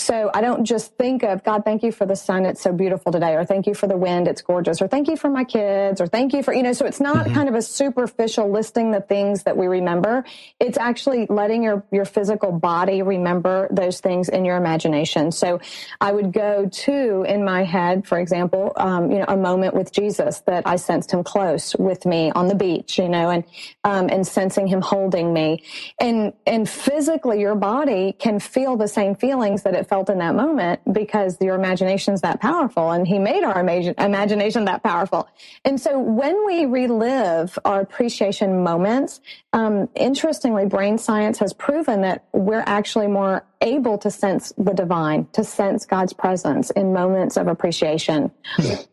so 0.00 0.30
I 0.32 0.40
don't 0.40 0.64
just 0.64 0.96
think 0.96 1.22
of, 1.22 1.44
God, 1.44 1.64
thank 1.64 1.82
you 1.82 1.92
for 1.92 2.06
the 2.06 2.16
sun. 2.16 2.46
It's 2.46 2.62
so 2.62 2.72
beautiful 2.72 3.12
today. 3.12 3.34
Or 3.34 3.44
thank 3.44 3.66
you 3.66 3.74
for 3.74 3.86
the 3.86 3.96
wind. 3.96 4.28
It's 4.28 4.42
gorgeous. 4.42 4.80
Or 4.80 4.88
thank 4.88 5.08
you 5.08 5.16
for 5.16 5.28
my 5.28 5.44
kids. 5.44 6.00
Or 6.00 6.06
thank 6.06 6.32
you 6.32 6.42
for, 6.42 6.54
you 6.54 6.62
know, 6.62 6.72
so 6.72 6.86
it's 6.86 7.00
not 7.00 7.26
mm-hmm. 7.26 7.34
kind 7.34 7.48
of 7.48 7.54
a 7.54 7.62
superficial 7.62 8.50
listing 8.50 8.90
the 8.90 9.00
things 9.00 9.42
that 9.42 9.56
we 9.56 9.66
remember. 9.66 10.24
It's 10.58 10.78
actually 10.78 11.26
letting 11.28 11.62
your, 11.62 11.84
your 11.92 12.06
physical 12.06 12.50
body 12.50 13.02
remember 13.02 13.68
those 13.70 14.00
things 14.00 14.28
in 14.28 14.44
your 14.44 14.56
imagination. 14.56 15.32
So 15.32 15.60
I 16.00 16.12
would 16.12 16.32
go 16.32 16.68
to 16.68 17.22
in 17.28 17.44
my 17.44 17.64
head, 17.64 18.06
for 18.06 18.18
example, 18.18 18.72
um, 18.76 19.10
you 19.10 19.18
know, 19.18 19.26
a 19.28 19.36
moment 19.36 19.74
with 19.74 19.92
Jesus 19.92 20.40
that 20.40 20.66
I 20.66 20.76
sensed 20.76 21.12
him 21.12 21.22
close 21.22 21.76
with 21.76 22.06
me 22.06 22.30
on 22.30 22.48
the 22.48 22.54
beach, 22.54 22.98
you 22.98 23.08
know, 23.08 23.28
and, 23.28 23.44
um, 23.84 24.08
and 24.08 24.26
sensing 24.26 24.66
him 24.66 24.80
holding 24.80 25.32
me 25.32 25.62
and, 25.98 26.32
and 26.46 26.68
physically 26.68 27.40
your 27.40 27.54
body 27.54 28.14
can 28.18 28.40
feel 28.40 28.76
the 28.76 28.88
same 28.88 29.14
feelings 29.14 29.62
that 29.62 29.74
it 29.74 29.88
felt 29.90 30.08
in 30.08 30.18
that 30.18 30.34
moment 30.36 30.80
because 30.90 31.36
your 31.40 31.56
imagination 31.56 32.14
is 32.14 32.22
that 32.22 32.40
powerful 32.40 32.92
and 32.92 33.06
he 33.06 33.18
made 33.18 33.42
our 33.44 33.60
imagination 33.60 34.64
that 34.64 34.82
powerful. 34.82 35.28
And 35.64 35.78
so 35.78 35.98
when 35.98 36.46
we 36.46 36.64
relive 36.64 37.58
our 37.64 37.80
appreciation 37.80 38.62
moments, 38.62 39.20
um, 39.52 39.88
interestingly, 39.96 40.64
brain 40.64 40.96
science 40.96 41.40
has 41.40 41.52
proven 41.52 42.02
that 42.02 42.24
we're 42.32 42.64
actually 42.66 43.08
more 43.08 43.44
able 43.60 43.98
to 43.98 44.10
sense 44.10 44.52
the 44.56 44.72
divine, 44.72 45.26
to 45.32 45.44
sense 45.44 45.84
God's 45.84 46.12
presence 46.12 46.70
in 46.70 46.92
moments 46.92 47.36
of 47.36 47.46
appreciation. 47.46 48.30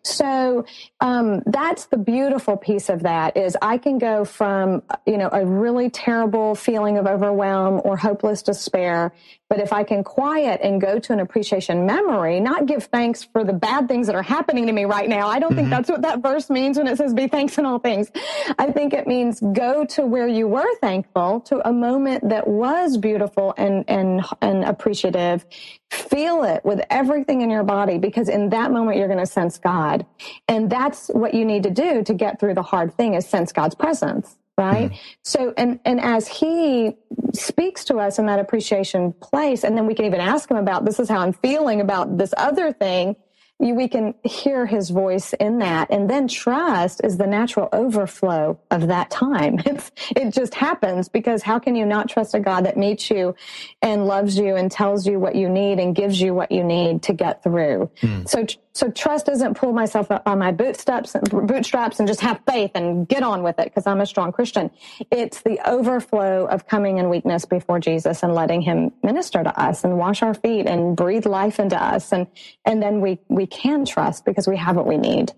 so 0.03 0.65
um, 0.99 1.41
that's 1.45 1.86
the 1.86 1.97
beautiful 1.97 2.57
piece 2.57 2.89
of 2.89 3.03
that 3.03 3.38
is 3.38 3.55
I 3.61 3.78
can 3.78 3.97
go 3.97 4.26
from 4.26 4.84
you 5.05 5.18
know 5.18 5.30
a 5.32 5.45
really 5.45 5.89
terrible 5.89 6.55
feeling 6.55 6.97
of 6.97 7.07
overwhelm 7.07 7.82
or 7.84 7.97
hopeless 7.97 8.41
despair, 8.41 9.13
but 9.49 9.59
if 9.59 9.72
I 9.72 9.84
can 9.84 10.03
quiet 10.03 10.59
and 10.61 10.82
go 10.82 10.99
to 10.99 11.13
an 11.13 11.20
appreciation 11.20 11.86
memory, 11.86 12.39
not 12.39 12.65
give 12.65 12.86
thanks 12.86 13.24
for 13.24 13.43
the 13.43 13.53
bad 13.53 13.88
things 13.88 14.07
that 14.07 14.15
are 14.15 14.24
happening 14.24 14.68
to 14.68 14.74
me 14.74 14.86
right 14.86 15.07
now. 15.07 15.28
I 15.28 15.39
don't 15.39 15.51
mm-hmm. 15.51 15.59
think 15.59 15.70
that's 15.70 15.89
what 15.89 16.01
that 16.01 16.22
verse 16.22 16.49
means 16.49 16.78
when 16.78 16.88
it 16.88 16.97
says 16.97 17.13
be 17.13 17.28
thanks 17.28 17.57
in 17.57 17.65
all 17.65 17.80
things. 17.80 18.11
I 18.59 18.72
think 18.72 18.93
it 18.93 19.07
means 19.07 19.39
go 19.39 19.86
to 19.86 20.05
where 20.05 20.28
you 20.28 20.47
were 20.47 20.68
thankful 20.82 21.41
to 21.41 21.68
a 21.68 21.72
moment 21.72 22.28
that 22.30 22.47
was 22.47 22.97
beautiful 22.97 23.53
and 23.57 23.86
and 23.88 24.26
and 24.41 24.57
and 24.58 24.70
appreciative. 24.70 25.45
Feel 25.91 26.43
it 26.43 26.64
with 26.66 26.82
everything 26.89 27.41
in 27.41 27.49
your 27.49 27.64
body 27.64 27.97
because 27.97 28.30
in 28.30 28.49
that 28.49 28.72
moment 28.72 28.97
you're 28.97 29.08
going 29.08 29.20
to 29.20 29.26
sense 29.26 29.58
God. 29.58 30.05
And 30.47 30.70
that's 30.70 31.08
what 31.10 31.34
you 31.34 31.45
need 31.45 31.64
to 31.64 31.72
do 31.72 32.03
to 32.03 32.14
get 32.14 32.39
through 32.39 32.55
the 32.55 32.64
hard 32.64 32.93
thing 32.95 33.14
is 33.14 33.28
sense 33.28 33.51
God's 33.51 33.76
presence 33.76 34.36
right 34.58 34.89
mm-hmm. 34.89 34.95
so 35.24 35.53
and 35.55 35.80
and 35.86 36.01
as 36.01 36.28
he 36.28 36.97
speaks 37.34 37.86
to 37.86 37.97
us 37.97 38.18
in 38.18 38.26
that 38.26 38.39
appreciation 38.39 39.14
place 39.14 39.64
and 39.64 39.78
then 39.78 39.86
we 39.86 39.93
can 39.93 40.03
even 40.03 40.20
ask 40.20 40.49
him 40.49 40.58
about 40.58 40.84
this 40.84 40.99
is 40.99 41.08
how 41.08 41.20
i'm 41.20 41.32
feeling 41.32 41.80
about 41.80 42.18
this 42.18 42.34
other 42.38 42.74
thing 42.74 43.16
we 43.60 43.88
can 43.88 44.14
hear 44.24 44.66
his 44.66 44.91
voice 44.91 45.34
in 45.34 45.60
that. 45.60 45.89
And 45.89 46.10
then 46.10 46.28
trust 46.28 47.01
is 47.03 47.18
the 47.18 47.26
natural 47.26 47.70
overflow 47.74 48.60
of 48.72 48.88
that 48.88 49.10
time. 49.10 49.60
It's, 49.68 49.91
it 50.16 50.34
just 50.34 50.55
happens 50.55 51.10
because 51.10 51.43
how 51.43 51.60
can 51.60 51.76
you 51.76 51.86
not 51.86 52.10
trust 52.10 52.34
a 52.34 52.39
God 52.39 52.66
that 52.66 52.78
meets 52.78 53.12
you 53.12 53.36
and 53.82 54.08
loves 54.08 54.38
you 54.38 54.55
and 54.55 54.72
tells 54.72 55.05
you 55.05 55.20
what 55.20 55.36
you 55.36 55.49
need 55.49 55.80
and 55.80 55.93
gives 55.93 56.22
you 56.22 56.34
what 56.34 56.51
you 56.51 56.64
need 56.64 57.03
to 57.03 57.14
get 57.14 57.43
through? 57.43 57.89
Mm. 58.01 58.28
So, 58.28 58.45
so 58.78 58.92
trust 58.92 59.28
isn't 59.28 59.56
pull 59.56 59.74
myself 59.74 60.12
up 60.12 60.24
by 60.24 60.36
my 60.36 60.52
bootstraps 60.52 61.16
and 61.16 61.28
bootstraps 61.48 62.00
and 62.00 62.08
just 62.08 62.22
have 62.22 62.40
faith 62.48 62.72
and 62.76 63.08
get 63.08 63.24
on 63.24 63.42
with 63.42 63.58
it 63.58 63.66
because 63.66 63.88
I'm 63.88 64.02
a 64.02 64.06
strong 64.06 64.32
Christian. 64.32 64.70
It's 65.12 65.42
the 65.42 65.60
overflow 65.68 66.46
of 66.46 66.68
coming 66.68 67.00
in 67.00 67.10
weakness 67.10 67.46
before 67.46 67.80
Jesus 67.80 68.22
and 68.22 68.36
letting 68.36 68.62
him 68.62 68.94
minister 69.02 69.44
to 69.44 69.60
us 69.60 69.84
and 69.84 69.98
wash 69.98 70.22
our 70.22 70.36
feet 70.36 70.68
and 70.68 70.96
breathe 70.96 71.26
life 71.26 71.60
into 71.60 71.82
us. 71.82 72.12
And, 72.12 72.28
and 72.66 72.82
then 72.82 73.02
we, 73.02 73.20
we 73.30 73.48
can 73.48 73.84
trust 73.84 74.26
because 74.26 74.48
we 74.48 74.58
have 74.58 74.76
what 74.76 74.86
we 74.86 74.98
need. 74.98 75.34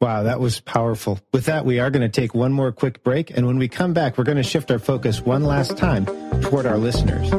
Wow, 0.00 0.22
that 0.24 0.40
was 0.40 0.58
powerful. 0.58 1.20
With 1.32 1.44
that, 1.44 1.64
we 1.64 1.78
are 1.78 1.90
going 1.90 2.02
to 2.02 2.08
take 2.08 2.34
one 2.34 2.52
more 2.52 2.72
quick 2.72 3.04
break. 3.04 3.30
And 3.30 3.46
when 3.46 3.58
we 3.58 3.68
come 3.68 3.92
back, 3.92 4.16
we're 4.16 4.24
going 4.24 4.36
to 4.36 4.42
shift 4.42 4.70
our 4.70 4.80
focus 4.80 5.20
one 5.20 5.44
last 5.44 5.76
time 5.76 6.06
toward 6.40 6.66
our 6.66 6.78
listeners. 6.78 7.30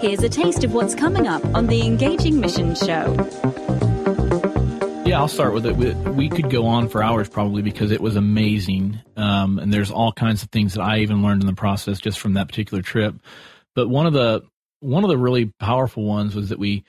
Here's 0.00 0.22
a 0.22 0.28
taste 0.28 0.62
of 0.62 0.74
what's 0.74 0.94
coming 0.94 1.26
up 1.26 1.42
on 1.54 1.68
the 1.68 1.86
Engaging 1.86 2.38
Mission 2.38 2.74
Show. 2.74 3.14
Yeah, 5.06 5.18
I'll 5.18 5.26
start 5.26 5.54
with 5.54 5.64
it. 5.64 5.74
We 5.74 6.28
could 6.28 6.50
go 6.50 6.66
on 6.66 6.88
for 6.88 7.02
hours 7.02 7.30
probably 7.30 7.62
because 7.62 7.90
it 7.90 8.02
was 8.02 8.14
amazing. 8.14 9.00
Um, 9.16 9.58
and 9.58 9.72
there's 9.72 9.90
all 9.90 10.12
kinds 10.12 10.42
of 10.42 10.50
things 10.50 10.74
that 10.74 10.82
I 10.82 10.98
even 10.98 11.22
learned 11.22 11.42
in 11.42 11.46
the 11.46 11.54
process 11.54 11.98
just 11.98 12.18
from 12.18 12.34
that 12.34 12.46
particular 12.46 12.82
trip. 12.82 13.14
But 13.74 13.88
one 13.88 14.06
of 14.06 14.12
the 14.12 14.42
one 14.80 15.02
of 15.02 15.08
the 15.08 15.16
really 15.16 15.46
powerful 15.58 16.04
ones 16.04 16.34
was 16.34 16.50
that 16.50 16.58
we 16.58 16.84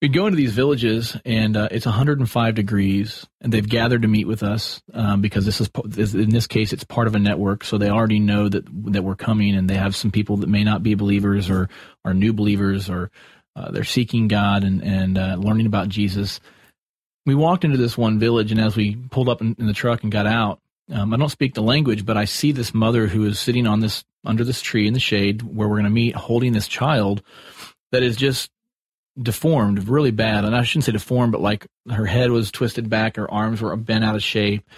we'd 0.00 0.12
go 0.12 0.26
into 0.26 0.36
these 0.36 0.52
villages 0.52 1.16
and 1.24 1.56
uh, 1.56 1.68
it's 1.70 1.86
105 1.86 2.54
degrees 2.54 3.26
and 3.40 3.52
they've 3.52 3.68
gathered 3.68 4.02
to 4.02 4.08
meet 4.08 4.26
with 4.26 4.42
us 4.42 4.80
um, 4.94 5.20
because 5.20 5.44
this 5.44 5.60
is 5.60 6.14
in 6.14 6.30
this 6.30 6.46
case 6.46 6.72
it's 6.72 6.84
part 6.84 7.06
of 7.06 7.14
a 7.14 7.18
network 7.18 7.64
so 7.64 7.78
they 7.78 7.90
already 7.90 8.20
know 8.20 8.48
that 8.48 8.64
that 8.92 9.02
we're 9.02 9.16
coming 9.16 9.54
and 9.54 9.68
they 9.68 9.74
have 9.74 9.96
some 9.96 10.10
people 10.10 10.36
that 10.36 10.48
may 10.48 10.64
not 10.64 10.82
be 10.82 10.94
believers 10.94 11.50
or 11.50 11.68
are 12.04 12.14
new 12.14 12.32
believers 12.32 12.88
or 12.88 13.10
uh, 13.56 13.70
they're 13.70 13.84
seeking 13.84 14.28
God 14.28 14.64
and 14.64 14.82
and 14.82 15.18
uh, 15.18 15.36
learning 15.38 15.66
about 15.66 15.88
Jesus. 15.88 16.40
We 17.26 17.34
walked 17.34 17.64
into 17.64 17.76
this 17.76 17.98
one 17.98 18.18
village 18.18 18.52
and 18.52 18.60
as 18.60 18.76
we 18.76 18.96
pulled 18.96 19.28
up 19.28 19.40
in, 19.40 19.56
in 19.58 19.66
the 19.66 19.72
truck 19.72 20.02
and 20.02 20.12
got 20.12 20.26
out, 20.26 20.60
um, 20.90 21.12
I 21.12 21.16
don't 21.16 21.28
speak 21.28 21.54
the 21.54 21.62
language, 21.62 22.06
but 22.06 22.16
I 22.16 22.24
see 22.24 22.52
this 22.52 22.72
mother 22.72 23.06
who 23.06 23.26
is 23.26 23.38
sitting 23.38 23.66
on 23.66 23.80
this 23.80 24.04
under 24.24 24.44
this 24.44 24.62
tree 24.62 24.86
in 24.86 24.94
the 24.94 25.00
shade 25.00 25.42
where 25.42 25.68
we're 25.68 25.76
going 25.76 25.84
to 25.84 25.90
meet, 25.90 26.14
holding 26.14 26.52
this 26.52 26.68
child 26.68 27.22
that 27.90 28.02
is 28.02 28.16
just 28.16 28.50
deformed 29.20 29.88
really 29.88 30.10
bad. 30.10 30.44
And 30.44 30.54
I 30.54 30.62
shouldn't 30.62 30.84
say 30.84 30.92
deformed, 30.92 31.32
but 31.32 31.40
like 31.40 31.66
her 31.90 32.06
head 32.06 32.30
was 32.30 32.50
twisted 32.50 32.88
back, 32.88 33.16
her 33.16 33.30
arms 33.30 33.60
were 33.60 33.74
bent 33.76 34.04
out 34.04 34.14
of 34.14 34.22
shape. 34.22 34.68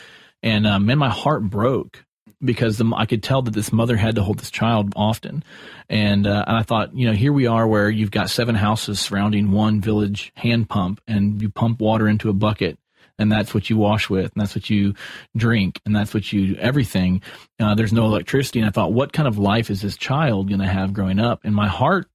And 0.42 0.66
um, 0.66 0.86
man, 0.86 0.98
my 0.98 1.10
heart 1.10 1.42
broke 1.42 2.04
because 2.42 2.78
the, 2.78 2.90
I 2.96 3.06
could 3.06 3.22
tell 3.22 3.42
that 3.42 3.52
this 3.52 3.72
mother 3.72 3.96
had 3.96 4.14
to 4.14 4.22
hold 4.22 4.38
this 4.38 4.50
child 4.50 4.94
often. 4.96 5.44
And, 5.88 6.26
uh, 6.26 6.44
and 6.46 6.56
I 6.56 6.62
thought, 6.62 6.94
you 6.94 7.06
know, 7.06 7.12
here 7.12 7.32
we 7.32 7.46
are 7.46 7.66
where 7.66 7.90
you've 7.90 8.10
got 8.10 8.30
seven 8.30 8.54
houses 8.54 8.98
surrounding 8.98 9.50
one 9.50 9.80
village 9.80 10.32
hand 10.36 10.68
pump 10.68 11.00
and 11.06 11.40
you 11.42 11.50
pump 11.50 11.80
water 11.80 12.08
into 12.08 12.30
a 12.30 12.34
bucket 12.34 12.78
and 13.18 13.30
that's 13.30 13.52
what 13.52 13.68
you 13.68 13.76
wash 13.76 14.08
with 14.08 14.32
and 14.32 14.40
that's 14.40 14.54
what 14.54 14.70
you 14.70 14.94
drink 15.36 15.78
and 15.84 15.94
that's 15.94 16.14
what 16.14 16.32
you 16.32 16.56
everything. 16.56 17.20
Uh, 17.58 17.74
there's 17.74 17.92
no 17.92 18.06
electricity. 18.06 18.60
And 18.60 18.68
I 18.68 18.72
thought, 18.72 18.94
what 18.94 19.12
kind 19.12 19.28
of 19.28 19.36
life 19.36 19.70
is 19.70 19.82
this 19.82 19.98
child 19.98 20.48
going 20.48 20.60
to 20.60 20.66
have 20.66 20.94
growing 20.94 21.20
up? 21.20 21.40
And 21.44 21.54
my 21.54 21.68
heart, 21.68 22.06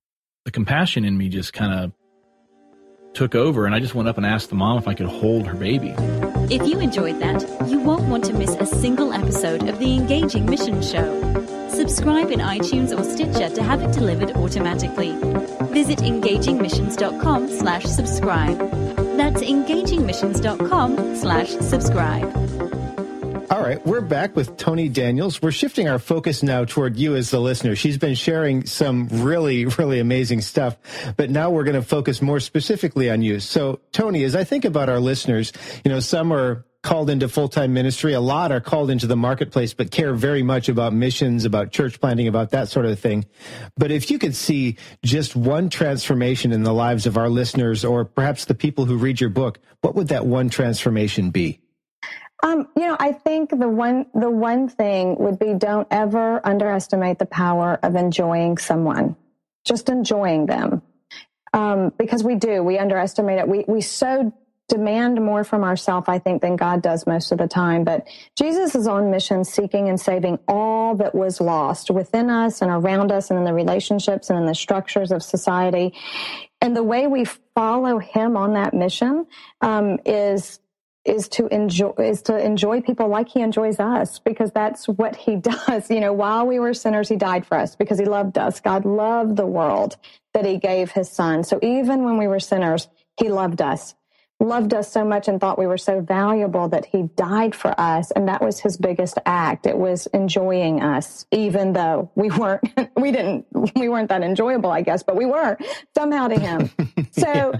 the 0.45 0.51
compassion 0.51 1.05
in 1.05 1.15
me 1.15 1.29
just 1.29 1.53
kind 1.53 1.73
of 1.73 1.91
took 3.15 3.33
over, 3.33 3.65
and 3.65 3.73
I 3.73 3.79
just 3.79 3.95
went 3.95 4.07
up 4.07 4.17
and 4.17 4.25
asked 4.25 4.49
the 4.49 4.55
mom 4.55 4.77
if 4.77 4.87
I 4.87 4.93
could 4.93 5.07
hold 5.07 5.47
her 5.47 5.55
baby. 5.55 5.95
If 6.53 6.67
you 6.67 6.79
enjoyed 6.79 7.19
that, 7.21 7.41
you 7.67 7.79
won't 7.79 8.03
want 8.03 8.25
to 8.25 8.33
miss 8.33 8.55
a 8.55 8.65
single 8.65 9.13
episode 9.13 9.67
of 9.67 9.79
the 9.79 9.95
Engaging 9.95 10.45
Mission 10.45 10.81
Show. 10.81 11.21
Subscribe 11.69 12.31
in 12.31 12.39
iTunes 12.39 12.97
or 12.97 13.03
Stitcher 13.03 13.49
to 13.55 13.63
have 13.63 13.81
it 13.81 13.91
delivered 13.93 14.31
automatically. 14.31 15.13
Visit 15.73 15.99
engagingmissions.com 15.99 17.47
slash 17.49 17.85
subscribe. 17.85 18.57
That's 19.17 19.41
engagingmissions.com 19.41 21.15
slash 21.15 21.49
subscribe. 21.49 22.64
All 23.65 23.71
right, 23.71 23.83
we're 23.83 23.99
back 23.99 24.35
with 24.35 24.57
Toni 24.57 24.89
Daniels. 24.89 25.41
We're 25.41 25.49
shifting 25.49 25.89
our 25.89 25.97
focus 25.97 26.43
now 26.43 26.65
toward 26.65 26.97
you 26.97 27.15
as 27.15 27.31
the 27.31 27.39
listener. 27.39 27.75
She's 27.75 27.97
been 27.97 28.13
sharing 28.13 28.67
some 28.67 29.07
really, 29.07 29.65
really 29.65 29.99
amazing 29.99 30.41
stuff, 30.41 30.77
but 31.17 31.31
now 31.31 31.49
we're 31.49 31.63
going 31.63 31.73
to 31.73 31.81
focus 31.81 32.21
more 32.21 32.39
specifically 32.39 33.09
on 33.09 33.23
you. 33.23 33.39
So, 33.39 33.79
Toni, 33.91 34.23
as 34.23 34.35
I 34.35 34.43
think 34.43 34.65
about 34.65 34.87
our 34.87 34.99
listeners, 34.99 35.51
you 35.83 35.89
know, 35.89 35.99
some 35.99 36.31
are 36.31 36.63
called 36.83 37.09
into 37.09 37.27
full-time 37.27 37.73
ministry. 37.73 38.13
A 38.13 38.21
lot 38.21 38.51
are 38.51 38.61
called 38.61 38.91
into 38.91 39.07
the 39.07 39.15
marketplace, 39.15 39.73
but 39.73 39.89
care 39.89 40.13
very 40.13 40.43
much 40.43 40.69
about 40.69 40.93
missions, 40.93 41.43
about 41.43 41.71
church 41.71 41.99
planting, 41.99 42.27
about 42.27 42.51
that 42.51 42.69
sort 42.69 42.85
of 42.85 42.99
thing. 42.99 43.25
But 43.77 43.89
if 43.89 44.11
you 44.11 44.19
could 44.19 44.35
see 44.35 44.77
just 45.03 45.35
one 45.35 45.71
transformation 45.71 46.51
in 46.51 46.61
the 46.61 46.71
lives 46.71 47.07
of 47.07 47.17
our 47.17 47.29
listeners 47.29 47.83
or 47.83 48.05
perhaps 48.05 48.45
the 48.45 48.53
people 48.53 48.85
who 48.85 48.95
read 48.95 49.19
your 49.19 49.31
book, 49.31 49.57
what 49.81 49.95
would 49.95 50.09
that 50.09 50.27
one 50.27 50.49
transformation 50.49 51.31
be? 51.31 51.61
Um, 52.45 52.67
you 52.77 52.85
know, 52.85 52.95
I 52.99 53.11
think 53.11 53.49
the 53.49 53.67
one 53.67 54.05
the 54.13 54.29
one 54.29 54.69
thing 54.69 55.15
would 55.17 55.39
be 55.39 55.55
don't 55.55 55.87
ever 55.89 56.45
underestimate 56.45 57.17
the 57.17 57.25
power 57.25 57.79
of 57.81 57.95
enjoying 57.95 58.59
someone, 58.59 59.15
just 59.65 59.89
enjoying 59.89 60.45
them, 60.45 60.83
um, 61.53 61.91
because 61.97 62.23
we 62.23 62.35
do 62.35 62.61
we 62.61 62.77
underestimate 62.77 63.39
it. 63.39 63.47
We 63.47 63.65
we 63.67 63.81
so 63.81 64.31
demand 64.67 65.19
more 65.19 65.43
from 65.43 65.63
ourselves, 65.63 66.07
I 66.07 66.19
think, 66.19 66.43
than 66.43 66.55
God 66.55 66.83
does 66.83 67.07
most 67.07 67.31
of 67.31 67.39
the 67.39 67.47
time. 67.47 67.83
But 67.83 68.07
Jesus 68.35 68.75
is 68.75 68.85
on 68.85 69.09
mission, 69.09 69.43
seeking 69.43 69.89
and 69.89 69.99
saving 69.99 70.37
all 70.47 70.93
that 70.97 71.15
was 71.15 71.41
lost 71.41 71.89
within 71.89 72.29
us 72.29 72.61
and 72.61 72.69
around 72.69 73.11
us, 73.11 73.31
and 73.31 73.39
in 73.39 73.45
the 73.45 73.53
relationships 73.53 74.29
and 74.29 74.37
in 74.37 74.45
the 74.45 74.53
structures 74.53 75.11
of 75.11 75.23
society. 75.23 75.95
And 76.61 76.77
the 76.77 76.83
way 76.83 77.07
we 77.07 77.25
follow 77.55 77.97
Him 77.97 78.37
on 78.37 78.53
that 78.53 78.75
mission 78.75 79.25
um, 79.61 79.97
is 80.05 80.59
is 81.05 81.29
to 81.29 81.47
enjoy 81.47 81.93
is 81.99 82.21
to 82.23 82.37
enjoy 82.37 82.81
people 82.81 83.07
like 83.07 83.29
he 83.29 83.41
enjoys 83.41 83.79
us 83.79 84.19
because 84.19 84.51
that's 84.51 84.87
what 84.87 85.15
he 85.15 85.35
does. 85.67 85.89
You 85.89 85.99
know 85.99 86.13
while 86.13 86.45
we 86.45 86.59
were 86.59 86.73
sinners 86.73 87.09
he 87.09 87.15
died 87.15 87.45
for 87.45 87.57
us 87.57 87.75
because 87.75 87.99
he 87.99 88.05
loved 88.05 88.37
us. 88.37 88.59
God 88.59 88.85
loved 88.85 89.37
the 89.37 89.45
world 89.45 89.97
that 90.33 90.45
he 90.45 90.57
gave 90.57 90.91
his 90.91 91.09
son. 91.09 91.43
So 91.43 91.59
even 91.61 92.03
when 92.03 92.17
we 92.17 92.27
were 92.27 92.39
sinners 92.39 92.87
he 93.19 93.29
loved 93.29 93.61
us 93.61 93.95
loved 94.41 94.73
us 94.73 94.91
so 94.91 95.05
much 95.05 95.29
and 95.29 95.39
thought 95.39 95.57
we 95.57 95.65
were 95.65 95.77
so 95.77 96.01
valuable 96.01 96.67
that 96.67 96.85
he 96.85 97.03
died 97.15 97.55
for 97.55 97.73
us. 97.79 98.11
And 98.11 98.27
that 98.27 98.41
was 98.41 98.59
his 98.59 98.75
biggest 98.75 99.17
act. 99.25 99.65
It 99.65 99.77
was 99.77 100.07
enjoying 100.07 100.83
us 100.83 101.25
even 101.31 101.71
though 101.71 102.11
we 102.15 102.29
weren't 102.29 102.63
we 102.97 103.11
didn't 103.11 103.45
we 103.75 103.87
weren't 103.89 104.09
that 104.09 104.23
enjoyable 104.23 104.71
i 104.71 104.81
guess 104.81 105.03
but 105.03 105.15
we 105.15 105.25
were 105.25 105.57
somehow 105.95 106.27
to 106.27 106.39
him. 106.39 106.69
So 107.11 107.53
yeah 107.53 107.59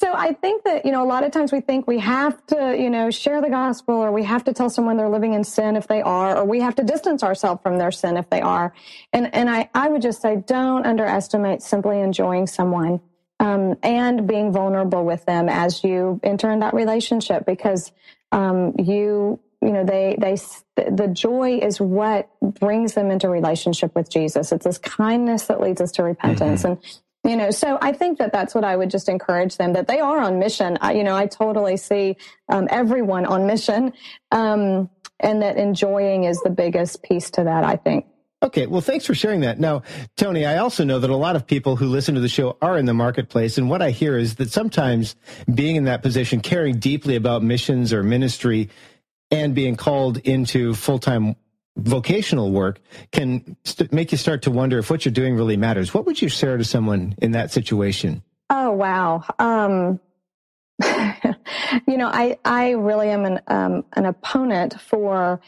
so 0.00 0.14
I 0.14 0.32
think 0.32 0.64
that, 0.64 0.86
you 0.86 0.92
know, 0.92 1.02
a 1.02 1.04
lot 1.04 1.24
of 1.24 1.30
times 1.30 1.52
we 1.52 1.60
think 1.60 1.86
we 1.86 1.98
have 1.98 2.44
to, 2.46 2.74
you 2.74 2.88
know, 2.88 3.10
share 3.10 3.42
the 3.42 3.50
gospel 3.50 3.96
or 3.96 4.10
we 4.10 4.24
have 4.24 4.44
to 4.44 4.54
tell 4.54 4.70
someone 4.70 4.96
they're 4.96 5.10
living 5.10 5.34
in 5.34 5.44
sin 5.44 5.76
if 5.76 5.88
they 5.88 6.00
are, 6.00 6.38
or 6.38 6.44
we 6.46 6.60
have 6.60 6.74
to 6.76 6.82
distance 6.82 7.22
ourselves 7.22 7.60
from 7.62 7.76
their 7.76 7.92
sin 7.92 8.16
if 8.16 8.30
they 8.30 8.40
are. 8.40 8.72
And, 9.12 9.34
and 9.34 9.50
I, 9.50 9.68
I 9.74 9.88
would 9.88 10.00
just 10.00 10.22
say 10.22 10.36
don't 10.36 10.86
underestimate 10.86 11.60
simply 11.60 12.00
enjoying 12.00 12.46
someone. 12.46 13.00
Um, 13.40 13.76
and 13.82 14.26
being 14.26 14.52
vulnerable 14.52 15.02
with 15.02 15.24
them 15.24 15.48
as 15.48 15.82
you 15.82 16.20
enter 16.22 16.50
in 16.50 16.58
that 16.58 16.74
relationship 16.74 17.46
because 17.46 17.90
um, 18.32 18.74
you 18.78 19.40
you 19.62 19.72
know 19.72 19.82
they 19.82 20.14
they 20.18 20.36
the 20.76 21.08
joy 21.08 21.58
is 21.58 21.80
what 21.80 22.28
brings 22.42 22.92
them 22.92 23.10
into 23.10 23.28
relationship 23.28 23.94
with 23.94 24.10
jesus 24.10 24.52
it's 24.52 24.64
this 24.64 24.78
kindness 24.78 25.46
that 25.46 25.60
leads 25.60 25.82
us 25.82 25.92
to 25.92 26.02
repentance 26.02 26.62
mm-hmm. 26.62 26.72
and 26.72 27.00
you 27.24 27.36
know 27.36 27.50
so 27.50 27.78
i 27.82 27.92
think 27.92 28.18
that 28.18 28.32
that's 28.32 28.54
what 28.54 28.64
i 28.64 28.76
would 28.76 28.90
just 28.90 29.08
encourage 29.08 29.56
them 29.56 29.72
that 29.72 29.86
they 29.86 30.00
are 30.00 30.20
on 30.20 30.38
mission 30.38 30.78
I, 30.80 30.92
you 30.92 31.04
know 31.04 31.16
i 31.16 31.26
totally 31.26 31.76
see 31.76 32.16
um, 32.48 32.66
everyone 32.70 33.26
on 33.26 33.46
mission 33.46 33.92
um, 34.32 34.90
and 35.18 35.42
that 35.42 35.56
enjoying 35.56 36.24
is 36.24 36.40
the 36.40 36.50
biggest 36.50 37.02
piece 37.02 37.30
to 37.32 37.44
that 37.44 37.64
i 37.64 37.76
think 37.76 38.06
Okay, 38.42 38.66
well, 38.66 38.80
thanks 38.80 39.04
for 39.04 39.14
sharing 39.14 39.40
that. 39.40 39.60
Now, 39.60 39.82
Toni, 40.16 40.46
I 40.46 40.56
also 40.56 40.82
know 40.82 40.98
that 40.98 41.10
a 41.10 41.16
lot 41.16 41.36
of 41.36 41.46
people 41.46 41.76
who 41.76 41.88
listen 41.88 42.14
to 42.14 42.22
the 42.22 42.28
show 42.28 42.56
are 42.62 42.78
in 42.78 42.86
the 42.86 42.94
marketplace. 42.94 43.58
And 43.58 43.68
what 43.68 43.82
I 43.82 43.90
hear 43.90 44.16
is 44.16 44.36
that 44.36 44.50
sometimes 44.50 45.14
being 45.52 45.76
in 45.76 45.84
that 45.84 46.02
position, 46.02 46.40
caring 46.40 46.78
deeply 46.78 47.16
about 47.16 47.42
missions 47.42 47.92
or 47.92 48.02
ministry, 48.02 48.70
and 49.30 49.54
being 49.54 49.76
called 49.76 50.16
into 50.18 50.74
full 50.74 50.98
time 50.98 51.36
vocational 51.76 52.50
work 52.50 52.80
can 53.12 53.56
st- 53.64 53.92
make 53.92 54.12
you 54.12 54.18
start 54.18 54.42
to 54.42 54.50
wonder 54.50 54.78
if 54.78 54.90
what 54.90 55.04
you're 55.04 55.12
doing 55.12 55.36
really 55.36 55.56
matters. 55.56 55.94
What 55.94 56.06
would 56.06 56.20
you 56.20 56.28
share 56.28 56.56
to 56.56 56.64
someone 56.64 57.14
in 57.22 57.32
that 57.32 57.50
situation? 57.50 58.22
Oh 58.48 58.72
wow. 58.72 59.24
Um, 59.38 60.00
you 61.86 61.96
know, 61.96 62.08
I 62.08 62.38
I 62.44 62.70
really 62.70 63.10
am 63.10 63.24
an 63.24 63.40
um, 63.46 63.84
an 63.92 64.06
opponent 64.06 64.80
for 64.80 65.40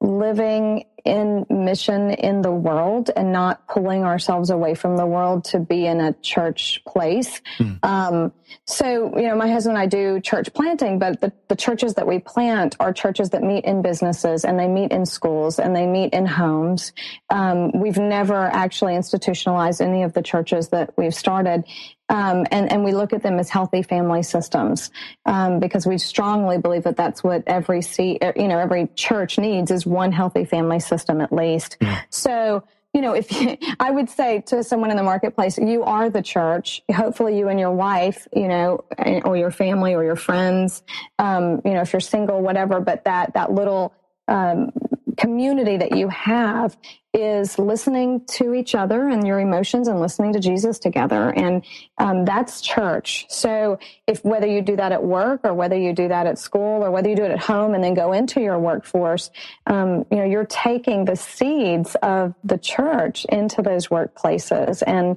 living 0.00 0.84
in 1.06 1.46
mission 1.48 2.10
in 2.10 2.42
the 2.42 2.50
world 2.50 3.10
and 3.16 3.32
not 3.32 3.66
pulling 3.68 4.04
ourselves 4.04 4.50
away 4.50 4.74
from 4.74 4.96
the 4.96 5.06
world 5.06 5.44
to 5.44 5.60
be 5.60 5.86
in 5.86 6.00
a 6.00 6.12
church 6.14 6.82
place. 6.86 7.40
Mm. 7.58 7.84
Um, 7.84 8.32
so, 8.64 9.16
you 9.16 9.28
know, 9.28 9.36
my 9.36 9.48
husband 9.48 9.76
and 9.76 9.82
I 9.82 9.86
do 9.86 10.20
church 10.20 10.52
planting, 10.52 10.98
but 10.98 11.20
the, 11.20 11.32
the 11.48 11.56
churches 11.56 11.94
that 11.94 12.06
we 12.06 12.18
plant 12.18 12.76
are 12.80 12.92
churches 12.92 13.30
that 13.30 13.42
meet 13.42 13.64
in 13.64 13.82
businesses 13.82 14.44
and 14.44 14.58
they 14.58 14.68
meet 14.68 14.92
in 14.92 15.06
schools 15.06 15.58
and 15.58 15.74
they 15.74 15.86
meet 15.86 16.12
in 16.12 16.26
homes. 16.26 16.92
Um, 17.30 17.72
we've 17.72 17.98
never 17.98 18.46
actually 18.46 18.96
institutionalized 18.96 19.80
any 19.80 20.02
of 20.02 20.12
the 20.12 20.22
churches 20.22 20.68
that 20.68 20.92
we've 20.96 21.14
started. 21.14 21.64
Um, 22.08 22.46
and, 22.50 22.70
and 22.70 22.84
we 22.84 22.92
look 22.92 23.12
at 23.12 23.22
them 23.22 23.38
as 23.38 23.50
healthy 23.50 23.82
family 23.82 24.22
systems 24.22 24.90
um, 25.24 25.58
because 25.58 25.86
we 25.86 25.98
strongly 25.98 26.58
believe 26.58 26.84
that 26.84 26.96
that's 26.96 27.24
what 27.24 27.42
every 27.46 27.82
see, 27.82 28.18
you 28.36 28.48
know 28.48 28.58
every 28.58 28.88
church 28.94 29.38
needs 29.38 29.70
is 29.70 29.84
one 29.84 30.12
healthy 30.12 30.44
family 30.44 30.78
system 30.78 31.20
at 31.20 31.32
least. 31.32 31.76
Mm. 31.80 32.02
So 32.10 32.64
you 32.96 33.02
know, 33.02 33.12
if 33.12 33.30
you, 33.30 33.58
I 33.80 33.90
would 33.90 34.08
say 34.08 34.40
to 34.46 34.64
someone 34.64 34.90
in 34.90 34.96
the 34.96 35.02
marketplace, 35.02 35.58
you 35.58 35.82
are 35.82 36.08
the 36.08 36.22
church. 36.22 36.80
Hopefully, 36.90 37.36
you 37.36 37.48
and 37.48 37.60
your 37.60 37.70
wife, 37.70 38.26
you 38.34 38.48
know, 38.48 38.84
or 39.24 39.36
your 39.36 39.50
family 39.50 39.94
or 39.94 40.02
your 40.02 40.16
friends, 40.16 40.82
um, 41.18 41.60
you 41.64 41.74
know, 41.74 41.82
if 41.82 41.92
you're 41.92 42.00
single, 42.00 42.40
whatever. 42.40 42.80
But 42.80 43.04
that 43.04 43.34
that 43.34 43.52
little 43.52 43.92
um, 44.28 44.72
community 45.16 45.76
that 45.76 45.96
you 45.96 46.08
have 46.08 46.76
is 47.14 47.58
listening 47.58 48.24
to 48.26 48.52
each 48.52 48.74
other 48.74 49.08
and 49.08 49.26
your 49.26 49.40
emotions 49.40 49.88
and 49.88 50.00
listening 50.00 50.34
to 50.34 50.38
Jesus 50.38 50.78
together. 50.78 51.30
And 51.30 51.64
um, 51.96 52.26
that's 52.26 52.60
church. 52.60 53.24
So 53.30 53.78
if 54.06 54.22
whether 54.22 54.46
you 54.46 54.60
do 54.60 54.76
that 54.76 54.92
at 54.92 55.02
work 55.02 55.40
or 55.44 55.54
whether 55.54 55.76
you 55.76 55.94
do 55.94 56.08
that 56.08 56.26
at 56.26 56.38
school 56.38 56.84
or 56.84 56.90
whether 56.90 57.08
you 57.08 57.16
do 57.16 57.24
it 57.24 57.30
at 57.30 57.38
home 57.38 57.74
and 57.74 57.82
then 57.82 57.94
go 57.94 58.12
into 58.12 58.40
your 58.40 58.58
workforce, 58.58 59.30
um, 59.66 60.04
you 60.10 60.18
know, 60.18 60.24
you're 60.24 60.44
taking 60.44 61.06
the 61.06 61.16
seeds 61.16 61.96
of 62.02 62.34
the 62.44 62.58
church 62.58 63.24
into 63.30 63.62
those 63.62 63.88
workplaces. 63.88 64.82
And 64.86 65.16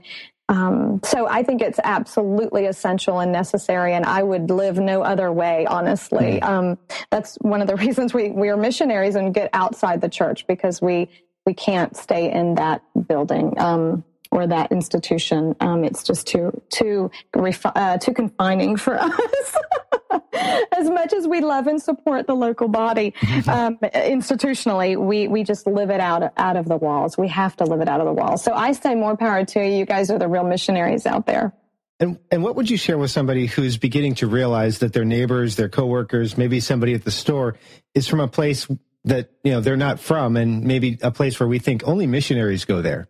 um, 0.50 1.00
so 1.04 1.28
I 1.28 1.44
think 1.44 1.62
it's 1.62 1.80
absolutely 1.84 2.66
essential 2.66 3.20
and 3.20 3.32
necessary, 3.32 3.94
and 3.94 4.04
I 4.04 4.24
would 4.24 4.50
live 4.50 4.78
no 4.80 5.04
other 5.04 5.32
way, 5.32 5.68
honestly. 5.68 6.40
Mm. 6.42 6.44
Um, 6.44 6.78
that's 7.12 7.36
one 7.36 7.62
of 7.62 7.68
the 7.68 7.76
reasons 7.78 8.14
we, 8.14 8.32
we 8.32 8.50
are 8.50 8.58
missionaries 8.58 9.16
and 9.16 9.34
get 9.34 9.52
outside 9.54 10.02
the 10.02 10.10
church 10.10 10.48
because 10.48 10.82
we 10.82 11.08
we 11.46 11.54
can't 11.54 11.96
stay 11.96 12.32
in 12.32 12.56
that 12.56 12.84
building 13.08 13.58
um, 13.60 14.04
or 14.32 14.48
that 14.48 14.72
institution. 14.72 15.56
Um, 15.60 15.84
it's 15.84 16.04
just 16.04 16.28
too 16.28 16.62
too 16.70 17.12
uh, 17.34 17.98
too 17.98 18.14
confining 18.14 18.78
for 18.78 18.98
us. 19.02 19.56
as 20.78 20.90
much 20.90 21.14
as 21.14 21.28
we 21.28 21.42
love 21.42 21.68
and 21.68 21.82
support 21.82 22.28
the 22.28 22.36
local 22.36 22.68
body 22.68 23.14
um, 23.48 23.78
institutionally, 23.78 24.98
we 24.98 25.28
we 25.28 25.44
just 25.44 25.68
live 25.68 25.90
it 25.90 26.00
out 26.00 26.34
out 26.38 26.58
of 26.58 26.68
the 26.68 26.78
walls. 26.78 27.18
We 27.18 27.28
have 27.30 27.56
to 27.58 27.64
live 27.64 27.82
it 27.82 27.90
out 27.90 28.00
of 28.00 28.06
the 28.06 28.14
walls. 28.14 28.44
So 28.44 28.54
I 28.54 28.72
say 28.74 28.96
more 28.96 29.18
power 29.18 29.46
to 29.46 29.60
you. 29.66 29.80
You 29.80 29.86
guys 29.86 30.12
are 30.12 30.20
the 30.20 30.28
real 30.28 30.44
missionaries 30.44 31.06
out 31.06 31.26
there. 31.26 31.54
And, 32.02 32.18
and 32.32 32.44
what 32.44 32.56
would 32.56 32.70
you 32.70 32.78
share 32.78 32.98
with 32.98 33.12
somebody 33.12 33.46
who's 33.46 33.78
beginning 33.78 34.16
to 34.16 34.28
realize 34.28 34.80
that 34.80 34.94
their 34.94 35.04
neighbors, 35.04 35.58
their 35.58 35.68
coworkers, 35.68 36.38
maybe 36.38 36.62
somebody 36.62 36.94
at 36.94 37.04
the 37.04 37.12
store 37.12 37.58
is 37.94 38.08
from 38.08 38.22
a 38.22 38.28
place 38.28 38.68
that 39.04 39.32
you 39.44 39.52
know 39.52 39.60
they're 39.60 39.78
not 39.78 40.00
from, 40.00 40.38
and 40.38 40.64
maybe 40.64 40.98
a 41.02 41.12
place 41.12 41.40
where 41.40 41.48
we 41.48 41.60
think 41.60 41.86
only 41.86 42.08
missionaries 42.08 42.66
go 42.66 42.82
there? 42.82 43.10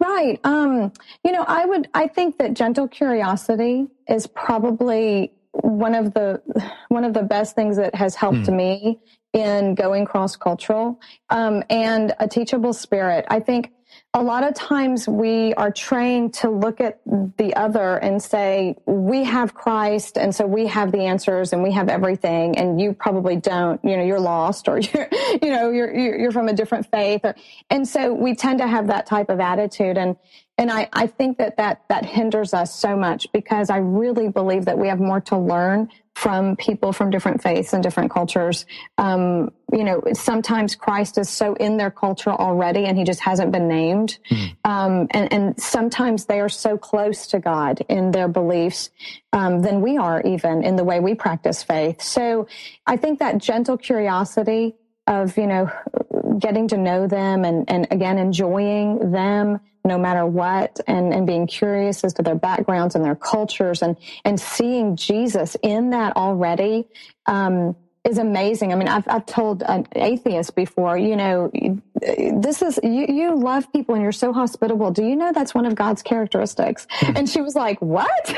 Right. 0.00 0.38
Um, 0.44 0.92
you 1.24 1.32
know, 1.32 1.44
I 1.46 1.64
would. 1.64 1.88
I 1.94 2.06
think 2.06 2.38
that 2.38 2.54
gentle 2.54 2.86
curiosity 2.86 3.86
is 4.08 4.26
probably 4.26 5.32
one 5.52 5.94
of 5.94 6.14
the 6.14 6.42
one 6.88 7.04
of 7.04 7.14
the 7.14 7.22
best 7.22 7.54
things 7.54 7.76
that 7.76 7.94
has 7.94 8.14
helped 8.14 8.46
hmm. 8.46 8.56
me 8.56 8.98
in 9.32 9.74
going 9.74 10.04
cross 10.04 10.36
cultural 10.36 11.00
um, 11.30 11.62
and 11.70 12.14
a 12.18 12.28
teachable 12.28 12.72
spirit. 12.72 13.24
I 13.28 13.40
think 13.40 13.72
a 14.18 14.22
lot 14.22 14.42
of 14.42 14.52
times 14.54 15.06
we 15.06 15.54
are 15.54 15.70
trained 15.70 16.34
to 16.34 16.50
look 16.50 16.80
at 16.80 16.98
the 17.36 17.54
other 17.54 17.98
and 17.98 18.20
say, 18.20 18.74
we 18.84 19.22
have 19.22 19.54
Christ, 19.54 20.18
and 20.18 20.34
so 20.34 20.44
we 20.44 20.66
have 20.66 20.90
the 20.90 21.02
answers 21.02 21.52
and 21.52 21.62
we 21.62 21.70
have 21.70 21.88
everything, 21.88 22.58
and 22.58 22.80
you 22.80 22.94
probably 22.94 23.36
don't, 23.36 23.80
you 23.84 23.96
know, 23.96 24.02
you're 24.02 24.18
lost 24.18 24.68
or 24.68 24.78
you're, 24.80 25.08
you 25.40 25.50
know, 25.50 25.70
you're, 25.70 25.94
you're 25.94 26.32
from 26.32 26.48
a 26.48 26.52
different 26.52 26.90
faith. 26.90 27.20
Or, 27.22 27.36
and 27.70 27.86
so 27.86 28.12
we 28.12 28.34
tend 28.34 28.58
to 28.58 28.66
have 28.66 28.88
that 28.88 29.06
type 29.06 29.28
of 29.28 29.38
attitude. 29.38 29.96
And, 29.96 30.16
and 30.58 30.72
I, 30.72 30.88
I 30.92 31.06
think 31.06 31.38
that, 31.38 31.56
that 31.58 31.84
that 31.88 32.04
hinders 32.04 32.52
us 32.52 32.74
so 32.74 32.96
much 32.96 33.30
because 33.32 33.70
I 33.70 33.76
really 33.76 34.28
believe 34.28 34.64
that 34.64 34.76
we 34.76 34.88
have 34.88 34.98
more 34.98 35.20
to 35.22 35.38
learn 35.38 35.90
from 36.18 36.56
people 36.56 36.92
from 36.92 37.10
different 37.10 37.40
faiths 37.40 37.72
and 37.72 37.80
different 37.80 38.10
cultures. 38.10 38.66
Um, 38.98 39.52
you 39.72 39.84
know, 39.84 40.02
sometimes 40.14 40.74
Christ 40.74 41.16
is 41.16 41.30
so 41.30 41.54
in 41.54 41.76
their 41.76 41.92
culture 41.92 42.32
already 42.32 42.86
and 42.86 42.98
he 42.98 43.04
just 43.04 43.20
hasn't 43.20 43.52
been 43.52 43.68
named. 43.68 44.18
Mm. 44.28 44.56
Um, 44.64 45.06
and, 45.12 45.32
and, 45.32 45.60
sometimes 45.60 46.24
they 46.24 46.40
are 46.40 46.48
so 46.48 46.76
close 46.76 47.28
to 47.28 47.38
God 47.38 47.84
in 47.88 48.10
their 48.10 48.26
beliefs 48.26 48.90
um, 49.32 49.62
than 49.62 49.80
we 49.80 49.96
are 49.96 50.20
even 50.22 50.64
in 50.64 50.74
the 50.74 50.82
way 50.82 50.98
we 50.98 51.14
practice 51.14 51.62
faith. 51.62 52.02
So 52.02 52.48
I 52.84 52.96
think 52.96 53.20
that 53.20 53.38
gentle 53.38 53.78
curiosity 53.78 54.74
of, 55.06 55.38
you 55.38 55.46
know, 55.46 55.70
getting 56.38 56.68
to 56.68 56.76
know 56.76 57.06
them 57.06 57.44
and, 57.44 57.68
and 57.68 57.86
again, 57.90 58.18
enjoying 58.18 59.10
them 59.10 59.60
no 59.84 59.98
matter 59.98 60.26
what 60.26 60.80
and, 60.86 61.12
and 61.12 61.26
being 61.26 61.46
curious 61.46 62.04
as 62.04 62.12
to 62.14 62.22
their 62.22 62.34
backgrounds 62.34 62.94
and 62.94 63.04
their 63.04 63.16
cultures 63.16 63.82
and, 63.82 63.96
and 64.24 64.38
seeing 64.38 64.96
Jesus 64.96 65.56
in 65.62 65.90
that 65.90 66.16
already, 66.16 66.86
um, 67.26 67.74
is 68.04 68.18
amazing. 68.18 68.72
I 68.72 68.76
mean, 68.76 68.88
I've, 68.88 69.06
I've 69.08 69.26
told 69.26 69.62
an 69.62 69.86
atheist 69.92 70.54
before, 70.54 70.96
you 70.96 71.16
know, 71.16 71.50
this 72.00 72.62
is, 72.62 72.78
you, 72.82 73.06
you 73.08 73.34
love 73.36 73.70
people 73.72 73.94
and 73.94 74.02
you're 74.02 74.12
so 74.12 74.32
hospitable. 74.32 74.90
Do 74.90 75.04
you 75.04 75.16
know 75.16 75.32
that's 75.32 75.54
one 75.54 75.66
of 75.66 75.74
God's 75.74 76.02
characteristics? 76.02 76.86
Hmm. 76.90 77.16
and 77.16 77.28
she 77.28 77.40
was 77.40 77.54
like, 77.54 77.80
what? 77.82 78.34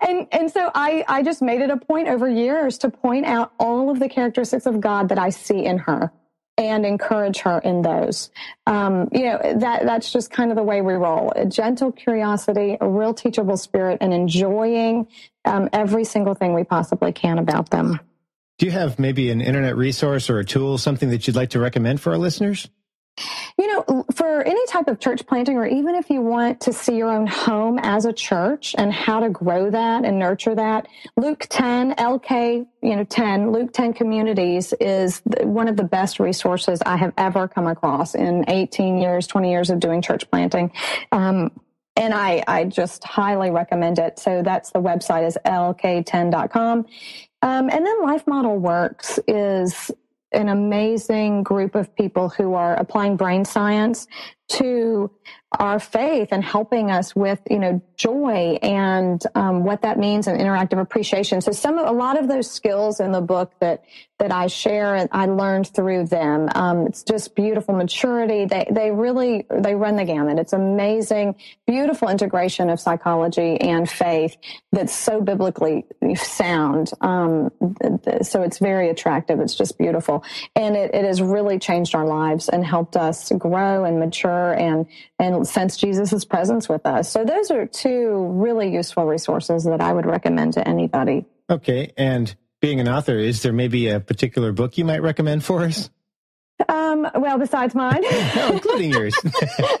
and, 0.06 0.26
and 0.32 0.50
so 0.50 0.70
I, 0.74 1.04
I 1.08 1.22
just 1.22 1.40
made 1.40 1.60
it 1.60 1.70
a 1.70 1.76
point 1.76 2.08
over 2.08 2.28
years 2.28 2.78
to 2.78 2.90
point 2.90 3.26
out 3.26 3.52
all 3.58 3.90
of 3.90 4.00
the 4.00 4.08
characteristics 4.08 4.66
of 4.66 4.80
God 4.80 5.08
that 5.08 5.18
I 5.18 5.30
see 5.30 5.64
in 5.64 5.78
her 5.78 6.12
and 6.58 6.84
encourage 6.84 7.38
her 7.38 7.60
in 7.60 7.82
those. 7.82 8.30
Um, 8.66 9.08
you 9.12 9.22
know, 9.24 9.40
that 9.60 9.84
that's 9.84 10.12
just 10.12 10.30
kind 10.30 10.50
of 10.50 10.56
the 10.56 10.62
way 10.62 10.82
we 10.82 10.94
roll. 10.94 11.32
A 11.36 11.46
gentle 11.46 11.92
curiosity, 11.92 12.76
a 12.80 12.88
real 12.88 13.14
teachable 13.14 13.56
spirit, 13.56 13.98
and 14.00 14.12
enjoying 14.12 15.06
um, 15.44 15.68
every 15.72 16.04
single 16.04 16.34
thing 16.34 16.52
we 16.52 16.64
possibly 16.64 17.12
can 17.12 17.38
about 17.38 17.70
them. 17.70 18.00
Do 18.58 18.66
you 18.66 18.72
have 18.72 18.98
maybe 18.98 19.30
an 19.30 19.40
internet 19.40 19.76
resource 19.76 20.28
or 20.28 20.40
a 20.40 20.44
tool, 20.44 20.78
something 20.78 21.10
that 21.10 21.26
you'd 21.26 21.36
like 21.36 21.50
to 21.50 21.60
recommend 21.60 22.00
for 22.00 22.10
our 22.10 22.18
listeners? 22.18 22.68
You 23.58 23.66
know, 23.66 24.04
for 24.14 24.42
any 24.42 24.64
type 24.66 24.88
of 24.88 25.00
church 25.00 25.26
planting, 25.26 25.56
or 25.56 25.66
even 25.66 25.94
if 25.94 26.10
you 26.10 26.20
want 26.20 26.60
to 26.62 26.72
see 26.72 26.96
your 26.96 27.10
own 27.10 27.26
home 27.26 27.78
as 27.78 28.04
a 28.04 28.12
church 28.12 28.74
and 28.78 28.92
how 28.92 29.20
to 29.20 29.30
grow 29.30 29.70
that 29.70 30.04
and 30.04 30.18
nurture 30.18 30.54
that, 30.54 30.88
Luke 31.16 31.46
10, 31.48 31.94
LK, 31.96 32.66
you 32.82 32.96
know, 32.96 33.04
10, 33.04 33.52
Luke 33.52 33.72
10 33.72 33.92
Communities 33.94 34.72
is 34.80 35.22
one 35.42 35.68
of 35.68 35.76
the 35.76 35.84
best 35.84 36.20
resources 36.20 36.80
I 36.84 36.96
have 36.96 37.12
ever 37.16 37.48
come 37.48 37.66
across 37.66 38.14
in 38.14 38.44
18 38.48 38.98
years, 38.98 39.26
20 39.26 39.50
years 39.50 39.70
of 39.70 39.80
doing 39.80 40.02
church 40.02 40.30
planting. 40.30 40.72
Um, 41.12 41.50
and 41.98 42.14
I, 42.14 42.44
I 42.46 42.64
just 42.64 43.02
highly 43.02 43.50
recommend 43.50 43.98
it. 43.98 44.20
So 44.20 44.42
that's 44.42 44.70
the 44.70 44.80
website 44.80 45.26
is 45.26 45.36
lk10.com. 45.44 46.86
Um, 47.42 47.70
and 47.70 47.86
then 47.86 48.02
Life 48.02 48.26
Model 48.26 48.56
Works 48.56 49.18
is 49.26 49.90
an 50.32 50.48
amazing 50.48 51.42
group 51.42 51.74
of 51.74 51.94
people 51.96 52.28
who 52.28 52.54
are 52.54 52.74
applying 52.76 53.16
brain 53.16 53.44
science 53.44 54.06
to 54.48 55.10
our 55.52 55.78
faith 55.78 56.28
and 56.30 56.44
helping 56.44 56.90
us 56.90 57.16
with 57.16 57.40
you 57.50 57.58
know 57.58 57.82
joy 57.96 58.58
and 58.62 59.22
um, 59.34 59.64
what 59.64 59.82
that 59.82 59.98
means 59.98 60.26
and 60.26 60.38
interactive 60.38 60.78
appreciation. 60.78 61.40
So 61.40 61.52
some 61.52 61.78
a 61.78 61.92
lot 61.92 62.18
of 62.18 62.28
those 62.28 62.50
skills 62.50 63.00
in 63.00 63.12
the 63.12 63.20
book 63.20 63.52
that 63.60 63.84
that 64.18 64.32
i 64.32 64.48
share 64.48 64.96
and 64.96 65.08
i 65.12 65.26
learned 65.26 65.68
through 65.68 66.04
them 66.04 66.48
um, 66.54 66.86
it's 66.88 67.02
just 67.02 67.34
beautiful 67.34 67.74
maturity. 67.74 68.44
They 68.44 68.66
they 68.70 68.90
really 68.90 69.46
they 69.50 69.74
run 69.74 69.96
the 69.96 70.04
gamut. 70.04 70.38
It's 70.38 70.52
amazing 70.52 71.36
beautiful 71.66 72.08
integration 72.08 72.70
of 72.70 72.80
psychology 72.80 73.60
and 73.60 73.88
faith 73.88 74.36
that's 74.72 74.94
so 74.94 75.20
biblically 75.20 75.84
sound. 76.16 76.90
Um, 77.00 77.50
so 78.22 78.42
it's 78.42 78.58
very 78.58 78.88
attractive. 78.88 79.40
It's 79.40 79.54
just 79.54 79.78
beautiful. 79.78 80.24
And 80.56 80.76
it, 80.76 80.94
it 80.94 81.04
has 81.04 81.20
really 81.20 81.58
changed 81.58 81.94
our 81.94 82.06
lives 82.06 82.48
and 82.48 82.64
helped 82.64 82.96
us 82.96 83.30
grow 83.32 83.84
and 83.84 83.98
mature 83.98 84.37
and 84.52 84.86
and 85.18 85.46
sense 85.46 85.76
Jesus' 85.76 86.24
presence 86.24 86.68
with 86.68 86.86
us. 86.86 87.10
So 87.10 87.24
those 87.24 87.50
are 87.50 87.66
two 87.66 88.26
really 88.32 88.72
useful 88.72 89.04
resources 89.04 89.64
that 89.64 89.80
I 89.80 89.92
would 89.92 90.06
recommend 90.06 90.54
to 90.54 90.66
anybody. 90.66 91.26
Okay. 91.50 91.92
And 91.96 92.34
being 92.60 92.80
an 92.80 92.88
author, 92.88 93.16
is 93.16 93.42
there 93.42 93.52
maybe 93.52 93.88
a 93.88 94.00
particular 94.00 94.52
book 94.52 94.78
you 94.78 94.84
might 94.84 95.02
recommend 95.02 95.44
for 95.44 95.62
us? 95.62 95.90
Um, 96.68 97.06
well, 97.14 97.38
besides 97.38 97.74
mine. 97.74 98.02
no, 98.36 98.52
including 98.52 98.90
yours. 98.90 99.14
okay. 99.24 99.32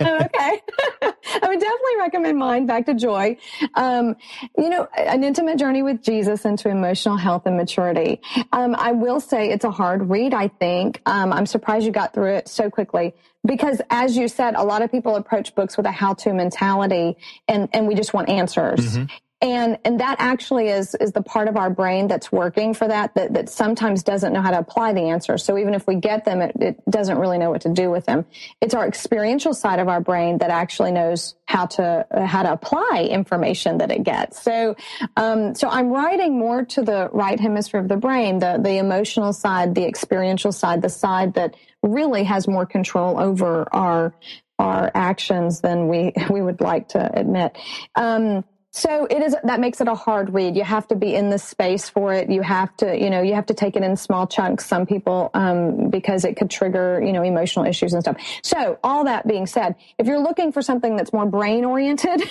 I 1.40 1.46
would 1.46 1.60
definitely 1.60 1.96
recommend 1.98 2.38
mine, 2.38 2.66
Back 2.66 2.86
to 2.86 2.94
Joy. 2.94 3.36
Um, 3.74 4.16
you 4.56 4.68
know, 4.68 4.86
an 4.96 5.24
intimate 5.24 5.58
journey 5.58 5.82
with 5.82 6.02
Jesus 6.02 6.44
into 6.44 6.68
emotional 6.68 7.16
health 7.16 7.46
and 7.46 7.56
maturity. 7.56 8.20
Um, 8.52 8.76
I 8.78 8.92
will 8.92 9.20
say 9.20 9.50
it's 9.50 9.64
a 9.64 9.70
hard 9.70 10.08
read, 10.08 10.34
I 10.34 10.48
think. 10.48 11.02
Um, 11.04 11.32
I'm 11.32 11.46
surprised 11.46 11.84
you 11.84 11.92
got 11.92 12.14
through 12.14 12.34
it 12.34 12.48
so 12.48 12.70
quickly 12.70 13.14
because 13.48 13.80
as 13.90 14.16
you 14.16 14.28
said, 14.28 14.54
a 14.54 14.62
lot 14.62 14.82
of 14.82 14.92
people 14.92 15.16
approach 15.16 15.54
books 15.56 15.76
with 15.76 15.86
a 15.86 15.90
how-to 15.90 16.32
mentality 16.32 17.16
and, 17.48 17.68
and 17.72 17.88
we 17.88 17.96
just 17.96 18.14
want 18.14 18.28
answers. 18.28 18.96
Mm-hmm. 18.96 19.04
And, 19.40 19.78
and 19.84 20.00
that 20.00 20.16
actually 20.18 20.66
is, 20.66 20.96
is 20.96 21.12
the 21.12 21.22
part 21.22 21.46
of 21.46 21.56
our 21.56 21.70
brain 21.70 22.08
that's 22.08 22.32
working 22.32 22.74
for 22.74 22.88
that, 22.88 23.14
that, 23.14 23.34
that 23.34 23.48
sometimes 23.48 24.02
doesn't 24.02 24.32
know 24.32 24.42
how 24.42 24.50
to 24.50 24.58
apply 24.58 24.94
the 24.94 25.02
answers. 25.02 25.44
So 25.44 25.56
even 25.56 25.74
if 25.74 25.86
we 25.86 25.94
get 25.94 26.24
them, 26.24 26.40
it, 26.42 26.56
it 26.60 26.90
doesn't 26.90 27.18
really 27.18 27.38
know 27.38 27.48
what 27.48 27.60
to 27.60 27.72
do 27.72 27.88
with 27.88 28.04
them. 28.04 28.26
It's 28.60 28.74
our 28.74 28.84
experiential 28.84 29.54
side 29.54 29.78
of 29.78 29.86
our 29.86 30.00
brain 30.00 30.38
that 30.38 30.50
actually 30.50 30.90
knows 30.90 31.36
how 31.44 31.66
to, 31.66 32.04
how 32.26 32.42
to 32.42 32.52
apply 32.52 33.06
information 33.08 33.78
that 33.78 33.92
it 33.92 34.02
gets. 34.02 34.42
So, 34.42 34.74
um, 35.16 35.54
so 35.54 35.68
I'm 35.68 35.90
writing 35.90 36.36
more 36.36 36.64
to 36.64 36.82
the 36.82 37.08
right 37.12 37.38
hemisphere 37.38 37.78
of 37.78 37.86
the 37.86 37.96
brain, 37.96 38.40
the, 38.40 38.58
the 38.60 38.78
emotional 38.78 39.32
side, 39.32 39.76
the 39.76 39.86
experiential 39.86 40.50
side, 40.50 40.82
the 40.82 40.90
side 40.90 41.34
that 41.34 41.54
really 41.82 42.24
has 42.24 42.48
more 42.48 42.66
control 42.66 43.18
over 43.18 43.66
our 43.74 44.14
our 44.58 44.90
actions 44.94 45.60
than 45.60 45.88
we 45.88 46.12
we 46.30 46.42
would 46.42 46.60
like 46.60 46.88
to 46.88 47.18
admit. 47.18 47.56
Um, 47.94 48.44
so 48.70 49.06
it 49.06 49.22
is 49.22 49.34
that 49.44 49.60
makes 49.60 49.80
it 49.80 49.88
a 49.88 49.94
hard 49.94 50.34
read. 50.34 50.54
You 50.54 50.62
have 50.62 50.86
to 50.88 50.94
be 50.94 51.14
in 51.14 51.30
the 51.30 51.38
space 51.38 51.88
for 51.88 52.12
it. 52.12 52.30
You 52.30 52.42
have 52.42 52.76
to, 52.76 52.96
you 52.96 53.08
know, 53.08 53.22
you 53.22 53.34
have 53.34 53.46
to 53.46 53.54
take 53.54 53.76
it 53.76 53.82
in 53.82 53.96
small 53.96 54.26
chunks. 54.26 54.66
Some 54.66 54.84
people, 54.84 55.30
um, 55.32 55.88
because 55.88 56.24
it 56.24 56.36
could 56.36 56.50
trigger, 56.50 57.02
you 57.02 57.12
know, 57.12 57.22
emotional 57.22 57.64
issues 57.64 57.94
and 57.94 58.02
stuff. 58.02 58.16
So 58.42 58.78
all 58.84 59.04
that 59.04 59.26
being 59.26 59.46
said, 59.46 59.74
if 59.96 60.06
you're 60.06 60.20
looking 60.20 60.52
for 60.52 60.60
something 60.60 60.96
that's 60.96 61.14
more 61.14 61.24
brain 61.24 61.64
oriented, 61.64 62.20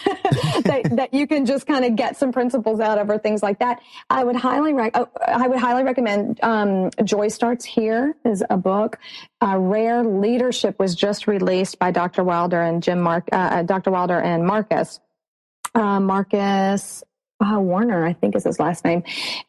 that, 0.64 0.90
that 0.92 1.14
you 1.14 1.26
can 1.26 1.48
just 1.48 1.66
kind 1.66 1.84
of 1.84 1.96
get 1.96 2.18
some 2.18 2.32
principles 2.32 2.80
out 2.80 3.00
of 3.00 3.10
or 3.10 3.18
things 3.18 3.42
like 3.42 3.58
that, 3.60 3.82
I 4.12 4.24
would 4.24 4.36
highly, 4.36 4.74
rec- 4.74 4.96
oh, 4.96 5.10
I 5.26 5.48
would 5.48 5.60
highly 5.60 5.84
recommend 5.84 6.40
um, 6.44 6.92
Joy 7.04 7.30
Starts 7.30 7.66
Here 7.66 8.16
is 8.24 8.44
a 8.48 8.58
book. 8.58 9.00
Uh, 9.42 9.58
Rare 9.58 10.04
Leadership 10.04 10.78
was 10.78 10.94
just 10.94 11.26
released 11.26 11.80
by 11.80 11.90
Dr. 11.90 12.24
Wilder 12.24 12.62
and 12.62 12.84
Jim 12.84 13.00
Mark, 13.00 13.28
uh, 13.32 13.36
uh 13.36 13.64
Dr. 13.64 13.90
Wilder 13.90 14.22
and 14.22 14.46
Marcus 14.46 15.00
uh, 15.78 16.00
Marcus 16.00 17.04
uh, 17.40 17.60
Warner, 17.60 18.04
I 18.04 18.14
think 18.14 18.36
is 18.36 18.46
his 18.46 18.60
last 18.60 18.84
name. 18.84 19.04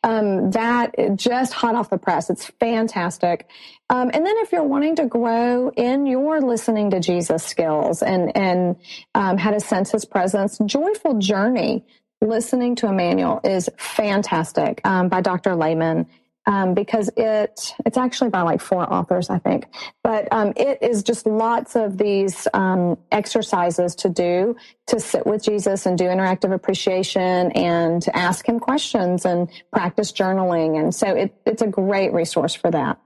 Um, 0.05 0.51
that 0.51 0.95
just 1.17 1.55
hot 1.55 1.75
off 1.75 1.89
the 1.89 1.99
press. 1.99 2.29
It's 2.29 2.47
fantastic. 2.61 3.49
Um, 3.89 4.11
and 4.13 4.27
then 4.27 4.35
if 4.39 4.53
you're 4.53 4.65
wanting 4.65 4.97
to 4.97 5.07
grow 5.07 5.71
in 5.71 6.07
your 6.07 6.41
listening 6.41 6.91
to 6.91 7.01
Jesus 7.01 7.43
skills 7.45 8.03
and 8.03 8.37
and 8.37 8.77
um, 9.15 9.39
how 9.39 9.51
to 9.51 9.61
sense 9.61 9.91
His 9.91 10.05
presence, 10.05 10.59
Joyful 10.67 11.19
Journey, 11.19 11.85
listening 12.21 12.77
to 12.77 12.89
Immanuel 12.89 13.41
is 13.43 13.71
fantastic 13.79 14.83
um, 14.85 15.09
by 15.09 15.23
Dr. 15.23 15.57
Lehman 15.57 16.07
um, 16.49 16.73
because 16.73 17.11
it 17.17 17.75
it's 17.85 17.99
actually 17.99 18.31
by 18.31 18.41
like 18.41 18.61
four 18.61 18.91
authors, 18.91 19.29
I 19.29 19.39
think. 19.39 19.67
But 20.03 20.33
um, 20.33 20.55
it 20.57 20.79
is 20.83 21.03
just 21.03 21.27
lots 21.27 21.77
of 21.77 21.99
these 21.99 22.49
um, 22.55 22.97
exercises 23.13 23.95
to 23.97 24.09
do 24.09 24.57
to 24.87 24.99
sit 24.99 25.27
with 25.27 25.45
Jesus 25.45 25.85
and 25.85 25.99
do 25.99 26.05
interactive 26.05 26.53
appreciation 26.53 27.53
and 27.53 28.05
ask 28.15 28.49
him 28.49 28.59
questions 28.59 29.27
and 29.27 29.49
practice 29.71 30.11
journaling. 30.11 30.81
And 30.81 30.95
so 30.95 31.15
it, 31.15 31.35
it's 31.45 31.61
a 31.61 31.67
great 31.67 32.15
resource 32.15 32.55
for 32.55 32.71
that. 32.71 32.99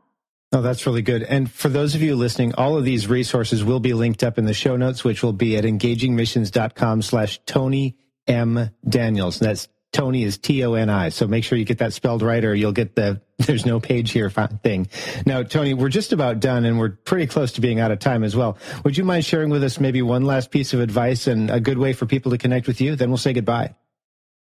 Oh, 0.53 0.63
that's 0.63 0.87
really 0.87 1.03
good. 1.03 1.25
And 1.25 1.51
for 1.51 1.69
those 1.69 1.97
of 1.97 2.03
you 2.03 2.15
listening, 2.15 2.55
all 2.55 2.77
of 2.77 2.85
these 2.85 3.09
resources 3.09 3.65
will 3.65 3.81
be 3.81 3.95
linked 3.95 4.23
up 4.23 4.39
in 4.39 4.45
the 4.45 4.55
show 4.55 4.77
notes, 4.77 5.03
which 5.03 5.23
will 5.23 5.33
be 5.33 5.57
at 5.57 5.65
engagingmissions.com 5.65 7.03
slash 7.03 7.41
Toni 7.45 7.97
M. 8.29 8.71
Daniels. 8.89 9.41
That's 9.41 9.67
Toni 9.93 10.25
is 10.25 10.39
T 10.39 10.65
O 10.65 10.75
N 10.75 10.91
I. 10.91 11.11
So 11.11 11.27
make 11.27 11.45
sure 11.45 11.59
you 11.59 11.65
get 11.65 11.79
that 11.79 11.93
spelled 11.93 12.23
right 12.23 12.45
or 12.45 12.55
you'll 12.55 12.73
get 12.73 12.97
the 12.97 13.21
there's 13.39 13.67
no 13.67 13.81
page 13.81 14.11
here 14.11 14.31
thing. 14.31 14.89
Now, 15.27 15.43
Toni, 15.43 15.75
we're 15.75 15.89
just 15.89 16.13
about 16.13 16.41
done 16.41 16.65
and 16.65 16.79
we're 16.79 16.91
pretty 16.91 17.27
close 17.27 17.53
to 17.53 17.61
being 17.61 17.81
out 17.81 17.91
of 17.91 17.99
time 17.99 18.25
as 18.25 18.37
well. 18.37 18.57
Would 18.85 18.97
you 18.97 19.05
mind 19.05 19.25
sharing 19.25 19.51
with 19.51 19.63
us 19.65 19.81
maybe 19.81 20.01
one 20.01 20.25
last 20.25 20.51
piece 20.51 20.73
of 20.73 20.81
advice 20.81 21.27
and 21.27 21.51
a 21.51 21.61
good 21.61 21.79
way 21.79 21.93
for 21.93 22.07
people 22.07 22.31
to 22.31 22.39
connect 22.39 22.67
with 22.67 22.81
you? 22.81 22.97
Then 22.97 23.11
we'll 23.11 23.19
say 23.19 23.33
goodbye. 23.33 23.75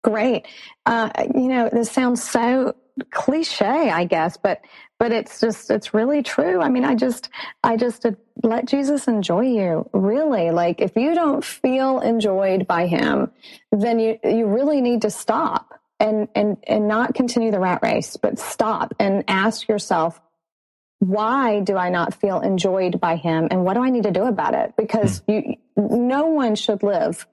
Great. 0.03 0.47
Uh, 0.85 1.09
you 1.33 1.47
know, 1.47 1.69
this 1.69 1.91
sounds 1.91 2.23
so 2.23 2.75
cliche, 3.11 3.65
I 3.65 4.05
guess, 4.05 4.37
but 4.37 4.61
but 4.99 5.11
it's 5.11 5.39
just 5.39 5.69
it's 5.69 5.93
really 5.93 6.23
true. 6.23 6.61
I 6.61 6.69
mean 6.69 6.85
i 6.85 6.95
just 6.95 7.29
i 7.63 7.77
just 7.77 8.05
let 8.43 8.65
jesus 8.65 9.07
enjoy 9.07 9.41
you 9.41 9.89
really. 9.93 10.51
Like 10.51 10.81
if 10.81 10.95
you 10.95 11.15
don't 11.15 11.43
feel 11.43 11.99
enjoyed 11.99 12.67
by 12.67 12.87
him 12.87 13.31
then 13.71 13.99
you 13.99 14.17
you 14.23 14.45
really 14.45 14.81
need 14.81 15.01
to 15.03 15.09
stop 15.09 15.79
and 15.99 16.27
and 16.35 16.57
and 16.67 16.87
not 16.87 17.13
continue 17.13 17.51
the 17.51 17.59
rat 17.59 17.79
race 17.81 18.17
but 18.17 18.37
stop 18.37 18.93
and 18.99 19.23
ask 19.27 19.67
yourself 19.67 20.19
why 20.99 21.59
do 21.59 21.77
i 21.77 21.89
not 21.89 22.13
feel 22.13 22.39
enjoyed 22.39 22.99
by 22.99 23.15
him 23.15 23.47
and 23.51 23.63
what 23.63 23.75
do 23.75 23.83
i 23.83 23.89
need 23.89 24.03
to 24.03 24.11
do 24.11 24.23
about 24.23 24.53
it? 24.53 24.73
Because 24.77 25.19
hmm. 25.19 25.31
you 25.31 25.55
no 25.77 26.27
one 26.27 26.55
should 26.55 26.83
live 26.83 27.27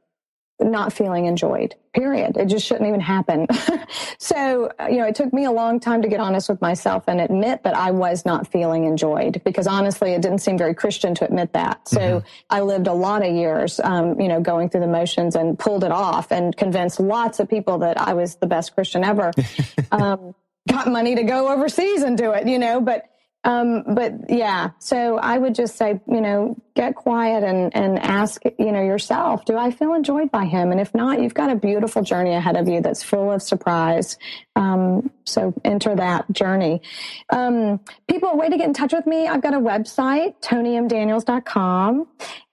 not 0.61 0.93
feeling 0.93 1.27
enjoyed, 1.27 1.75
period. 1.95 2.37
It 2.37 2.47
just 2.47 2.67
shouldn't 2.67 2.87
even 2.87 3.01
happen. 3.01 3.47
so, 4.19 4.71
you 4.89 4.99
know, 4.99 5.07
it 5.07 5.15
took 5.15 5.33
me 5.33 5.45
a 5.45 5.51
long 5.51 5.81
time 5.81 6.03
to 6.03 6.09
get 6.09 6.21
honest 6.21 6.49
with 6.49 6.61
myself 6.61 7.05
and 7.09 7.21
admit 7.21 7.65
that 7.65 7.75
I 7.75 7.91
was 7.91 8.25
not 8.25 8.47
feeling 8.47 8.85
enjoyed 8.85 9.43
because 9.45 9.67
honestly, 9.67 10.13
it 10.13 10.23
didn't 10.23 10.39
seem 10.39 10.57
very 10.57 10.75
Christian 10.75 11.15
to 11.17 11.25
admit 11.25 11.53
that. 11.55 11.89
So 11.89 12.01
mm-hmm. 12.01 12.27
I 12.51 12.61
lived 12.61 12.87
a 12.87 12.93
lot 12.93 13.25
of 13.25 13.35
years, 13.35 13.81
um, 13.81 14.21
you 14.21 14.29
know, 14.29 14.41
going 14.41 14.69
through 14.69 14.83
the 14.83 14.87
motions 14.87 15.35
and 15.35 15.59
pulled 15.59 15.85
it 15.85 15.93
off 15.93 16.31
and 16.31 16.57
convinced 16.57 17.01
lots 17.01 17.41
of 17.41 17.49
people 17.49 17.79
that 17.79 18.01
I 18.01 18.15
was 18.15 18.37
the 18.37 18.47
best 18.47 18.75
Christian 18.75 19.05
ever. 19.05 19.33
um, 19.93 20.35
got 20.69 20.87
money 20.87 21.17
to 21.17 21.25
go 21.25 21.53
overseas 21.53 22.03
and 22.03 22.17
do 22.17 22.33
it, 22.33 22.47
you 22.47 22.59
know, 22.59 22.81
but 22.81 23.12
um, 23.45 23.83
but 23.95 24.13
yeah, 24.29 24.71
so 24.79 25.19
I 25.19 25.37
would 25.37 25.55
just 25.55 25.77
say, 25.77 26.01
you 26.07 26.21
know, 26.21 26.57
get 26.75 26.95
quiet 26.95 27.43
and, 27.43 27.75
and 27.75 27.99
ask, 27.99 28.43
you 28.59 28.71
know, 28.71 28.83
yourself, 28.83 29.45
do 29.45 29.57
I 29.57 29.73
feel 29.73 29.95
enjoyed 29.95 30.31
by 30.31 30.45
him? 30.45 30.71
And 30.71 30.81
if 30.81 30.95
not, 30.95 31.21
you've 31.21 31.35
got 31.35 31.51
a 31.51 31.57
beautiful 31.57 32.03
journey 32.03 32.35
ahead 32.35 32.57
of 32.57 32.69
you 32.69 32.81
that's 32.81 33.03
full 33.03 33.33
of 33.33 33.43
surprise. 33.43 34.17
Um, 34.55 35.11
so 35.25 35.55
enter 35.65 35.95
that 35.97 36.31
journey. 36.31 36.83
Um, 37.31 37.81
people, 38.09 38.31
a 38.31 38.37
way 38.37 38.49
to 38.49 38.57
get 38.57 38.67
in 38.67 38.75
touch 38.75 38.93
with 38.93 39.07
me, 39.07 39.27
I've 39.27 39.43
got 39.43 39.55
a 39.55 39.59
website, 39.59 40.35
tonimdaniels.com. 40.43 42.07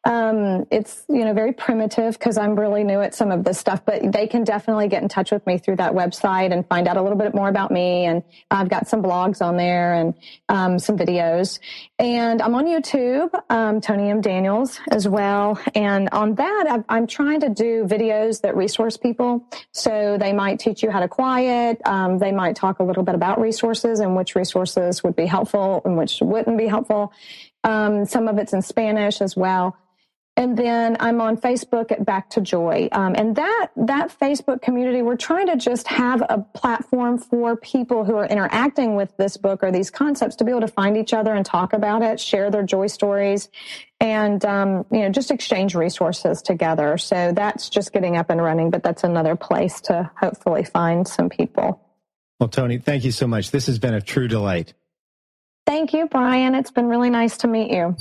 Um, 0.06 0.66
it's, 0.72 1.04
you 1.10 1.26
know, 1.26 1.34
very 1.34 1.52
primitive 1.52 2.18
because 2.18 2.38
I'm 2.38 2.58
really 2.58 2.86
new 2.86 3.02
at 3.02 3.14
some 3.14 3.32
of 3.32 3.44
this 3.44 3.60
stuff, 3.60 3.84
but 3.86 4.14
they 4.14 4.28
can 4.28 4.46
definitely 4.46 4.88
get 4.88 5.04
in 5.04 5.10
touch 5.10 5.32
with 5.32 5.46
me 5.46 5.58
through 5.58 5.76
that 5.76 5.92
website 5.92 6.54
and 6.54 6.66
find 6.68 6.88
out 6.88 6.96
a 6.96 7.02
little 7.02 7.18
bit 7.18 7.36
more 7.36 7.50
about 7.50 7.70
me. 7.70 8.06
And 8.06 8.24
I've 8.50 8.70
got 8.70 8.88
some 8.88 9.04
blogs 9.04 9.42
on 9.42 9.58
there 9.58 9.94
and, 9.94 10.14
um, 10.48 10.80
some 10.80 10.98
videos. 10.98 11.60
And 12.00 12.42
I'm 12.42 12.56
on 12.56 12.66
YouTube, 12.66 13.30
um, 13.50 13.82
Toni 13.82 14.10
M. 14.10 14.22
Daniels 14.22 14.80
as 14.90 15.06
well. 15.06 15.60
And 15.76 16.08
on 16.14 16.36
that, 16.36 16.84
i 16.88 16.98
am 16.98 17.08
trying 17.08 17.42
to 17.42 17.50
do 17.50 17.84
videos 17.84 18.40
that 18.42 18.56
resource 18.56 18.96
people. 18.96 19.46
So 19.74 20.18
they 20.18 20.32
might 20.32 20.60
teach 20.60 20.82
you 20.82 20.92
how 20.92 21.02
to 21.02 21.10
quiet. 21.10 21.82
Um, 21.86 22.18
they 22.18 22.32
might 22.32 22.56
talk 22.56 22.80
a 22.80 22.84
little 22.86 23.04
bit 23.04 23.16
about 23.16 23.42
resources 23.42 24.00
and 24.00 24.16
which 24.16 24.34
resources 24.34 25.04
would 25.04 25.18
be 25.18 25.26
helpful 25.26 25.82
and 25.84 25.98
which 25.98 26.20
wouldn't 26.22 26.58
be 26.58 26.68
helpful. 26.68 27.12
Um, 27.66 28.06
some 28.06 28.30
of 28.30 28.38
it's 28.38 28.54
in 28.54 28.62
Spanish 28.62 29.20
as 29.20 29.36
well. 29.36 29.76
And 30.40 30.56
then 30.56 30.96
I'm 31.02 31.20
on 31.20 31.36
Facebook 31.36 31.92
at 31.92 32.06
Back 32.06 32.30
to 32.30 32.40
Joy. 32.40 32.88
Um, 32.94 33.14
and 33.18 33.36
that, 33.36 33.68
that 33.76 34.18
Facebook 34.18 34.62
community, 34.62 35.02
we're 35.02 35.18
trying 35.18 35.48
to 35.48 35.58
just 35.58 35.86
have 35.90 36.24
a 36.30 36.38
platform 36.54 37.18
for 37.18 37.58
people 37.58 38.06
who 38.06 38.16
are 38.16 38.26
interacting 38.26 38.96
with 38.96 39.16
this 39.18 39.36
book 39.36 39.62
or 39.62 39.72
these 39.74 39.92
concepts 39.92 40.38
to 40.38 40.46
be 40.46 40.52
able 40.52 40.62
to 40.62 40.70
find 40.70 40.96
each 40.96 41.14
other 41.14 41.34
and 41.34 41.46
talk 41.46 41.74
about 41.74 42.04
it, 42.04 42.22
share 42.22 42.50
their 42.50 42.64
joy 42.64 42.88
stories, 42.88 43.50
and, 44.00 44.46
um, 44.46 44.86
you 44.94 45.02
know, 45.02 45.10
just 45.10 45.30
exchange 45.30 45.76
resources 45.76 46.42
together. 46.42 46.98
So 46.98 47.34
that's 47.34 47.70
just 47.70 47.92
getting 47.92 48.16
up 48.16 48.30
and 48.30 48.42
running, 48.42 48.70
but 48.70 48.82
that's 48.82 49.04
another 49.04 49.36
place 49.36 49.82
to 49.82 50.10
hopefully 50.18 50.64
find 50.64 51.06
some 51.06 51.28
people. 51.28 51.82
Well, 52.40 52.48
Toni, 52.48 52.78
thank 52.78 53.04
you 53.04 53.12
so 53.12 53.28
much. 53.28 53.52
This 53.52 53.66
has 53.68 53.78
been 53.78 53.94
a 53.94 54.00
true 54.00 54.30
delight. 54.30 54.74
Thank 55.70 55.94
you, 55.94 56.08
Brian. 56.08 56.56
It's 56.56 56.72
been 56.72 56.88
really 56.88 57.12
nice 57.12 57.38
to 57.38 57.48
meet 57.48 57.70
you. 57.70 57.96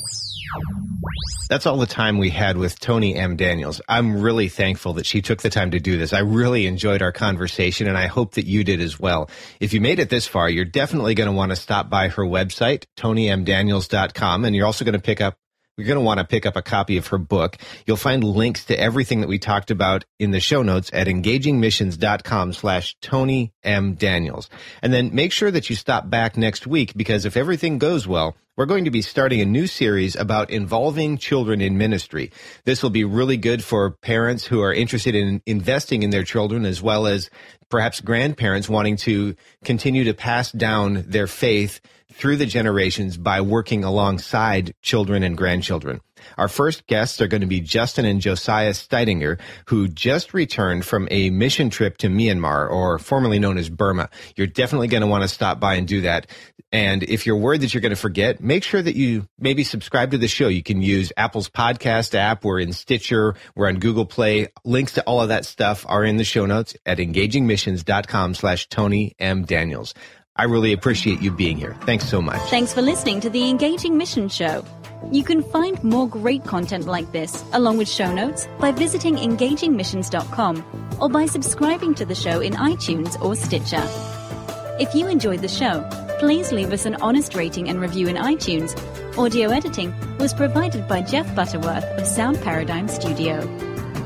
That's 1.50 1.66
all 1.66 1.76
the 1.76 1.84
time 1.84 2.16
we 2.16 2.30
had 2.30 2.56
with 2.56 2.80
Toni 2.80 3.14
M. 3.14 3.36
Daniels. 3.36 3.82
I'm 3.86 4.22
really 4.22 4.48
thankful 4.48 4.94
that 4.94 5.04
she 5.04 5.20
took 5.20 5.42
the 5.42 5.50
time 5.50 5.72
to 5.72 5.78
do 5.78 5.98
this. 5.98 6.14
I 6.14 6.20
really 6.20 6.64
enjoyed 6.64 7.02
our 7.02 7.12
conversation 7.12 7.86
and 7.86 7.98
I 7.98 8.06
hope 8.06 8.36
that 8.36 8.46
you 8.46 8.64
did 8.64 8.80
as 8.80 8.98
well. 8.98 9.28
If 9.60 9.74
you 9.74 9.82
made 9.82 9.98
it 9.98 10.08
this 10.08 10.26
far, 10.26 10.48
you're 10.48 10.64
definitely 10.64 11.14
going 11.14 11.28
to 11.28 11.36
want 11.36 11.50
to 11.50 11.56
stop 11.56 11.90
by 11.90 12.08
her 12.08 12.24
website, 12.24 12.84
tonimdaniels.com, 12.96 14.46
and 14.46 14.56
you're 14.56 14.64
also 14.64 14.86
going 14.86 14.94
to 14.94 14.98
pick 14.98 15.20
up 15.20 15.36
you're 15.78 15.86
going 15.86 15.98
to 15.98 16.04
want 16.04 16.18
to 16.18 16.26
pick 16.26 16.44
up 16.44 16.56
a 16.56 16.62
copy 16.62 16.96
of 16.96 17.06
her 17.06 17.18
book. 17.18 17.56
You'll 17.86 17.96
find 17.96 18.24
links 18.24 18.64
to 18.66 18.78
everything 18.78 19.20
that 19.20 19.28
we 19.28 19.38
talked 19.38 19.70
about 19.70 20.04
in 20.18 20.32
the 20.32 20.40
show 20.40 20.62
notes 20.62 20.90
at 20.92 21.06
engagingmissions.com 21.06 22.52
slash 22.52 22.96
Toni 23.00 23.52
M. 23.62 23.94
Daniels. 23.94 24.50
And 24.82 24.92
then 24.92 25.14
make 25.14 25.32
sure 25.32 25.50
that 25.50 25.70
you 25.70 25.76
stop 25.76 26.10
back 26.10 26.36
next 26.36 26.66
week 26.66 26.94
because 26.96 27.24
if 27.24 27.36
everything 27.36 27.78
goes 27.78 28.08
well, 28.08 28.36
we're 28.56 28.66
going 28.66 28.86
to 28.86 28.90
be 28.90 29.02
starting 29.02 29.40
a 29.40 29.44
new 29.44 29.68
series 29.68 30.16
about 30.16 30.50
involving 30.50 31.16
children 31.16 31.60
in 31.60 31.78
ministry. 31.78 32.32
This 32.64 32.82
will 32.82 32.90
be 32.90 33.04
really 33.04 33.36
good 33.36 33.62
for 33.62 33.92
parents 33.92 34.44
who 34.44 34.60
are 34.62 34.74
interested 34.74 35.14
in 35.14 35.40
investing 35.46 36.02
in 36.02 36.10
their 36.10 36.24
children 36.24 36.66
as 36.66 36.82
well 36.82 37.06
as 37.06 37.30
perhaps 37.68 38.00
grandparents 38.00 38.68
wanting 38.68 38.96
to 38.96 39.36
continue 39.64 40.02
to 40.02 40.12
pass 40.12 40.50
down 40.50 41.04
their 41.06 41.28
faith 41.28 41.80
through 42.18 42.36
the 42.36 42.46
generations 42.46 43.16
by 43.16 43.40
working 43.40 43.84
alongside 43.84 44.74
children 44.82 45.22
and 45.22 45.36
grandchildren. 45.38 46.00
Our 46.36 46.48
first 46.48 46.86
guests 46.88 47.20
are 47.20 47.28
going 47.28 47.42
to 47.42 47.46
be 47.46 47.60
Justin 47.60 48.04
and 48.04 48.20
Josiah 48.20 48.72
Steidinger, 48.72 49.38
who 49.66 49.86
just 49.86 50.34
returned 50.34 50.84
from 50.84 51.06
a 51.12 51.30
mission 51.30 51.70
trip 51.70 51.96
to 51.98 52.08
Myanmar, 52.08 52.68
or 52.68 52.98
formerly 52.98 53.38
known 53.38 53.56
as 53.56 53.68
Burma. 53.68 54.10
You're 54.34 54.48
definitely 54.48 54.88
going 54.88 55.02
to 55.02 55.06
want 55.06 55.22
to 55.22 55.28
stop 55.28 55.60
by 55.60 55.74
and 55.74 55.86
do 55.86 56.00
that. 56.00 56.26
And 56.72 57.04
if 57.04 57.24
you're 57.24 57.36
worried 57.36 57.62
that 57.62 57.72
you're 57.72 57.80
going 57.80 57.90
to 57.90 57.96
forget, 57.96 58.40
make 58.42 58.64
sure 58.64 58.82
that 58.82 58.96
you 58.96 59.26
maybe 59.38 59.62
subscribe 59.62 60.10
to 60.10 60.18
the 60.18 60.28
show. 60.28 60.48
You 60.48 60.62
can 60.62 60.82
use 60.82 61.12
Apple's 61.16 61.48
podcast 61.48 62.14
app. 62.14 62.44
We're 62.44 62.60
in 62.60 62.72
Stitcher. 62.72 63.36
We're 63.54 63.68
on 63.68 63.78
Google 63.78 64.04
Play. 64.04 64.48
Links 64.64 64.92
to 64.94 65.02
all 65.04 65.22
of 65.22 65.28
that 65.28 65.44
stuff 65.44 65.86
are 65.88 66.04
in 66.04 66.16
the 66.16 66.24
show 66.24 66.46
notes 66.46 66.76
at 66.84 66.98
engagingmissions.com 66.98 68.34
slash 68.34 68.68
Toni 68.68 69.14
M. 69.18 69.44
Daniels. 69.44 69.94
I 70.38 70.44
really 70.44 70.72
appreciate 70.72 71.20
you 71.20 71.32
being 71.32 71.56
here. 71.56 71.76
Thanks 71.82 72.08
so 72.08 72.22
much. 72.22 72.40
Thanks 72.48 72.72
for 72.72 72.80
listening 72.80 73.20
to 73.20 73.30
the 73.30 73.50
Engaging 73.50 73.98
Mission 73.98 74.28
Show. 74.28 74.64
You 75.10 75.24
can 75.24 75.42
find 75.42 75.82
more 75.82 76.08
great 76.08 76.44
content 76.44 76.86
like 76.86 77.10
this, 77.12 77.44
along 77.52 77.78
with 77.78 77.88
show 77.88 78.12
notes, 78.12 78.48
by 78.58 78.72
visiting 78.72 79.16
engagingmissions.com 79.16 80.96
or 81.00 81.08
by 81.08 81.26
subscribing 81.26 81.94
to 81.94 82.04
the 82.04 82.14
show 82.14 82.40
in 82.40 82.52
iTunes 82.54 83.20
or 83.20 83.34
Stitcher. 83.34 83.82
If 84.80 84.94
you 84.94 85.08
enjoyed 85.08 85.40
the 85.40 85.48
show, 85.48 85.88
please 86.18 86.52
leave 86.52 86.72
us 86.72 86.86
an 86.86 86.96
honest 86.96 87.34
rating 87.34 87.68
and 87.68 87.80
review 87.80 88.08
in 88.08 88.16
iTunes. 88.16 88.76
Audio 89.16 89.50
editing 89.50 89.94
was 90.18 90.34
provided 90.34 90.86
by 90.86 91.02
Jeff 91.02 91.32
Butterworth 91.34 91.84
of 91.84 92.06
Sound 92.06 92.40
Paradigm 92.42 92.88
Studio. 92.88 93.40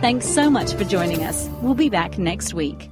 Thanks 0.00 0.26
so 0.26 0.50
much 0.50 0.74
for 0.74 0.84
joining 0.84 1.24
us. 1.24 1.48
We'll 1.60 1.74
be 1.74 1.90
back 1.90 2.18
next 2.18 2.54
week. 2.54 2.91